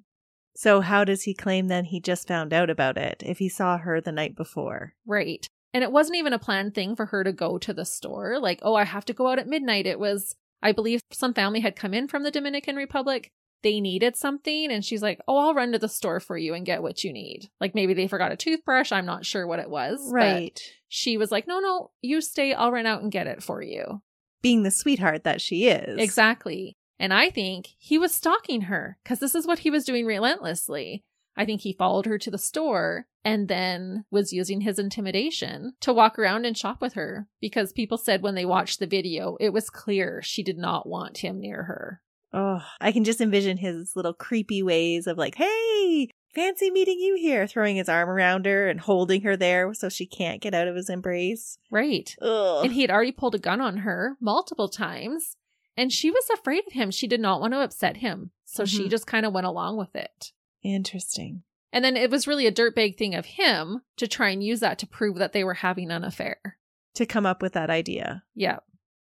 So, 0.55 0.83
how 0.83 1.05
does 1.05 1.23
he 1.23 1.33
claim 1.33 1.69
then 1.69 1.87
he 1.87 1.99
just 1.99 2.29
found 2.29 2.53
out 2.53 2.69
about 2.69 2.99
it 2.99 3.23
if 3.25 3.39
he 3.39 3.49
saw 3.49 3.79
her 3.79 4.03
the 4.03 4.13
night 4.13 4.37
before? 4.37 4.93
Right. 5.07 5.49
And 5.73 5.83
it 5.83 5.91
wasn't 5.93 6.19
even 6.19 6.35
a 6.35 6.39
planned 6.39 6.75
thing 6.75 6.97
for 6.97 7.07
her 7.07 7.25
to 7.25 7.33
go 7.33 7.57
to 7.57 7.73
the 7.73 7.87
store. 7.87 8.39
Like, 8.39 8.59
oh, 8.61 8.75
I 8.75 8.85
have 8.85 9.07
to 9.07 9.15
go 9.15 9.29
out 9.29 9.39
at 9.39 9.49
midnight. 9.49 9.87
It 9.87 9.99
was, 9.99 10.37
I 10.63 10.73
believe 10.73 11.01
some 11.13 11.33
family 11.33 11.61
had 11.61 11.77
come 11.77 11.95
in 11.95 12.09
from 12.09 12.25
the 12.25 12.31
Dominican 12.31 12.77
Republic. 12.77 13.31
They 13.63 13.81
needed 13.81 14.17
something. 14.17 14.71
And 14.71 14.85
she's 14.85 15.03
like, 15.03 15.21
oh, 15.27 15.39
I'll 15.39 15.55
run 15.55 15.73
to 15.73 15.79
the 15.79 15.89
store 15.89 16.21
for 16.21 16.37
you 16.37 16.55
and 16.55 16.67
get 16.67 16.83
what 16.83 17.03
you 17.03 17.13
need. 17.13 17.49
Like, 17.61 17.75
maybe 17.75 17.95
they 17.95 18.07
forgot 18.07 18.33
a 18.33 18.37
toothbrush. 18.37 18.93
I'm 18.93 19.07
not 19.07 19.27
sure 19.27 19.47
what 19.47 19.59
it 19.59 19.71
was. 19.71 20.01
but 20.11 20.15
Right. 20.15 20.61
She 20.89 21.17
was 21.17 21.31
like, 21.31 21.49
no, 21.49 21.59
no, 21.59 21.91
you 22.01 22.21
stay. 22.21 22.55
I'll 22.55 22.73
run 22.73 22.87
out 22.87 23.03
and 23.03 23.11
get 23.11 23.27
it 23.27 23.43
for 23.43 23.63
you. 23.63 24.03
Being 24.43 24.63
the 24.63 24.71
sweetheart 24.71 25.25
that 25.25 25.41
she 25.41 25.67
is. 25.67 25.99
Exactly. 25.99 26.77
And 26.99 27.13
I 27.13 27.31
think 27.31 27.71
he 27.79 27.99
was 27.99 28.15
stalking 28.15 28.63
her 28.63 28.99
because 29.03 29.19
this 29.19 29.35
is 29.35 29.47
what 29.47 29.61
he 29.61 29.71
was 29.71 29.85
doing 29.85 30.07
relentlessly. 30.07 31.05
I 31.37 31.45
think 31.45 31.61
he 31.61 31.73
followed 31.75 32.07
her 32.07 32.17
to 32.19 32.31
the 32.31 32.39
store 32.39 33.07
and 33.25 33.49
then 33.49 34.05
was 34.11 34.33
using 34.33 34.63
his 34.63 34.79
intimidation 34.79 35.75
to 35.81 35.93
walk 35.93 36.19
around 36.19 36.47
and 36.47 36.57
shop 36.57 36.81
with 36.81 36.95
her 36.95 37.29
because 37.41 37.73
people 37.73 37.99
said 37.99 38.23
when 38.23 38.35
they 38.35 38.47
watched 38.47 38.79
the 38.79 38.87
video, 38.87 39.37
it 39.39 39.53
was 39.53 39.69
clear 39.69 40.23
she 40.23 40.43
did 40.43 40.57
not 40.57 40.89
want 40.89 41.19
him 41.19 41.41
near 41.41 41.65
her. 41.65 42.01
Oh, 42.39 42.61
I 42.83 42.93
can 42.93 43.03
just 43.03 43.21
envision 43.23 43.57
his 43.57 43.97
little 43.97 44.13
creepy 44.13 44.63
ways 44.63 45.07
of 45.07 45.17
like, 45.17 45.37
hey, 45.37 46.11
fancy 46.35 46.71
meeting 46.71 46.99
you 47.01 47.17
here, 47.17 47.47
throwing 47.47 47.77
his 47.77 47.89
arm 47.89 48.11
around 48.11 48.45
her 48.45 48.69
and 48.69 48.79
holding 48.79 49.23
her 49.23 49.39
there 49.39 49.73
so 49.73 49.89
she 49.89 50.05
can't 50.05 50.43
get 50.43 50.53
out 50.53 50.69
of 50.69 50.77
his 50.77 50.91
embrace. 50.91 51.57
Right. 51.71 52.15
Ugh. 52.21 52.65
And 52.65 52.75
he 52.75 52.83
had 52.83 52.91
already 52.91 53.13
pulled 53.13 53.35
a 53.35 53.39
gun 53.39 53.63
on 53.63 53.79
her 53.79 54.19
multiple 54.21 54.69
times 54.69 55.37
and 55.79 55.91
she 55.91 56.11
was 56.11 56.29
afraid 56.35 56.65
of 56.67 56.75
him. 56.75 56.91
She 56.91 57.07
did 57.07 57.21
not 57.21 57.41
want 57.41 57.55
to 57.55 57.61
upset 57.63 57.97
him. 57.99 58.33
So 58.45 58.67
she 58.67 58.85
Mhm. 58.85 58.91
just 58.91 59.07
kind 59.07 59.25
of 59.25 59.33
went 59.33 59.47
along 59.47 59.79
with 59.79 59.97
it. 59.97 60.33
Interesting. 60.63 61.43
And 61.73 61.83
then 61.85 61.97
it 61.97 62.11
was 62.11 62.27
really 62.27 62.47
a 62.47 62.53
dirtbag 62.53 62.99
thing 62.99 63.15
of 63.15 63.25
him 63.25 63.81
to 63.97 64.07
try 64.07 64.29
and 64.31 64.43
use 64.45 64.61
that 64.61 64.79
to 64.81 64.87
prove 64.87 65.17
that 65.17 65.33
they 65.33 65.43
were 65.43 65.55
having 65.55 65.91
an 65.91 66.05
affair. 66.05 66.59
To 66.95 67.07
come 67.07 67.25
up 67.27 67.41
with 67.41 67.55
that 67.55 67.71
idea. 67.71 68.25
Yeah, 68.35 68.59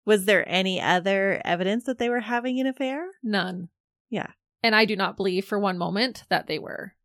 Was 0.05 0.25
there 0.25 0.47
any 0.47 0.81
other 0.81 1.41
evidence 1.45 1.83
that 1.85 1.99
they 1.99 2.09
were 2.09 2.21
having 2.21 2.59
an 2.59 2.67
affair? 2.67 3.07
none. 3.23 3.69
Yeah. 4.09 4.31
And 4.63 4.75
I 4.75 4.85
do 4.85 4.95
not 4.95 5.17
believe 5.17 5.45
for 5.45 5.57
one 5.57 5.77
moment 5.77 6.23
that 6.29 6.47
they 6.47 6.59
were. 6.59 6.95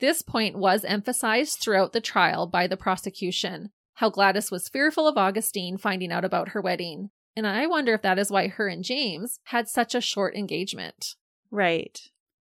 This 0.00 0.22
point 0.22 0.56
was 0.56 0.84
emphasized 0.84 1.58
throughout 1.58 1.92
the 1.92 2.00
trial 2.00 2.46
by 2.46 2.66
the 2.66 2.76
prosecution 2.76 3.70
how 3.94 4.10
Gladys 4.10 4.50
was 4.50 4.68
fearful 4.68 5.06
of 5.06 5.16
Agustin 5.16 5.78
finding 5.78 6.12
out 6.12 6.24
about 6.24 6.50
her 6.50 6.60
wedding. 6.60 7.10
And 7.36 7.46
I 7.46 7.66
wonder 7.66 7.94
if 7.94 8.02
that 8.02 8.18
is 8.18 8.30
why 8.30 8.48
her 8.48 8.68
and 8.68 8.84
James 8.84 9.38
had 9.44 9.68
such 9.68 9.94
a 9.94 10.00
short 10.00 10.34
engagement. 10.34 11.14
Right. 11.50 12.00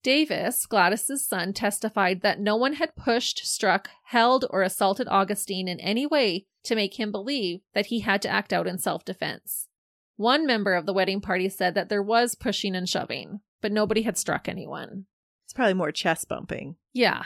Davis, 0.02 0.66
Gladys's 0.66 1.26
son, 1.26 1.52
testified 1.52 2.20
that 2.20 2.40
no 2.40 2.56
one 2.56 2.74
had 2.74 2.96
pushed, 2.96 3.46
struck, 3.46 3.88
held, 4.04 4.44
or 4.50 4.62
assaulted 4.62 5.08
Agustin 5.10 5.68
in 5.68 5.80
any 5.80 6.06
way 6.06 6.46
to 6.64 6.74
make 6.74 6.98
him 6.98 7.10
believe 7.10 7.60
that 7.72 7.86
he 7.86 8.00
had 8.00 8.20
to 8.22 8.28
act 8.28 8.52
out 8.52 8.66
in 8.66 8.78
self 8.78 9.04
defense. 9.04 9.68
One 10.16 10.46
member 10.46 10.74
of 10.74 10.86
the 10.86 10.92
wedding 10.92 11.20
party 11.20 11.48
said 11.48 11.74
that 11.74 11.88
there 11.88 12.02
was 12.02 12.34
pushing 12.34 12.76
and 12.76 12.88
shoving, 12.88 13.40
but 13.60 13.72
nobody 13.72 14.02
had 14.02 14.16
struck 14.16 14.48
anyone. 14.48 15.06
It's 15.44 15.52
probably 15.52 15.74
more 15.74 15.92
chest 15.92 16.28
bumping. 16.28 16.76
Yeah. 16.92 17.24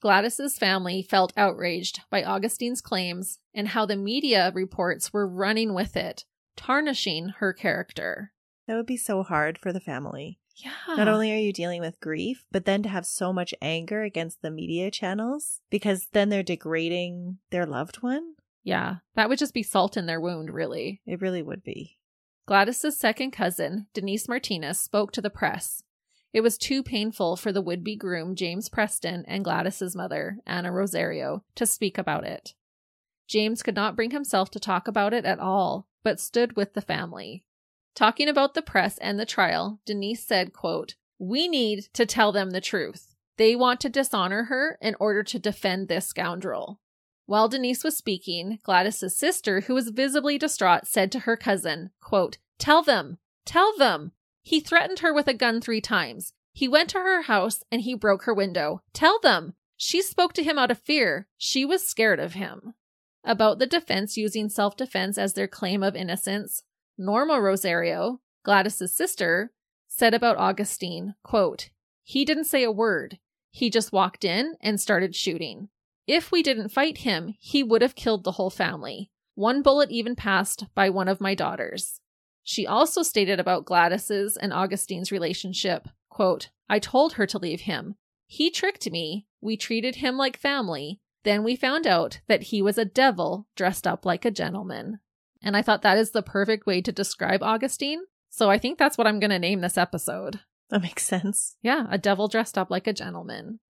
Gladys's 0.00 0.58
family 0.58 1.02
felt 1.02 1.32
outraged 1.36 2.00
by 2.10 2.22
Agustin's 2.22 2.80
claims 2.80 3.38
and 3.54 3.68
how 3.68 3.86
the 3.86 3.96
media 3.96 4.52
reports 4.54 5.12
were 5.12 5.28
running 5.28 5.74
with 5.74 5.96
it, 5.96 6.24
tarnishing 6.56 7.30
her 7.38 7.52
character. 7.52 8.32
That 8.66 8.76
would 8.76 8.86
be 8.86 8.96
so 8.96 9.22
hard 9.22 9.58
for 9.58 9.72
the 9.72 9.80
family. 9.80 10.38
Yeah. 10.56 10.72
Not 10.96 11.08
only 11.08 11.32
are 11.32 11.36
you 11.36 11.52
dealing 11.52 11.80
with 11.80 12.00
grief, 12.00 12.46
but 12.52 12.64
then 12.64 12.82
to 12.84 12.88
have 12.88 13.06
so 13.06 13.32
much 13.32 13.54
anger 13.60 14.02
against 14.02 14.40
the 14.40 14.50
media 14.50 14.90
channels 14.90 15.60
because 15.70 16.06
then 16.12 16.28
they're 16.28 16.42
degrading 16.42 17.38
their 17.50 17.66
loved 17.66 17.96
one. 17.96 18.34
Yeah. 18.62 18.96
That 19.14 19.28
would 19.28 19.38
just 19.38 19.54
be 19.54 19.62
salt 19.62 19.96
in 19.96 20.06
their 20.06 20.20
wound, 20.20 20.50
really. 20.50 21.00
It 21.06 21.20
really 21.20 21.42
would 21.42 21.62
be. 21.64 21.98
Gladys's 22.46 22.96
second 22.96 23.30
cousin, 23.30 23.86
Denise 23.94 24.28
Martinez, 24.28 24.78
spoke 24.78 25.12
to 25.12 25.22
the 25.22 25.30
press. 25.30 25.82
It 26.34 26.42
was 26.42 26.58
too 26.58 26.82
painful 26.82 27.36
for 27.36 27.52
the 27.52 27.62
would 27.62 27.82
be 27.82 27.96
groom, 27.96 28.34
James 28.34 28.68
Preston, 28.68 29.24
and 29.26 29.44
Gladys's 29.44 29.96
mother, 29.96 30.38
Anna 30.46 30.72
Rosario, 30.72 31.44
to 31.54 31.64
speak 31.64 31.96
about 31.96 32.24
it. 32.24 32.54
James 33.26 33.62
could 33.62 33.76
not 33.76 33.96
bring 33.96 34.10
himself 34.10 34.50
to 34.50 34.60
talk 34.60 34.86
about 34.86 35.14
it 35.14 35.24
at 35.24 35.38
all, 35.38 35.86
but 36.02 36.20
stood 36.20 36.56
with 36.56 36.74
the 36.74 36.82
family. 36.82 37.44
Talking 37.94 38.28
about 38.28 38.54
the 38.54 38.62
press 38.62 38.98
and 38.98 39.18
the 39.18 39.24
trial, 39.24 39.80
Denise 39.86 40.24
said, 40.24 40.52
quote, 40.52 40.96
We 41.18 41.48
need 41.48 41.88
to 41.94 42.04
tell 42.04 42.32
them 42.32 42.50
the 42.50 42.60
truth. 42.60 43.14
They 43.36 43.56
want 43.56 43.80
to 43.80 43.88
dishonor 43.88 44.44
her 44.44 44.76
in 44.82 44.96
order 45.00 45.22
to 45.22 45.38
defend 45.38 45.88
this 45.88 46.06
scoundrel. 46.06 46.80
While 47.26 47.48
Denise 47.48 47.82
was 47.82 47.96
speaking, 47.96 48.58
Gladys's 48.62 49.16
sister, 49.16 49.62
who 49.62 49.74
was 49.74 49.88
visibly 49.88 50.36
distraught, 50.38 50.86
said 50.86 51.10
to 51.12 51.20
her 51.20 51.36
cousin, 51.36 51.90
quote, 52.00 52.38
Tell 52.58 52.82
them! 52.82 53.18
Tell 53.46 53.76
them! 53.76 54.12
He 54.42 54.60
threatened 54.60 54.98
her 54.98 55.12
with 55.12 55.26
a 55.26 55.34
gun 55.34 55.60
three 55.60 55.80
times. 55.80 56.34
He 56.52 56.68
went 56.68 56.90
to 56.90 56.98
her 56.98 57.22
house 57.22 57.64
and 57.72 57.80
he 57.80 57.94
broke 57.94 58.24
her 58.24 58.34
window. 58.34 58.82
Tell 58.92 59.18
them! 59.20 59.54
She 59.76 60.02
spoke 60.02 60.34
to 60.34 60.42
him 60.42 60.58
out 60.58 60.70
of 60.70 60.78
fear. 60.78 61.26
She 61.36 61.64
was 61.64 61.86
scared 61.86 62.20
of 62.20 62.34
him. 62.34 62.74
About 63.24 63.58
the 63.58 63.66
defense 63.66 64.16
using 64.16 64.48
self 64.48 64.76
defense 64.76 65.16
as 65.16 65.32
their 65.32 65.48
claim 65.48 65.82
of 65.82 65.96
innocence, 65.96 66.62
Norma 66.98 67.40
Rosario, 67.40 68.20
Gladys's 68.44 68.94
sister, 68.94 69.50
said 69.88 70.14
about 70.14 70.38
Agustin, 70.38 71.14
quote, 71.22 71.70
He 72.02 72.24
didn't 72.24 72.44
say 72.44 72.62
a 72.62 72.70
word. 72.70 73.18
He 73.50 73.70
just 73.70 73.92
walked 73.92 74.24
in 74.24 74.56
and 74.60 74.80
started 74.80 75.16
shooting. 75.16 75.70
If 76.06 76.30
we 76.30 76.42
didn't 76.42 76.68
fight 76.68 76.98
him, 76.98 77.34
he 77.38 77.62
would 77.62 77.82
have 77.82 77.94
killed 77.94 78.24
the 78.24 78.32
whole 78.32 78.50
family. 78.50 79.10
One 79.34 79.62
bullet 79.62 79.90
even 79.90 80.14
passed 80.14 80.66
by 80.74 80.90
one 80.90 81.08
of 81.08 81.20
my 81.20 81.34
daughters. 81.34 82.00
She 82.42 82.66
also 82.66 83.02
stated 83.02 83.40
about 83.40 83.64
Gladys's 83.64 84.36
and 84.36 84.52
Agustin's 84.52 85.10
relationship, 85.10 85.88
quote, 86.10 86.50
I 86.68 86.78
told 86.78 87.14
her 87.14 87.26
to 87.26 87.38
leave 87.38 87.62
him. 87.62 87.96
He 88.26 88.50
tricked 88.50 88.90
me. 88.90 89.26
We 89.40 89.56
treated 89.56 89.96
him 89.96 90.16
like 90.16 90.36
family. 90.36 91.00
Then 91.24 91.42
we 91.42 91.56
found 91.56 91.86
out 91.86 92.20
that 92.28 92.44
he 92.44 92.60
was 92.60 92.76
a 92.76 92.84
devil 92.84 93.48
dressed 93.56 93.86
up 93.86 94.04
like 94.04 94.24
a 94.24 94.30
gentleman. 94.30 95.00
And 95.42 95.56
I 95.56 95.62
thought 95.62 95.82
that 95.82 95.98
is 95.98 96.10
the 96.10 96.22
perfect 96.22 96.66
way 96.66 96.82
to 96.82 96.92
describe 96.92 97.42
Agustin. 97.42 98.04
So 98.28 98.50
I 98.50 98.58
think 98.58 98.78
that's 98.78 98.98
what 98.98 99.06
I'm 99.06 99.20
going 99.20 99.30
to 99.30 99.38
name 99.38 99.60
this 99.60 99.78
episode. 99.78 100.40
That 100.70 100.82
makes 100.82 101.04
sense. 101.04 101.56
Yeah, 101.62 101.86
a 101.90 101.98
devil 101.98 102.28
dressed 102.28 102.58
up 102.58 102.70
like 102.70 102.86
a 102.86 102.92
gentleman. 102.92 103.60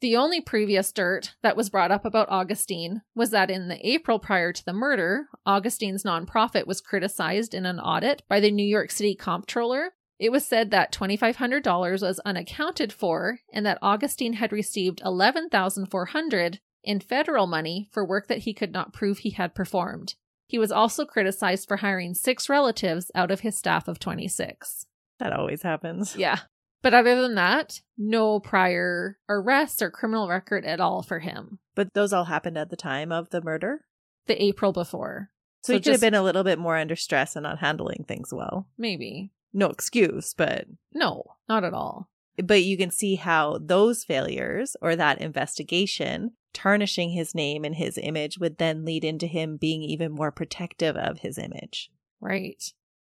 The 0.00 0.16
only 0.16 0.40
previous 0.40 0.92
dirt 0.92 1.34
that 1.42 1.56
was 1.56 1.70
brought 1.70 1.90
up 1.90 2.04
about 2.04 2.30
Agustin 2.30 3.02
was 3.16 3.30
that 3.30 3.50
in 3.50 3.68
the 3.68 3.84
April 3.86 4.20
prior 4.20 4.52
to 4.52 4.64
the 4.64 4.72
murder, 4.72 5.26
Agustin's 5.44 6.04
nonprofit 6.04 6.66
was 6.66 6.80
criticized 6.80 7.52
in 7.52 7.66
an 7.66 7.80
audit 7.80 8.22
by 8.28 8.38
the 8.38 8.52
New 8.52 8.66
York 8.66 8.92
City 8.92 9.16
comptroller. 9.16 9.94
It 10.18 10.30
was 10.30 10.46
said 10.46 10.70
that 10.70 10.92
$2,500 10.92 12.02
was 12.02 12.20
unaccounted 12.20 12.92
for 12.92 13.40
and 13.52 13.66
that 13.66 13.78
Agustin 13.82 14.34
had 14.34 14.52
received 14.52 15.00
$11,400 15.02 16.58
in 16.84 17.00
federal 17.00 17.46
money 17.46 17.88
for 17.92 18.06
work 18.06 18.28
that 18.28 18.38
he 18.38 18.54
could 18.54 18.72
not 18.72 18.92
prove 18.92 19.18
he 19.18 19.30
had 19.30 19.54
performed. 19.54 20.14
He 20.46 20.58
was 20.58 20.72
also 20.72 21.04
criticized 21.04 21.68
for 21.68 21.78
hiring 21.78 22.14
six 22.14 22.48
relatives 22.48 23.10
out 23.14 23.30
of 23.30 23.40
his 23.40 23.58
staff 23.58 23.88
of 23.88 23.98
26. 23.98 24.86
That 25.18 25.32
always 25.32 25.62
happens. 25.62 26.16
Yeah. 26.16 26.38
But 26.82 26.94
other 26.94 27.20
than 27.20 27.34
that, 27.34 27.80
no 27.96 28.38
prior 28.40 29.18
arrests 29.28 29.82
or 29.82 29.90
criminal 29.90 30.28
record 30.28 30.64
at 30.64 30.80
all 30.80 31.02
for 31.02 31.18
him. 31.18 31.58
But 31.74 31.92
those 31.94 32.12
all 32.12 32.24
happened 32.24 32.56
at 32.56 32.70
the 32.70 32.76
time 32.76 33.10
of 33.12 33.30
the 33.30 33.42
murder. 33.42 33.84
The 34.26 34.40
April 34.42 34.72
before. 34.72 35.30
So, 35.62 35.72
So 35.72 35.76
he 35.76 35.80
could 35.80 35.92
have 35.92 36.00
been 36.00 36.14
a 36.14 36.22
little 36.22 36.44
bit 36.44 36.58
more 36.58 36.76
under 36.76 36.94
stress 36.96 37.34
and 37.34 37.42
not 37.42 37.58
handling 37.58 38.04
things 38.06 38.32
well. 38.32 38.68
Maybe. 38.78 39.32
No 39.52 39.66
excuse, 39.66 40.34
but 40.34 40.66
No, 40.92 41.24
not 41.48 41.64
at 41.64 41.74
all. 41.74 42.10
but 42.44 42.62
you 42.62 42.76
can 42.76 42.90
see 42.90 43.16
how 43.16 43.58
those 43.60 44.04
failures 44.04 44.76
or 44.80 44.94
that 44.94 45.20
investigation 45.20 46.32
tarnishing 46.52 47.10
his 47.10 47.34
name 47.34 47.64
and 47.64 47.74
his 47.74 47.98
image 47.98 48.38
would 48.38 48.58
then 48.58 48.84
lead 48.84 49.04
into 49.04 49.26
him 49.26 49.56
being 49.56 49.82
even 49.82 50.12
more 50.12 50.30
protective 50.30 50.96
of 50.96 51.20
his 51.20 51.38
image. 51.38 51.90
Right. 52.20 52.62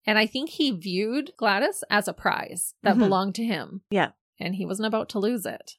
And 0.05 0.17
I 0.17 0.25
think 0.25 0.49
he 0.51 0.71
viewed 0.71 1.31
Gladys 1.37 1.83
as 1.89 2.07
a 2.07 2.13
prize 2.13 2.73
that 2.83 2.95
Mhm. 2.95 2.99
belonged 2.99 3.35
to 3.35 3.43
him. 3.43 3.81
Yeah. 3.91 4.11
And 4.39 4.55
he 4.55 4.65
wasn't 4.65 4.87
about 4.87 5.09
to 5.09 5.19
lose 5.19 5.45
it. 5.45 5.77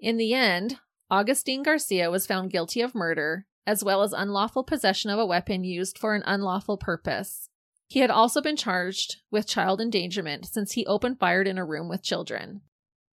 In 0.00 0.16
the 0.16 0.34
end, 0.34 0.78
Agustin 1.10 1.62
Garcia 1.62 2.10
was 2.10 2.26
found 2.26 2.50
guilty 2.50 2.80
of 2.80 2.94
murder, 2.94 3.46
as 3.66 3.84
well 3.84 4.02
as 4.02 4.12
unlawful 4.12 4.64
possession 4.64 5.10
of 5.10 5.18
a 5.18 5.26
weapon 5.26 5.62
used 5.64 5.98
for 5.98 6.14
an 6.14 6.22
unlawful 6.26 6.76
purpose. 6.78 7.48
He 7.88 8.00
had 8.00 8.10
also 8.10 8.40
been 8.40 8.56
charged 8.56 9.16
with 9.30 9.46
child 9.46 9.80
endangerment 9.80 10.46
since 10.46 10.72
he 10.72 10.86
opened 10.86 11.18
fired 11.18 11.46
in 11.46 11.58
a 11.58 11.64
room 11.64 11.88
with 11.88 12.02
children. 12.02 12.62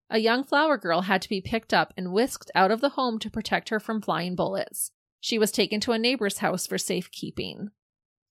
A 0.09 0.19
young 0.19 0.43
flower 0.43 0.77
girl 0.77 1.01
had 1.01 1.21
to 1.23 1.29
be 1.29 1.41
picked 1.41 1.73
up 1.73 1.93
and 1.97 2.13
whisked 2.13 2.51
out 2.53 2.71
of 2.71 2.79
the 2.81 2.89
home 2.89 3.17
to 3.19 3.29
protect 3.29 3.69
her 3.69 3.79
from 3.79 4.01
flying 4.01 4.35
bullets. 4.35 4.91
She 5.19 5.39
was 5.39 5.51
taken 5.51 5.79
to 5.81 5.93
a 5.93 5.97
neighbor's 5.97 6.37
house 6.39 6.67
for 6.67 6.77
safekeeping. 6.77 7.71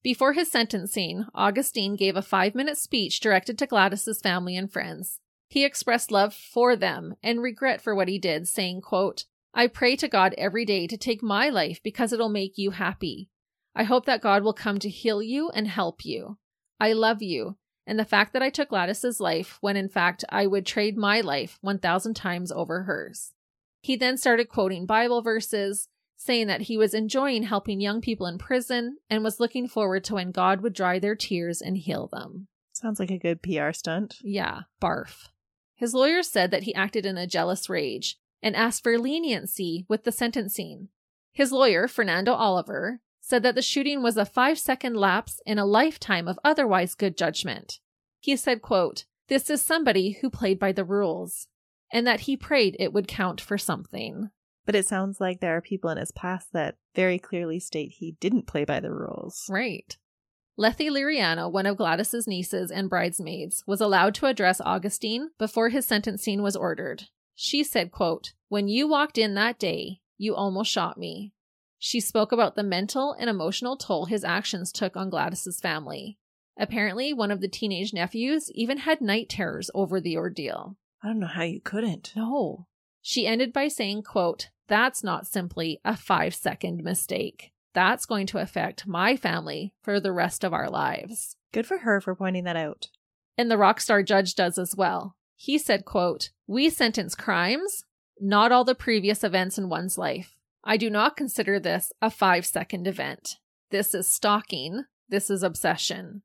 Before 0.04 0.34
his 0.34 0.50
sentencing, 0.50 1.24
Agustin 1.34 1.96
gave 1.96 2.14
a 2.14 2.20
five 2.20 2.54
minute 2.54 2.76
speech 2.76 3.20
directed 3.20 3.58
to 3.58 3.66
Gladys's 3.66 4.20
family 4.20 4.54
and 4.54 4.70
friends. 4.70 5.18
He 5.48 5.64
expressed 5.64 6.12
love 6.12 6.34
for 6.34 6.76
them 6.76 7.14
and 7.22 7.40
regret 7.40 7.80
for 7.80 7.94
what 7.94 8.08
he 8.08 8.18
did, 8.18 8.46
saying, 8.46 8.82
quote, 8.82 9.24
I 9.54 9.66
pray 9.66 9.96
to 9.96 10.08
God 10.08 10.34
every 10.36 10.66
day 10.66 10.86
to 10.86 10.98
take 10.98 11.22
my 11.22 11.48
life 11.48 11.80
because 11.82 12.12
it'll 12.12 12.28
make 12.28 12.58
you 12.58 12.72
happy. 12.72 13.30
I 13.74 13.84
hope 13.84 14.04
that 14.04 14.20
God 14.20 14.42
will 14.42 14.52
come 14.52 14.78
to 14.80 14.90
heal 14.90 15.22
you 15.22 15.48
and 15.50 15.66
help 15.66 16.04
you. 16.04 16.36
I 16.78 16.92
love 16.92 17.22
you, 17.22 17.56
and 17.86 17.98
the 17.98 18.04
fact 18.04 18.34
that 18.34 18.42
I 18.42 18.50
took 18.50 18.68
Gladys's 18.68 19.20
life 19.20 19.56
when 19.62 19.76
in 19.76 19.88
fact 19.88 20.22
I 20.28 20.46
would 20.46 20.66
trade 20.66 20.98
my 20.98 21.22
life 21.22 21.56
1,000 21.62 22.12
times 22.12 22.52
over 22.52 22.82
hers. 22.82 23.32
He 23.80 23.96
then 23.96 24.18
started 24.18 24.50
quoting 24.50 24.84
Bible 24.84 25.22
verses, 25.22 25.88
saying 26.16 26.46
that 26.46 26.62
he 26.62 26.76
was 26.76 26.94
enjoying 26.94 27.42
helping 27.42 27.80
young 27.80 28.00
people 28.00 28.26
in 28.26 28.38
prison 28.38 28.96
and 29.10 29.22
was 29.22 29.40
looking 29.40 29.68
forward 29.68 30.04
to 30.04 30.14
when 30.14 30.30
God 30.30 30.60
would 30.60 30.72
dry 30.72 30.98
their 30.98 31.14
tears 31.14 31.60
and 31.60 31.76
heal 31.76 32.08
them. 32.08 32.48
Sounds 32.72 32.98
like 32.98 33.10
a 33.10 33.18
good 33.18 33.42
PR 33.42 33.72
stunt. 33.72 34.16
Yeah, 34.22 34.62
barf. 34.80 35.28
His 35.74 35.94
lawyers 35.94 36.28
said 36.28 36.50
that 36.50 36.64
he 36.64 36.74
acted 36.74 37.04
in 37.04 37.18
a 37.18 37.26
jealous 37.26 37.68
rage 37.68 38.18
and 38.42 38.54
asked 38.54 38.82
for 38.82 38.98
leniency 38.98 39.86
with 39.88 40.04
the 40.04 40.12
sentencing. 40.12 40.88
His 41.32 41.50
lawyer, 41.50 41.88
Fernando 41.88 42.32
Oliver, 42.32 43.00
said 43.20 43.42
that 43.42 43.54
the 43.54 43.62
shooting 43.62 44.02
was 44.02 44.16
a 44.16 44.26
five 44.26 44.58
second 44.58 44.96
lapse 44.96 45.40
in 45.46 45.58
a 45.58 45.64
lifetime 45.64 46.28
of 46.28 46.38
otherwise 46.44 46.94
good 46.94 47.16
judgment. 47.16 47.80
He 48.20 48.36
said, 48.36 48.62
quote, 48.62 49.04
This 49.28 49.48
is 49.50 49.62
somebody 49.62 50.18
who 50.20 50.30
played 50.30 50.58
by 50.58 50.72
the 50.72 50.84
rules, 50.84 51.48
and 51.90 52.06
that 52.06 52.20
he 52.20 52.36
prayed 52.36 52.76
it 52.78 52.92
would 52.92 53.08
count 53.08 53.40
for 53.40 53.56
something. 53.56 54.30
But 54.66 54.74
it 54.74 54.86
sounds 54.86 55.20
like 55.20 55.40
there 55.40 55.56
are 55.56 55.60
people 55.60 55.90
in 55.90 55.98
his 55.98 56.12
past 56.12 56.52
that 56.52 56.76
very 56.94 57.18
clearly 57.18 57.60
state 57.60 57.92
he 57.98 58.16
didn't 58.20 58.46
play 58.46 58.64
by 58.64 58.80
the 58.80 58.92
rules. 58.92 59.44
Right. 59.48 59.96
Lethe 60.56 60.78
Liriano, 60.78 61.50
one 61.50 61.66
of 61.66 61.76
Gladys's 61.76 62.28
nieces 62.28 62.70
and 62.70 62.88
bridesmaids, 62.88 63.64
was 63.66 63.80
allowed 63.80 64.14
to 64.16 64.26
address 64.26 64.60
Agustin 64.64 65.30
before 65.38 65.70
his 65.70 65.84
sentencing 65.84 66.42
was 66.42 66.54
ordered. 66.54 67.04
She 67.34 67.64
said, 67.64 67.90
quote, 67.90 68.32
When 68.48 68.68
you 68.68 68.86
walked 68.88 69.18
in 69.18 69.34
that 69.34 69.58
day, 69.58 70.00
you 70.16 70.34
almost 70.34 70.70
shot 70.70 70.96
me. 70.96 71.32
She 71.78 72.00
spoke 72.00 72.30
about 72.30 72.54
the 72.54 72.62
mental 72.62 73.14
and 73.18 73.28
emotional 73.28 73.76
toll 73.76 74.06
his 74.06 74.24
actions 74.24 74.72
took 74.72 74.96
on 74.96 75.10
Gladys's 75.10 75.60
family. 75.60 76.18
Apparently, 76.56 77.12
one 77.12 77.32
of 77.32 77.40
the 77.40 77.48
teenage 77.48 77.92
nephews 77.92 78.50
even 78.52 78.78
had 78.78 79.00
night 79.00 79.28
terrors 79.28 79.70
over 79.74 80.00
the 80.00 80.16
ordeal. 80.16 80.76
I 81.02 81.08
don't 81.08 81.18
know 81.18 81.26
how 81.26 81.42
you 81.42 81.60
couldn't. 81.60 82.12
No. 82.14 82.68
She 83.02 83.26
ended 83.26 83.52
by 83.52 83.68
saying, 83.68 84.04
quote, 84.04 84.50
That's 84.68 85.04
not 85.04 85.26
simply 85.26 85.80
a 85.84 85.96
five 85.96 86.34
second 86.34 86.82
mistake. 86.82 87.52
That's 87.74 88.06
going 88.06 88.26
to 88.28 88.38
affect 88.38 88.86
my 88.86 89.16
family 89.16 89.74
for 89.82 90.00
the 90.00 90.12
rest 90.12 90.44
of 90.44 90.52
our 90.52 90.70
lives. 90.70 91.36
Good 91.52 91.66
for 91.66 91.78
her 91.78 92.00
for 92.00 92.14
pointing 92.14 92.44
that 92.44 92.56
out. 92.56 92.88
And 93.36 93.50
the 93.50 93.58
rock 93.58 93.80
star 93.80 94.02
judge 94.02 94.34
does 94.34 94.58
as 94.58 94.76
well. 94.76 95.16
He 95.36 95.58
said, 95.58 95.84
quote, 95.84 96.30
We 96.46 96.70
sentence 96.70 97.14
crimes, 97.14 97.84
not 98.20 98.52
all 98.52 98.64
the 98.64 98.74
previous 98.74 99.24
events 99.24 99.58
in 99.58 99.68
one's 99.68 99.98
life. 99.98 100.38
I 100.62 100.76
do 100.76 100.88
not 100.88 101.16
consider 101.16 101.60
this 101.60 101.92
a 102.00 102.10
five 102.10 102.46
second 102.46 102.86
event. 102.86 103.36
This 103.70 103.92
is 103.92 104.08
stalking. 104.08 104.84
This 105.08 105.28
is 105.28 105.42
obsession. 105.42 106.22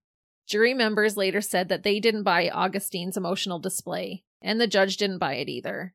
Jury 0.47 0.73
members 0.73 1.17
later 1.17 1.41
said 1.41 1.69
that 1.69 1.83
they 1.83 1.99
didn't 1.99 2.23
buy 2.23 2.47
Agustin's 2.47 3.17
emotional 3.17 3.59
display, 3.59 4.23
and 4.41 4.59
the 4.59 4.67
judge 4.67 4.97
didn't 4.97 5.19
buy 5.19 5.35
it 5.35 5.49
either. 5.49 5.93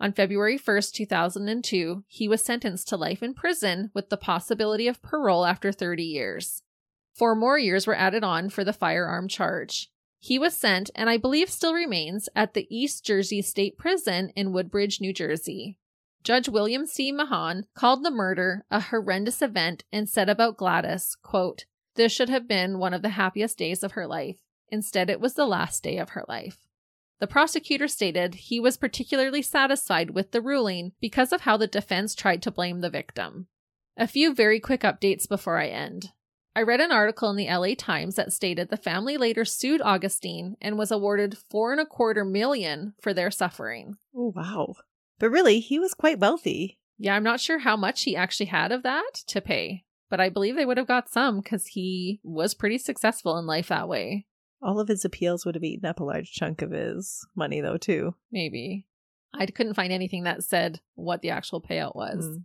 On 0.00 0.12
February 0.12 0.58
1st, 0.58 0.92
2002, 0.92 2.04
he 2.08 2.28
was 2.28 2.44
sentenced 2.44 2.88
to 2.88 2.96
life 2.96 3.22
in 3.22 3.34
prison 3.34 3.90
with 3.94 4.10
the 4.10 4.16
possibility 4.16 4.88
of 4.88 5.02
parole 5.02 5.46
after 5.46 5.70
30 5.70 6.02
years. 6.02 6.62
Four 7.14 7.36
more 7.36 7.58
years 7.58 7.86
were 7.86 7.94
added 7.94 8.24
on 8.24 8.50
for 8.50 8.64
the 8.64 8.72
firearm 8.72 9.28
charge. 9.28 9.90
He 10.18 10.38
was 10.38 10.56
sent, 10.56 10.90
and 10.94 11.08
I 11.08 11.16
believe 11.16 11.50
still 11.50 11.74
remains, 11.74 12.28
at 12.34 12.54
the 12.54 12.66
East 12.74 13.04
Jersey 13.04 13.40
State 13.40 13.78
Prison 13.78 14.30
in 14.34 14.52
Woodbridge, 14.52 15.00
New 15.00 15.12
Jersey. 15.12 15.78
Judge 16.24 16.48
William 16.48 16.86
C. 16.86 17.12
Mahon 17.12 17.66
called 17.74 18.02
the 18.02 18.10
murder 18.10 18.64
a 18.70 18.80
horrendous 18.80 19.42
event 19.42 19.84
and 19.92 20.08
said 20.08 20.30
about 20.30 20.56
Gladys, 20.56 21.14
quote, 21.22 21.66
This 21.94 22.10
should 22.10 22.30
have 22.30 22.48
been 22.48 22.78
one 22.78 22.94
of 22.94 23.02
the 23.02 23.10
happiest 23.10 23.58
days 23.58 23.82
of 23.82 23.92
her 23.92 24.06
life. 24.06 24.38
Instead, 24.70 25.10
it 25.10 25.20
was 25.20 25.34
the 25.34 25.44
last 25.44 25.82
day 25.82 25.98
of 25.98 26.10
her 26.10 26.24
life. 26.26 26.63
The 27.20 27.26
prosecutor 27.26 27.88
stated 27.88 28.34
he 28.34 28.60
was 28.60 28.76
particularly 28.76 29.42
satisfied 29.42 30.10
with 30.10 30.32
the 30.32 30.40
ruling 30.40 30.92
because 31.00 31.32
of 31.32 31.42
how 31.42 31.56
the 31.56 31.66
defense 31.66 32.14
tried 32.14 32.42
to 32.42 32.50
blame 32.50 32.80
the 32.80 32.90
victim. 32.90 33.46
A 33.96 34.08
few 34.08 34.34
very 34.34 34.58
quick 34.58 34.80
updates 34.80 35.28
before 35.28 35.58
I 35.58 35.68
end. 35.68 36.10
I 36.56 36.62
read 36.62 36.80
an 36.80 36.92
article 36.92 37.30
in 37.30 37.36
the 37.36 37.48
LA 37.48 37.74
Times 37.76 38.14
that 38.14 38.32
stated 38.32 38.68
the 38.68 38.76
family 38.76 39.16
later 39.16 39.44
sued 39.44 39.82
Agustin 39.84 40.56
and 40.60 40.78
was 40.78 40.92
awarded 40.92 41.36
four 41.50 41.72
and 41.72 41.80
a 41.80 41.86
quarter 41.86 42.24
million 42.24 42.94
for 43.00 43.12
their 43.12 43.30
suffering. 43.30 43.96
Oh, 44.14 44.32
wow. 44.34 44.74
But 45.18 45.30
really, 45.30 45.58
he 45.58 45.80
was 45.80 45.94
quite 45.94 46.20
wealthy. 46.20 46.78
Yeah, 46.96 47.16
I'm 47.16 47.24
not 47.24 47.40
sure 47.40 47.58
how 47.58 47.76
much 47.76 48.02
he 48.02 48.14
actually 48.14 48.46
had 48.46 48.70
of 48.70 48.84
that 48.84 49.14
to 49.26 49.40
pay, 49.40 49.84
but 50.10 50.20
I 50.20 50.28
believe 50.28 50.54
they 50.54 50.64
would 50.64 50.76
have 50.76 50.86
got 50.86 51.10
some 51.10 51.40
because 51.40 51.66
he 51.68 52.20
was 52.22 52.54
pretty 52.54 52.78
successful 52.78 53.36
in 53.36 53.46
life 53.46 53.68
that 53.68 53.88
way. 53.88 54.26
All 54.64 54.80
of 54.80 54.88
his 54.88 55.04
appeals 55.04 55.44
would 55.44 55.54
have 55.54 55.62
eaten 55.62 55.84
up 55.84 56.00
a 56.00 56.04
large 56.04 56.32
chunk 56.32 56.62
of 56.62 56.70
his 56.70 57.26
money, 57.36 57.60
though, 57.60 57.76
too. 57.76 58.14
Maybe. 58.32 58.86
I 59.34 59.44
couldn't 59.46 59.74
find 59.74 59.92
anything 59.92 60.24
that 60.24 60.42
said 60.42 60.80
what 60.94 61.20
the 61.20 61.30
actual 61.30 61.60
payout 61.60 61.94
was. 61.94 62.24
Mm. 62.24 62.44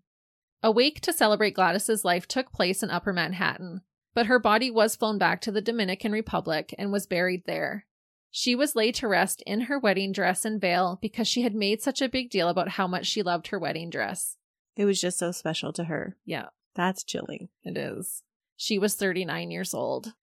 A 0.61 0.71
wake 0.71 0.99
to 1.01 1.13
celebrate 1.13 1.55
Gladys's 1.55 2.03
life 2.03 2.27
took 2.27 2.51
place 2.51 2.83
in 2.83 2.89
Upper 2.89 3.13
Manhattan, 3.13 3.81
but 4.13 4.25
her 4.25 4.37
body 4.37 4.69
was 4.69 4.97
flown 4.97 5.17
back 5.17 5.39
to 5.41 5.51
the 5.51 5.61
Dominican 5.61 6.11
Republic 6.11 6.75
and 6.77 6.91
was 6.91 7.07
buried 7.07 7.43
there. 7.45 7.85
She 8.31 8.53
was 8.53 8.75
laid 8.75 8.95
to 8.95 9.07
rest 9.07 9.41
in 9.47 9.61
her 9.61 9.79
wedding 9.79 10.11
dress 10.11 10.43
and 10.43 10.59
veil 10.59 10.99
because 11.01 11.27
she 11.27 11.43
had 11.43 11.55
made 11.55 11.81
such 11.81 12.01
a 12.01 12.09
big 12.09 12.29
deal 12.29 12.49
about 12.49 12.69
how 12.69 12.85
much 12.85 13.05
she 13.05 13.23
loved 13.23 13.47
her 13.47 13.57
wedding 13.57 13.89
dress. 13.89 14.35
It 14.75 14.83
was 14.83 14.99
just 14.99 15.17
so 15.17 15.31
special 15.31 15.71
to 15.73 15.85
her. 15.85 16.17
Yeah. 16.25 16.47
That's 16.75 17.03
chilling. 17.03 17.49
It 17.63 17.77
is. 17.77 18.23
She 18.55 18.77
was 18.77 18.95
39 18.95 19.51
years 19.51 19.73
old. 19.73 20.13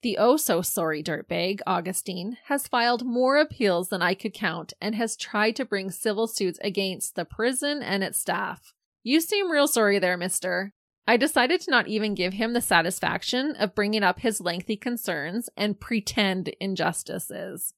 The 0.00 0.16
oh 0.16 0.36
so 0.36 0.62
sorry 0.62 1.02
dirtbag, 1.02 1.60
Agustin, 1.66 2.36
has 2.44 2.68
filed 2.68 3.04
more 3.04 3.36
appeals 3.36 3.88
than 3.88 4.00
I 4.00 4.14
could 4.14 4.32
count 4.32 4.72
and 4.80 4.94
has 4.94 5.16
tried 5.16 5.56
to 5.56 5.64
bring 5.64 5.90
civil 5.90 6.28
suits 6.28 6.60
against 6.62 7.16
the 7.16 7.24
prison 7.24 7.82
and 7.82 8.04
its 8.04 8.20
staff. 8.20 8.74
You 9.02 9.20
seem 9.20 9.50
real 9.50 9.66
sorry 9.66 9.98
there, 9.98 10.16
mister. 10.16 10.72
I 11.08 11.16
decided 11.16 11.60
to 11.62 11.70
not 11.72 11.88
even 11.88 12.14
give 12.14 12.34
him 12.34 12.52
the 12.52 12.60
satisfaction 12.60 13.56
of 13.56 13.74
bringing 13.74 14.04
up 14.04 14.20
his 14.20 14.40
lengthy 14.40 14.76
concerns 14.76 15.48
and 15.56 15.80
pretend 15.80 16.48
injustices. 16.60 17.74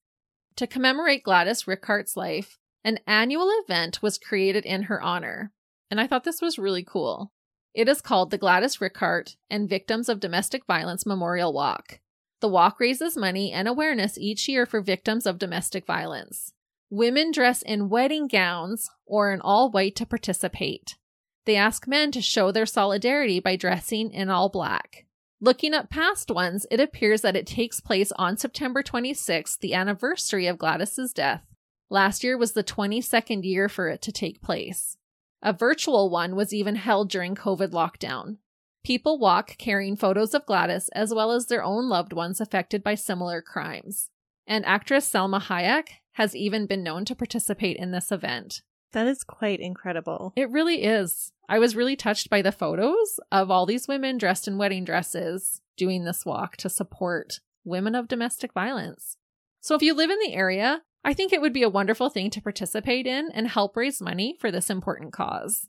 To 0.56 0.66
commemorate 0.66 1.22
Gladys 1.22 1.62
Ricart's 1.62 2.18
life, 2.18 2.58
an 2.84 2.98
annual 3.06 3.50
event 3.64 4.02
was 4.02 4.18
created 4.18 4.66
in 4.66 4.84
her 4.84 5.00
honor, 5.00 5.52
and 5.90 5.98
I 5.98 6.06
thought 6.06 6.24
this 6.24 6.42
was 6.42 6.58
really 6.58 6.84
cool. 6.84 7.32
It 7.72 7.88
is 7.88 8.02
called 8.02 8.30
the 8.30 8.36
Gladys 8.36 8.76
Ricart 8.78 9.36
and 9.48 9.70
Victims 9.70 10.10
of 10.10 10.20
Domestic 10.20 10.66
Violence 10.66 11.06
Memorial 11.06 11.52
Walk. 11.52 12.00
The 12.40 12.48
walk 12.48 12.80
raises 12.80 13.16
money 13.16 13.52
and 13.52 13.68
awareness 13.68 14.16
each 14.16 14.48
year 14.48 14.64
for 14.64 14.80
victims 14.80 15.26
of 15.26 15.38
domestic 15.38 15.86
violence. 15.86 16.52
Women 16.88 17.30
dress 17.30 17.62
in 17.62 17.88
wedding 17.88 18.26
gowns 18.26 18.88
or 19.06 19.32
in 19.32 19.40
all 19.40 19.70
white 19.70 19.94
to 19.96 20.06
participate. 20.06 20.96
They 21.44 21.56
ask 21.56 21.86
men 21.86 22.10
to 22.12 22.22
show 22.22 22.50
their 22.50 22.66
solidarity 22.66 23.40
by 23.40 23.56
dressing 23.56 24.10
in 24.10 24.30
all 24.30 24.48
black. 24.48 25.06
Looking 25.40 25.72
up 25.72 25.88
past 25.88 26.30
ones, 26.30 26.66
it 26.70 26.80
appears 26.80 27.22
that 27.22 27.36
it 27.36 27.46
takes 27.46 27.80
place 27.80 28.12
on 28.16 28.36
September 28.36 28.82
26th, 28.82 29.58
the 29.58 29.72
anniversary 29.74 30.46
of 30.46 30.58
Gladys's 30.58 31.12
death. 31.12 31.44
Last 31.88 32.22
year 32.22 32.36
was 32.36 32.52
the 32.52 32.64
22nd 32.64 33.44
year 33.44 33.68
for 33.68 33.88
it 33.88 34.02
to 34.02 34.12
take 34.12 34.42
place. 34.42 34.96
A 35.42 35.52
virtual 35.52 36.10
one 36.10 36.36
was 36.36 36.52
even 36.52 36.76
held 36.76 37.08
during 37.08 37.34
COVID 37.34 37.70
lockdown. 37.70 38.36
People 38.82 39.18
walk 39.18 39.56
carrying 39.58 39.96
photos 39.96 40.34
of 40.34 40.46
Gladys 40.46 40.88
as 40.90 41.12
well 41.12 41.32
as 41.32 41.46
their 41.46 41.62
own 41.62 41.88
loved 41.88 42.12
ones 42.12 42.40
affected 42.40 42.82
by 42.82 42.94
similar 42.94 43.42
crimes. 43.42 44.10
And 44.46 44.64
actress 44.64 45.08
Salma 45.08 45.40
Hayek 45.40 45.88
has 46.12 46.34
even 46.34 46.66
been 46.66 46.82
known 46.82 47.04
to 47.04 47.14
participate 47.14 47.76
in 47.76 47.92
this 47.92 48.10
event. 48.10 48.62
That 48.92 49.06
is 49.06 49.22
quite 49.22 49.60
incredible. 49.60 50.32
It 50.34 50.50
really 50.50 50.82
is. 50.82 51.32
I 51.48 51.58
was 51.58 51.76
really 51.76 51.96
touched 51.96 52.30
by 52.30 52.42
the 52.42 52.52
photos 52.52 53.20
of 53.30 53.50
all 53.50 53.66
these 53.66 53.86
women 53.86 54.18
dressed 54.18 54.48
in 54.48 54.58
wedding 54.58 54.84
dresses 54.84 55.60
doing 55.76 56.04
this 56.04 56.26
walk 56.26 56.56
to 56.58 56.68
support 56.68 57.40
women 57.64 57.94
of 57.94 58.08
domestic 58.08 58.52
violence. 58.52 59.16
So 59.60 59.74
if 59.74 59.82
you 59.82 59.94
live 59.94 60.10
in 60.10 60.18
the 60.20 60.34
area, 60.34 60.82
I 61.04 61.14
think 61.14 61.32
it 61.32 61.40
would 61.40 61.52
be 61.52 61.62
a 61.62 61.68
wonderful 61.68 62.10
thing 62.10 62.30
to 62.30 62.42
participate 62.42 63.06
in 63.06 63.30
and 63.32 63.48
help 63.48 63.76
raise 63.76 64.00
money 64.00 64.36
for 64.38 64.50
this 64.50 64.68
important 64.68 65.12
cause. 65.12 65.68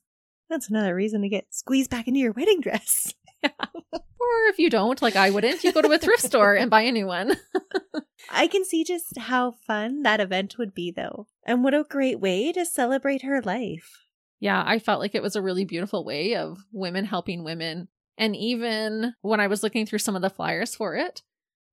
That's 0.52 0.70
another 0.70 0.94
reason 0.94 1.22
to 1.22 1.30
get 1.30 1.48
squeezed 1.50 1.90
back 1.90 2.10
into 2.10 2.20
your 2.20 2.34
wedding 2.34 2.60
dress. 2.60 3.14
Yeah. 3.42 3.50
or 3.94 4.50
if 4.50 4.60
you 4.60 4.70
don't, 4.70 5.02
like 5.02 5.16
I 5.16 5.30
wouldn't, 5.30 5.64
you 5.64 5.72
go 5.72 5.82
to 5.82 5.92
a 5.92 5.98
thrift 5.98 6.24
store 6.24 6.56
and 6.56 6.70
buy 6.70 6.82
a 6.82 6.92
new 6.92 7.08
one. 7.08 7.38
I 8.30 8.48
can 8.48 8.66
see 8.66 8.84
just 8.84 9.18
how 9.18 9.52
fun 9.52 10.04
that 10.04 10.20
event 10.20 10.58
would 10.58 10.74
be, 10.74 10.92
though. 10.92 11.28
And 11.46 11.64
what 11.64 11.74
a 11.74 11.86
great 11.88 12.20
way 12.20 12.52
to 12.52 12.66
celebrate 12.66 13.22
her 13.22 13.42
life. 13.42 14.08
Yeah, 14.42 14.62
I 14.66 14.80
felt 14.80 15.00
like 15.00 15.16
it 15.16 15.24
was 15.24 15.38
a 15.38 15.42
really 15.42 15.64
beautiful 15.64 16.04
way 16.04 16.36
of 16.36 16.66
women 16.74 17.06
helping 17.06 17.46
women. 17.46 17.88
And 18.18 18.36
even 18.36 19.14
when 19.22 19.40
I 19.40 19.48
was 19.48 19.64
looking 19.64 19.86
through 19.86 20.00
some 20.00 20.18
of 20.18 20.22
the 20.22 20.30
flyers 20.30 20.76
for 20.76 20.98
it, 20.98 21.22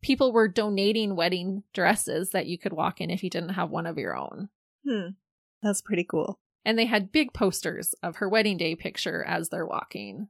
people 0.02 0.32
were 0.32 0.46
donating 0.46 1.16
wedding 1.16 1.64
dresses 1.74 2.30
that 2.30 2.46
you 2.46 2.58
could 2.58 2.72
walk 2.72 3.00
in 3.00 3.10
if 3.10 3.24
you 3.24 3.30
didn't 3.30 3.50
have 3.50 3.70
one 3.70 3.86
of 3.86 3.98
your 3.98 4.16
own. 4.16 4.50
Hmm. 4.86 5.08
That's 5.62 5.82
pretty 5.82 6.04
cool. 6.04 6.38
And 6.64 6.78
they 6.78 6.86
had 6.86 7.12
big 7.12 7.32
posters 7.32 7.94
of 8.02 8.16
her 8.16 8.28
wedding 8.28 8.56
day 8.56 8.74
picture 8.74 9.24
as 9.24 9.48
they're 9.48 9.66
walking. 9.66 10.28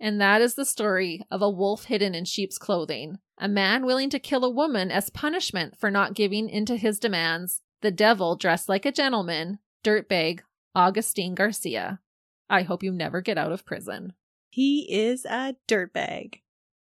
And 0.00 0.20
that 0.20 0.40
is 0.40 0.54
the 0.54 0.64
story 0.64 1.22
of 1.30 1.42
a 1.42 1.50
wolf 1.50 1.84
hidden 1.84 2.14
in 2.14 2.24
sheep's 2.24 2.56
clothing, 2.56 3.18
a 3.38 3.48
man 3.48 3.84
willing 3.84 4.08
to 4.10 4.18
kill 4.18 4.44
a 4.44 4.50
woman 4.50 4.90
as 4.90 5.10
punishment 5.10 5.78
for 5.78 5.90
not 5.90 6.14
giving 6.14 6.48
into 6.48 6.76
his 6.76 6.98
demands, 6.98 7.60
the 7.82 7.90
devil 7.90 8.36
dressed 8.36 8.68
like 8.68 8.86
a 8.86 8.92
gentleman, 8.92 9.58
dirtbag 9.84 10.40
Agustin 10.74 11.34
Garcia. 11.34 12.00
I 12.48 12.62
hope 12.62 12.82
you 12.82 12.92
never 12.92 13.20
get 13.20 13.38
out 13.38 13.52
of 13.52 13.66
prison. 13.66 14.14
He 14.50 14.86
is 14.90 15.24
a 15.24 15.54
dirtbag. 15.68 16.40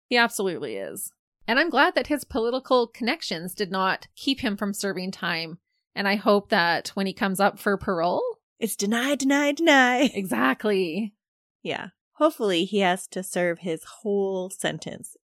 He 0.09 0.17
absolutely 0.17 0.77
is. 0.77 1.13
And 1.49 1.59
I'm 1.59 1.71
glad 1.71 1.95
that 1.95 2.09
his 2.09 2.25
political 2.25 2.87
connections 2.87 3.55
did 3.55 3.71
not 3.71 4.09
keep 4.17 4.41
him 4.41 4.57
from 4.57 4.73
serving 4.73 5.13
time. 5.13 5.59
And 5.95 6.07
I 6.07 6.17
hope 6.17 6.51
that 6.51 6.89
when 6.95 7.07
he 7.07 7.13
comes 7.13 7.41
up 7.41 7.59
for 7.59 7.77
parole, 7.77 8.36
It's 8.59 8.77
deny, 8.77 9.15
deny, 9.15 9.53
deny. 9.53 10.03
exactly. 10.15 11.15
Yeah. 11.63 11.89
Hopefully, 12.15 12.65
he 12.65 12.79
has 12.79 13.07
to 13.09 13.23
serve 13.23 13.59
his 13.59 13.85
whole 13.85 14.49
sentence. 14.51 15.17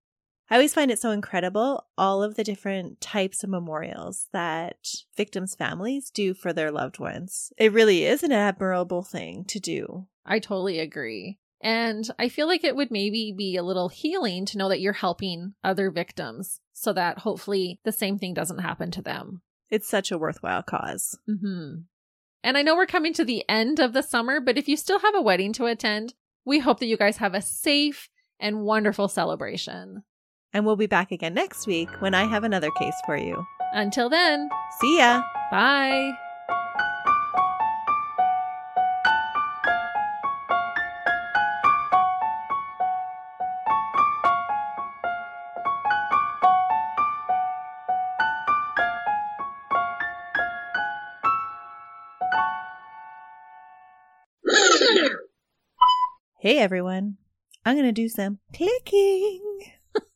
I 0.49 0.55
always 0.55 0.73
find 0.73 0.91
it 0.91 0.99
so 0.99 1.11
incredible 1.11 1.85
all 1.97 2.21
of 2.21 2.35
the 2.35 2.43
different 2.43 2.99
types 2.99 3.41
of 3.41 3.49
memorials 3.49 4.27
that 4.33 4.75
victims' 5.15 5.55
families 5.55 6.09
do 6.09 6.33
for 6.33 6.51
their 6.51 6.71
loved 6.71 6.99
ones. 6.99 7.53
It 7.57 7.71
really 7.71 8.03
is 8.03 8.21
an 8.21 8.33
admirable 8.33 9.01
thing 9.01 9.45
to 9.45 9.61
do. 9.61 10.07
I 10.25 10.39
totally 10.39 10.79
agree. 10.79 11.39
And 11.61 12.09
I 12.19 12.27
feel 12.27 12.47
like 12.47 12.65
it 12.65 12.75
would 12.75 12.91
maybe 12.91 13.33
be 13.37 13.55
a 13.55 13.63
little 13.63 13.87
healing 13.87 14.45
to 14.47 14.57
know 14.57 14.67
that 14.67 14.81
you're 14.81 14.91
helping 14.91 15.53
other 15.63 15.89
victims 15.89 16.59
so 16.73 16.91
that 16.91 17.19
hopefully 17.19 17.79
the 17.85 17.93
same 17.93 18.19
thing 18.19 18.33
doesn't 18.33 18.59
happen 18.59 18.91
to 18.91 19.01
them. 19.01 19.43
It's 19.69 19.87
such 19.87 20.11
a 20.11 20.17
worthwhile 20.17 20.63
cause. 20.63 21.17
hmm 21.25 21.83
And 22.43 22.57
I 22.57 22.61
know 22.63 22.75
we're 22.75 22.85
coming 22.87 23.13
to 23.13 23.25
the 23.25 23.43
end 23.47 23.79
of 23.79 23.93
the 23.93 24.01
summer, 24.01 24.39
but 24.39 24.57
if 24.57 24.67
you 24.67 24.75
still 24.75 24.99
have 24.99 25.15
a 25.15 25.21
wedding 25.21 25.53
to 25.53 25.65
attend, 25.65 26.13
we 26.45 26.59
hope 26.59 26.79
that 26.79 26.87
you 26.87 26.97
guys 26.97 27.17
have 27.17 27.33
a 27.33 27.41
safe 27.41 28.09
and 28.39 28.61
wonderful 28.61 29.07
celebration. 29.07 30.03
And 30.53 30.65
we'll 30.65 30.75
be 30.75 30.87
back 30.87 31.11
again 31.11 31.33
next 31.33 31.67
week 31.67 31.89
when 32.01 32.13
I 32.13 32.25
have 32.25 32.43
another 32.43 32.71
case 32.71 32.95
for 33.05 33.15
you. 33.15 33.45
Until 33.73 34.09
then, 34.09 34.49
See 34.81 34.97
ya! 34.97 35.21
bye. 35.51 36.11
Hey 56.41 56.57
everyone, 56.57 57.17
I'm 57.67 57.75
gonna 57.75 57.91
do 57.91 58.09
some 58.09 58.39
clicking. 58.51 59.59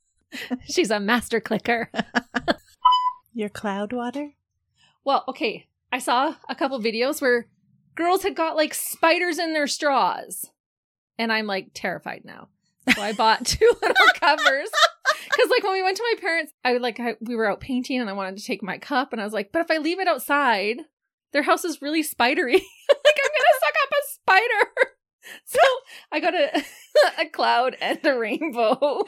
She's 0.67 0.89
a 0.89 0.99
master 0.99 1.39
clicker. 1.39 1.91
Your 3.35 3.49
cloud 3.49 3.93
water? 3.93 4.31
Well, 5.03 5.23
okay. 5.27 5.67
I 5.93 5.99
saw 5.99 6.33
a 6.49 6.55
couple 6.55 6.79
videos 6.79 7.21
where 7.21 7.45
girls 7.93 8.23
had 8.23 8.35
got 8.35 8.55
like 8.55 8.73
spiders 8.73 9.37
in 9.37 9.53
their 9.53 9.67
straws. 9.67 10.49
And 11.19 11.31
I'm 11.31 11.45
like 11.45 11.69
terrified 11.75 12.23
now. 12.25 12.47
So 12.95 13.03
I 13.03 13.13
bought 13.13 13.45
two 13.45 13.71
little 13.79 14.07
covers. 14.19 14.71
Cause 15.29 15.49
like 15.51 15.63
when 15.63 15.73
we 15.73 15.83
went 15.83 15.97
to 15.97 16.11
my 16.11 16.19
parents, 16.19 16.53
I 16.63 16.73
would 16.73 16.81
like, 16.81 16.99
I, 16.99 17.17
we 17.21 17.35
were 17.35 17.51
out 17.51 17.61
painting 17.61 18.01
and 18.01 18.09
I 18.09 18.13
wanted 18.13 18.37
to 18.37 18.43
take 18.43 18.63
my 18.63 18.79
cup 18.79 19.13
and 19.13 19.21
I 19.21 19.25
was 19.25 19.33
like, 19.33 19.51
but 19.51 19.61
if 19.61 19.69
I 19.69 19.77
leave 19.77 19.99
it 19.99 20.07
outside, 20.07 20.77
their 21.33 21.43
house 21.43 21.63
is 21.63 21.83
really 21.83 22.01
spidery. 22.01 22.53
like 22.53 22.63
I'm 22.63 23.31
gonna 23.31 23.59
suck 23.61 23.75
up 23.83 23.91
a 23.91 24.07
spider. 24.11 24.91
So 25.45 25.59
I 26.11 26.19
got 26.19 26.33
a, 26.33 26.63
a 27.19 27.29
cloud 27.29 27.75
and 27.81 27.99
a 28.05 28.17
rainbow. 28.17 28.77
and 28.79 29.07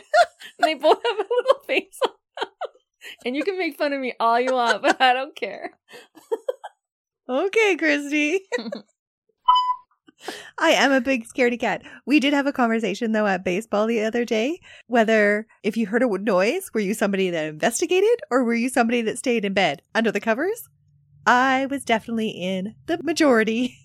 they 0.60 0.74
both 0.74 0.98
have 1.06 1.20
a 1.20 1.30
little 1.30 1.62
face 1.66 1.98
on 2.06 2.12
them. 2.42 2.50
And 3.26 3.36
you 3.36 3.44
can 3.44 3.58
make 3.58 3.78
fun 3.78 3.94
of 3.94 4.02
me 4.02 4.14
all 4.20 4.40
you 4.40 4.54
want, 4.54 4.82
but 4.82 5.02
I 5.02 5.14
don't 5.14 5.36
care. 5.36 5.78
Okay, 7.30 7.76
Christy. 7.76 8.40
I 10.58 10.72
am 10.72 10.92
a 10.92 11.02
big 11.02 11.26
scaredy 11.28 11.60
cat. 11.60 11.84
We 12.06 12.20
did 12.20 12.34
have 12.34 12.48
a 12.48 12.54
conversation 12.54 13.12
though 13.12 13.28
at 13.28 13.44
baseball 13.44 13.86
the 13.86 14.04
other 14.04 14.26
day 14.26 14.60
whether 14.88 15.46
if 15.64 15.78
you 15.78 15.88
heard 15.88 16.04
a 16.04 16.18
noise, 16.18 16.72
were 16.74 16.80
you 16.80 16.94
somebody 16.94 17.30
that 17.30 17.46
investigated 17.46 18.20
or 18.32 18.44
were 18.44 18.56
you 18.56 18.70
somebody 18.70 19.02
that 19.04 19.18
stayed 19.18 19.46
in 19.46 19.54
bed 19.54 19.82
under 19.94 20.12
the 20.12 20.20
covers? 20.20 20.68
I 21.26 21.66
was 21.68 21.84
definitely 21.84 22.30
in 22.30 22.76
the 22.86 23.00
majority. 23.04 23.78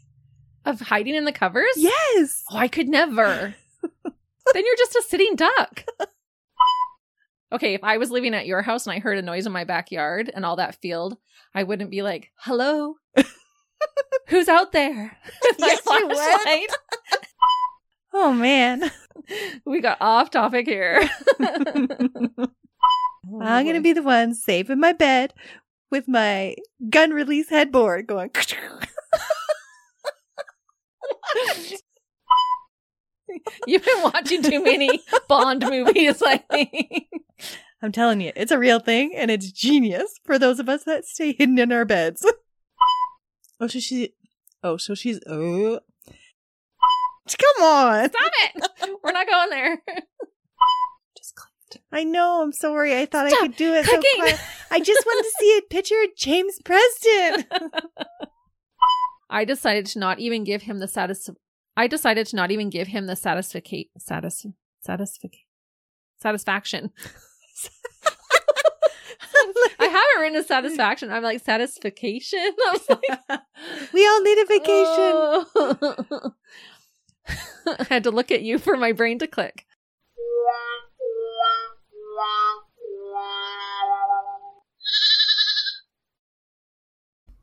Of 0.65 0.81
hiding 0.81 1.15
in 1.15 1.25
the 1.25 1.33
covers? 1.33 1.73
Yes. 1.77 2.45
Oh, 2.51 2.57
I 2.57 2.69
could 2.69 2.89
never. 2.89 3.55
then 4.05 4.65
you're 4.65 4.77
just 4.77 4.97
a 4.97 5.03
sitting 5.09 5.35
duck. 5.35 5.85
Okay, 7.53 7.75
if 7.75 7.85
I 7.85 7.99
was 7.99 8.11
living 8.11 8.35
at 8.35 8.47
your 8.47 8.63
house 8.63 8.87
and 8.87 8.95
I 8.95 8.99
heard 8.99 9.19
a 9.19 9.23
noise 9.23 9.45
in 9.45 9.53
my 9.53 9.65
backyard 9.65 10.31
and 10.35 10.45
all 10.45 10.57
that 10.57 10.81
field, 10.81 11.19
I 11.55 11.65
wouldn't 11.65 11.91
be 11.91 12.03
like, 12.03 12.31
hello? 12.37 12.95
Who's 14.29 14.49
out 14.49 14.73
there? 14.73 15.17
Yes, 15.59 15.81
you 15.87 16.09
would. 16.09 16.71
Oh 18.15 18.33
man. 18.33 18.91
We 19.65 19.81
got 19.81 19.99
off 20.01 20.31
topic 20.31 20.67
here. 20.67 21.09
Oh, 21.41 22.49
I'm 23.41 23.65
going 23.65 23.77
to 23.77 23.81
be 23.81 23.93
the 23.93 24.03
one 24.03 24.35
safe 24.35 24.69
in 24.69 24.81
my 24.81 24.93
bed 24.93 25.33
with 25.91 26.09
my 26.09 26.57
gun 26.91 27.13
release 27.13 27.49
headboard 27.51 28.07
going. 28.07 28.31
You've 33.67 33.85
been 33.85 34.03
watching 34.03 34.43
too 34.43 34.63
many 34.63 35.01
Bond 35.29 35.65
movies, 35.69 36.23
I 36.25 36.39
think. 36.39 37.07
I'm 37.81 37.93
telling 37.93 38.21
you, 38.21 38.33
it's 38.37 38.53
a 38.53 38.59
real 38.59 38.79
thing 38.79 39.13
and 39.17 39.31
it's 39.31 39.51
genius 39.51 40.21
for 40.25 40.39
those 40.39 40.61
of 40.61 40.69
us 40.69 40.85
that 40.85 41.05
stay 41.05 41.33
hidden 41.33 41.59
in 41.59 41.73
our 41.73 41.85
beds. 41.85 42.25
oh, 43.61 43.67
so 43.67 43.81
she. 43.81 44.15
Oh, 44.63 44.77
so 44.77 44.95
she's. 44.95 45.21
Oh. 45.27 45.81
Come 47.29 47.65
on. 47.65 48.11
Stop 48.11 48.33
it! 48.55 48.91
We're 49.03 49.13
not 49.13 49.27
going 49.27 49.51
there. 49.51 49.83
Just 51.17 51.35
clicked. 51.37 51.83
I 51.93 52.05
know. 52.05 52.43
I'm 52.43 52.53
sorry. 52.53 52.99
I 52.99 53.07
thought 53.07 53.27
I 53.27 53.31
could 53.31 53.57
do 53.57 53.73
it. 53.73 53.87
So 53.87 54.01
I 54.71 54.81
just 54.81 55.07
wanted 55.07 55.23
to 55.23 55.33
see 55.39 55.59
a 55.59 55.63
picture 55.63 56.03
of 56.03 56.15
James 56.17 56.59
Preston. 56.65 57.45
I 59.33 59.47
decided 59.47 59.87
to 59.87 59.99
not 59.99 60.19
even 60.19 60.45
give 60.45 60.63
him 60.63 60.79
the 60.79 60.87
satis. 60.87 61.31
I 61.75 61.87
decided 61.87 62.27
to 62.29 62.37
not 62.37 62.51
even 62.51 62.69
give 62.69 62.89
him 62.89 63.07
the 63.07 63.17
satisficate 63.17 63.89
satis 63.99 64.47
satisfic 64.87 65.35
satisfaction. 66.19 66.91
I 69.79 69.87
haven't 69.87 70.21
written 70.21 70.39
a 70.39 70.45
satisfaction. 70.45 71.11
I'm 71.11 71.23
like 71.23 71.43
satisfaction. 71.43 72.39
I 72.41 72.73
was 72.73 72.89
like, 72.89 73.01
we 73.93 74.07
all 74.07 74.23
need 74.23 74.39
a 74.39 74.47
vacation. 74.47 74.67
oh. 74.77 76.33
I 77.79 77.87
had 77.89 78.05
to 78.05 78.11
look 78.11 78.31
at 78.31 78.43
you 78.43 78.59
for 78.59 78.77
my 78.77 78.93
brain 78.93 79.19
to 79.21 79.27
click. 79.27 79.67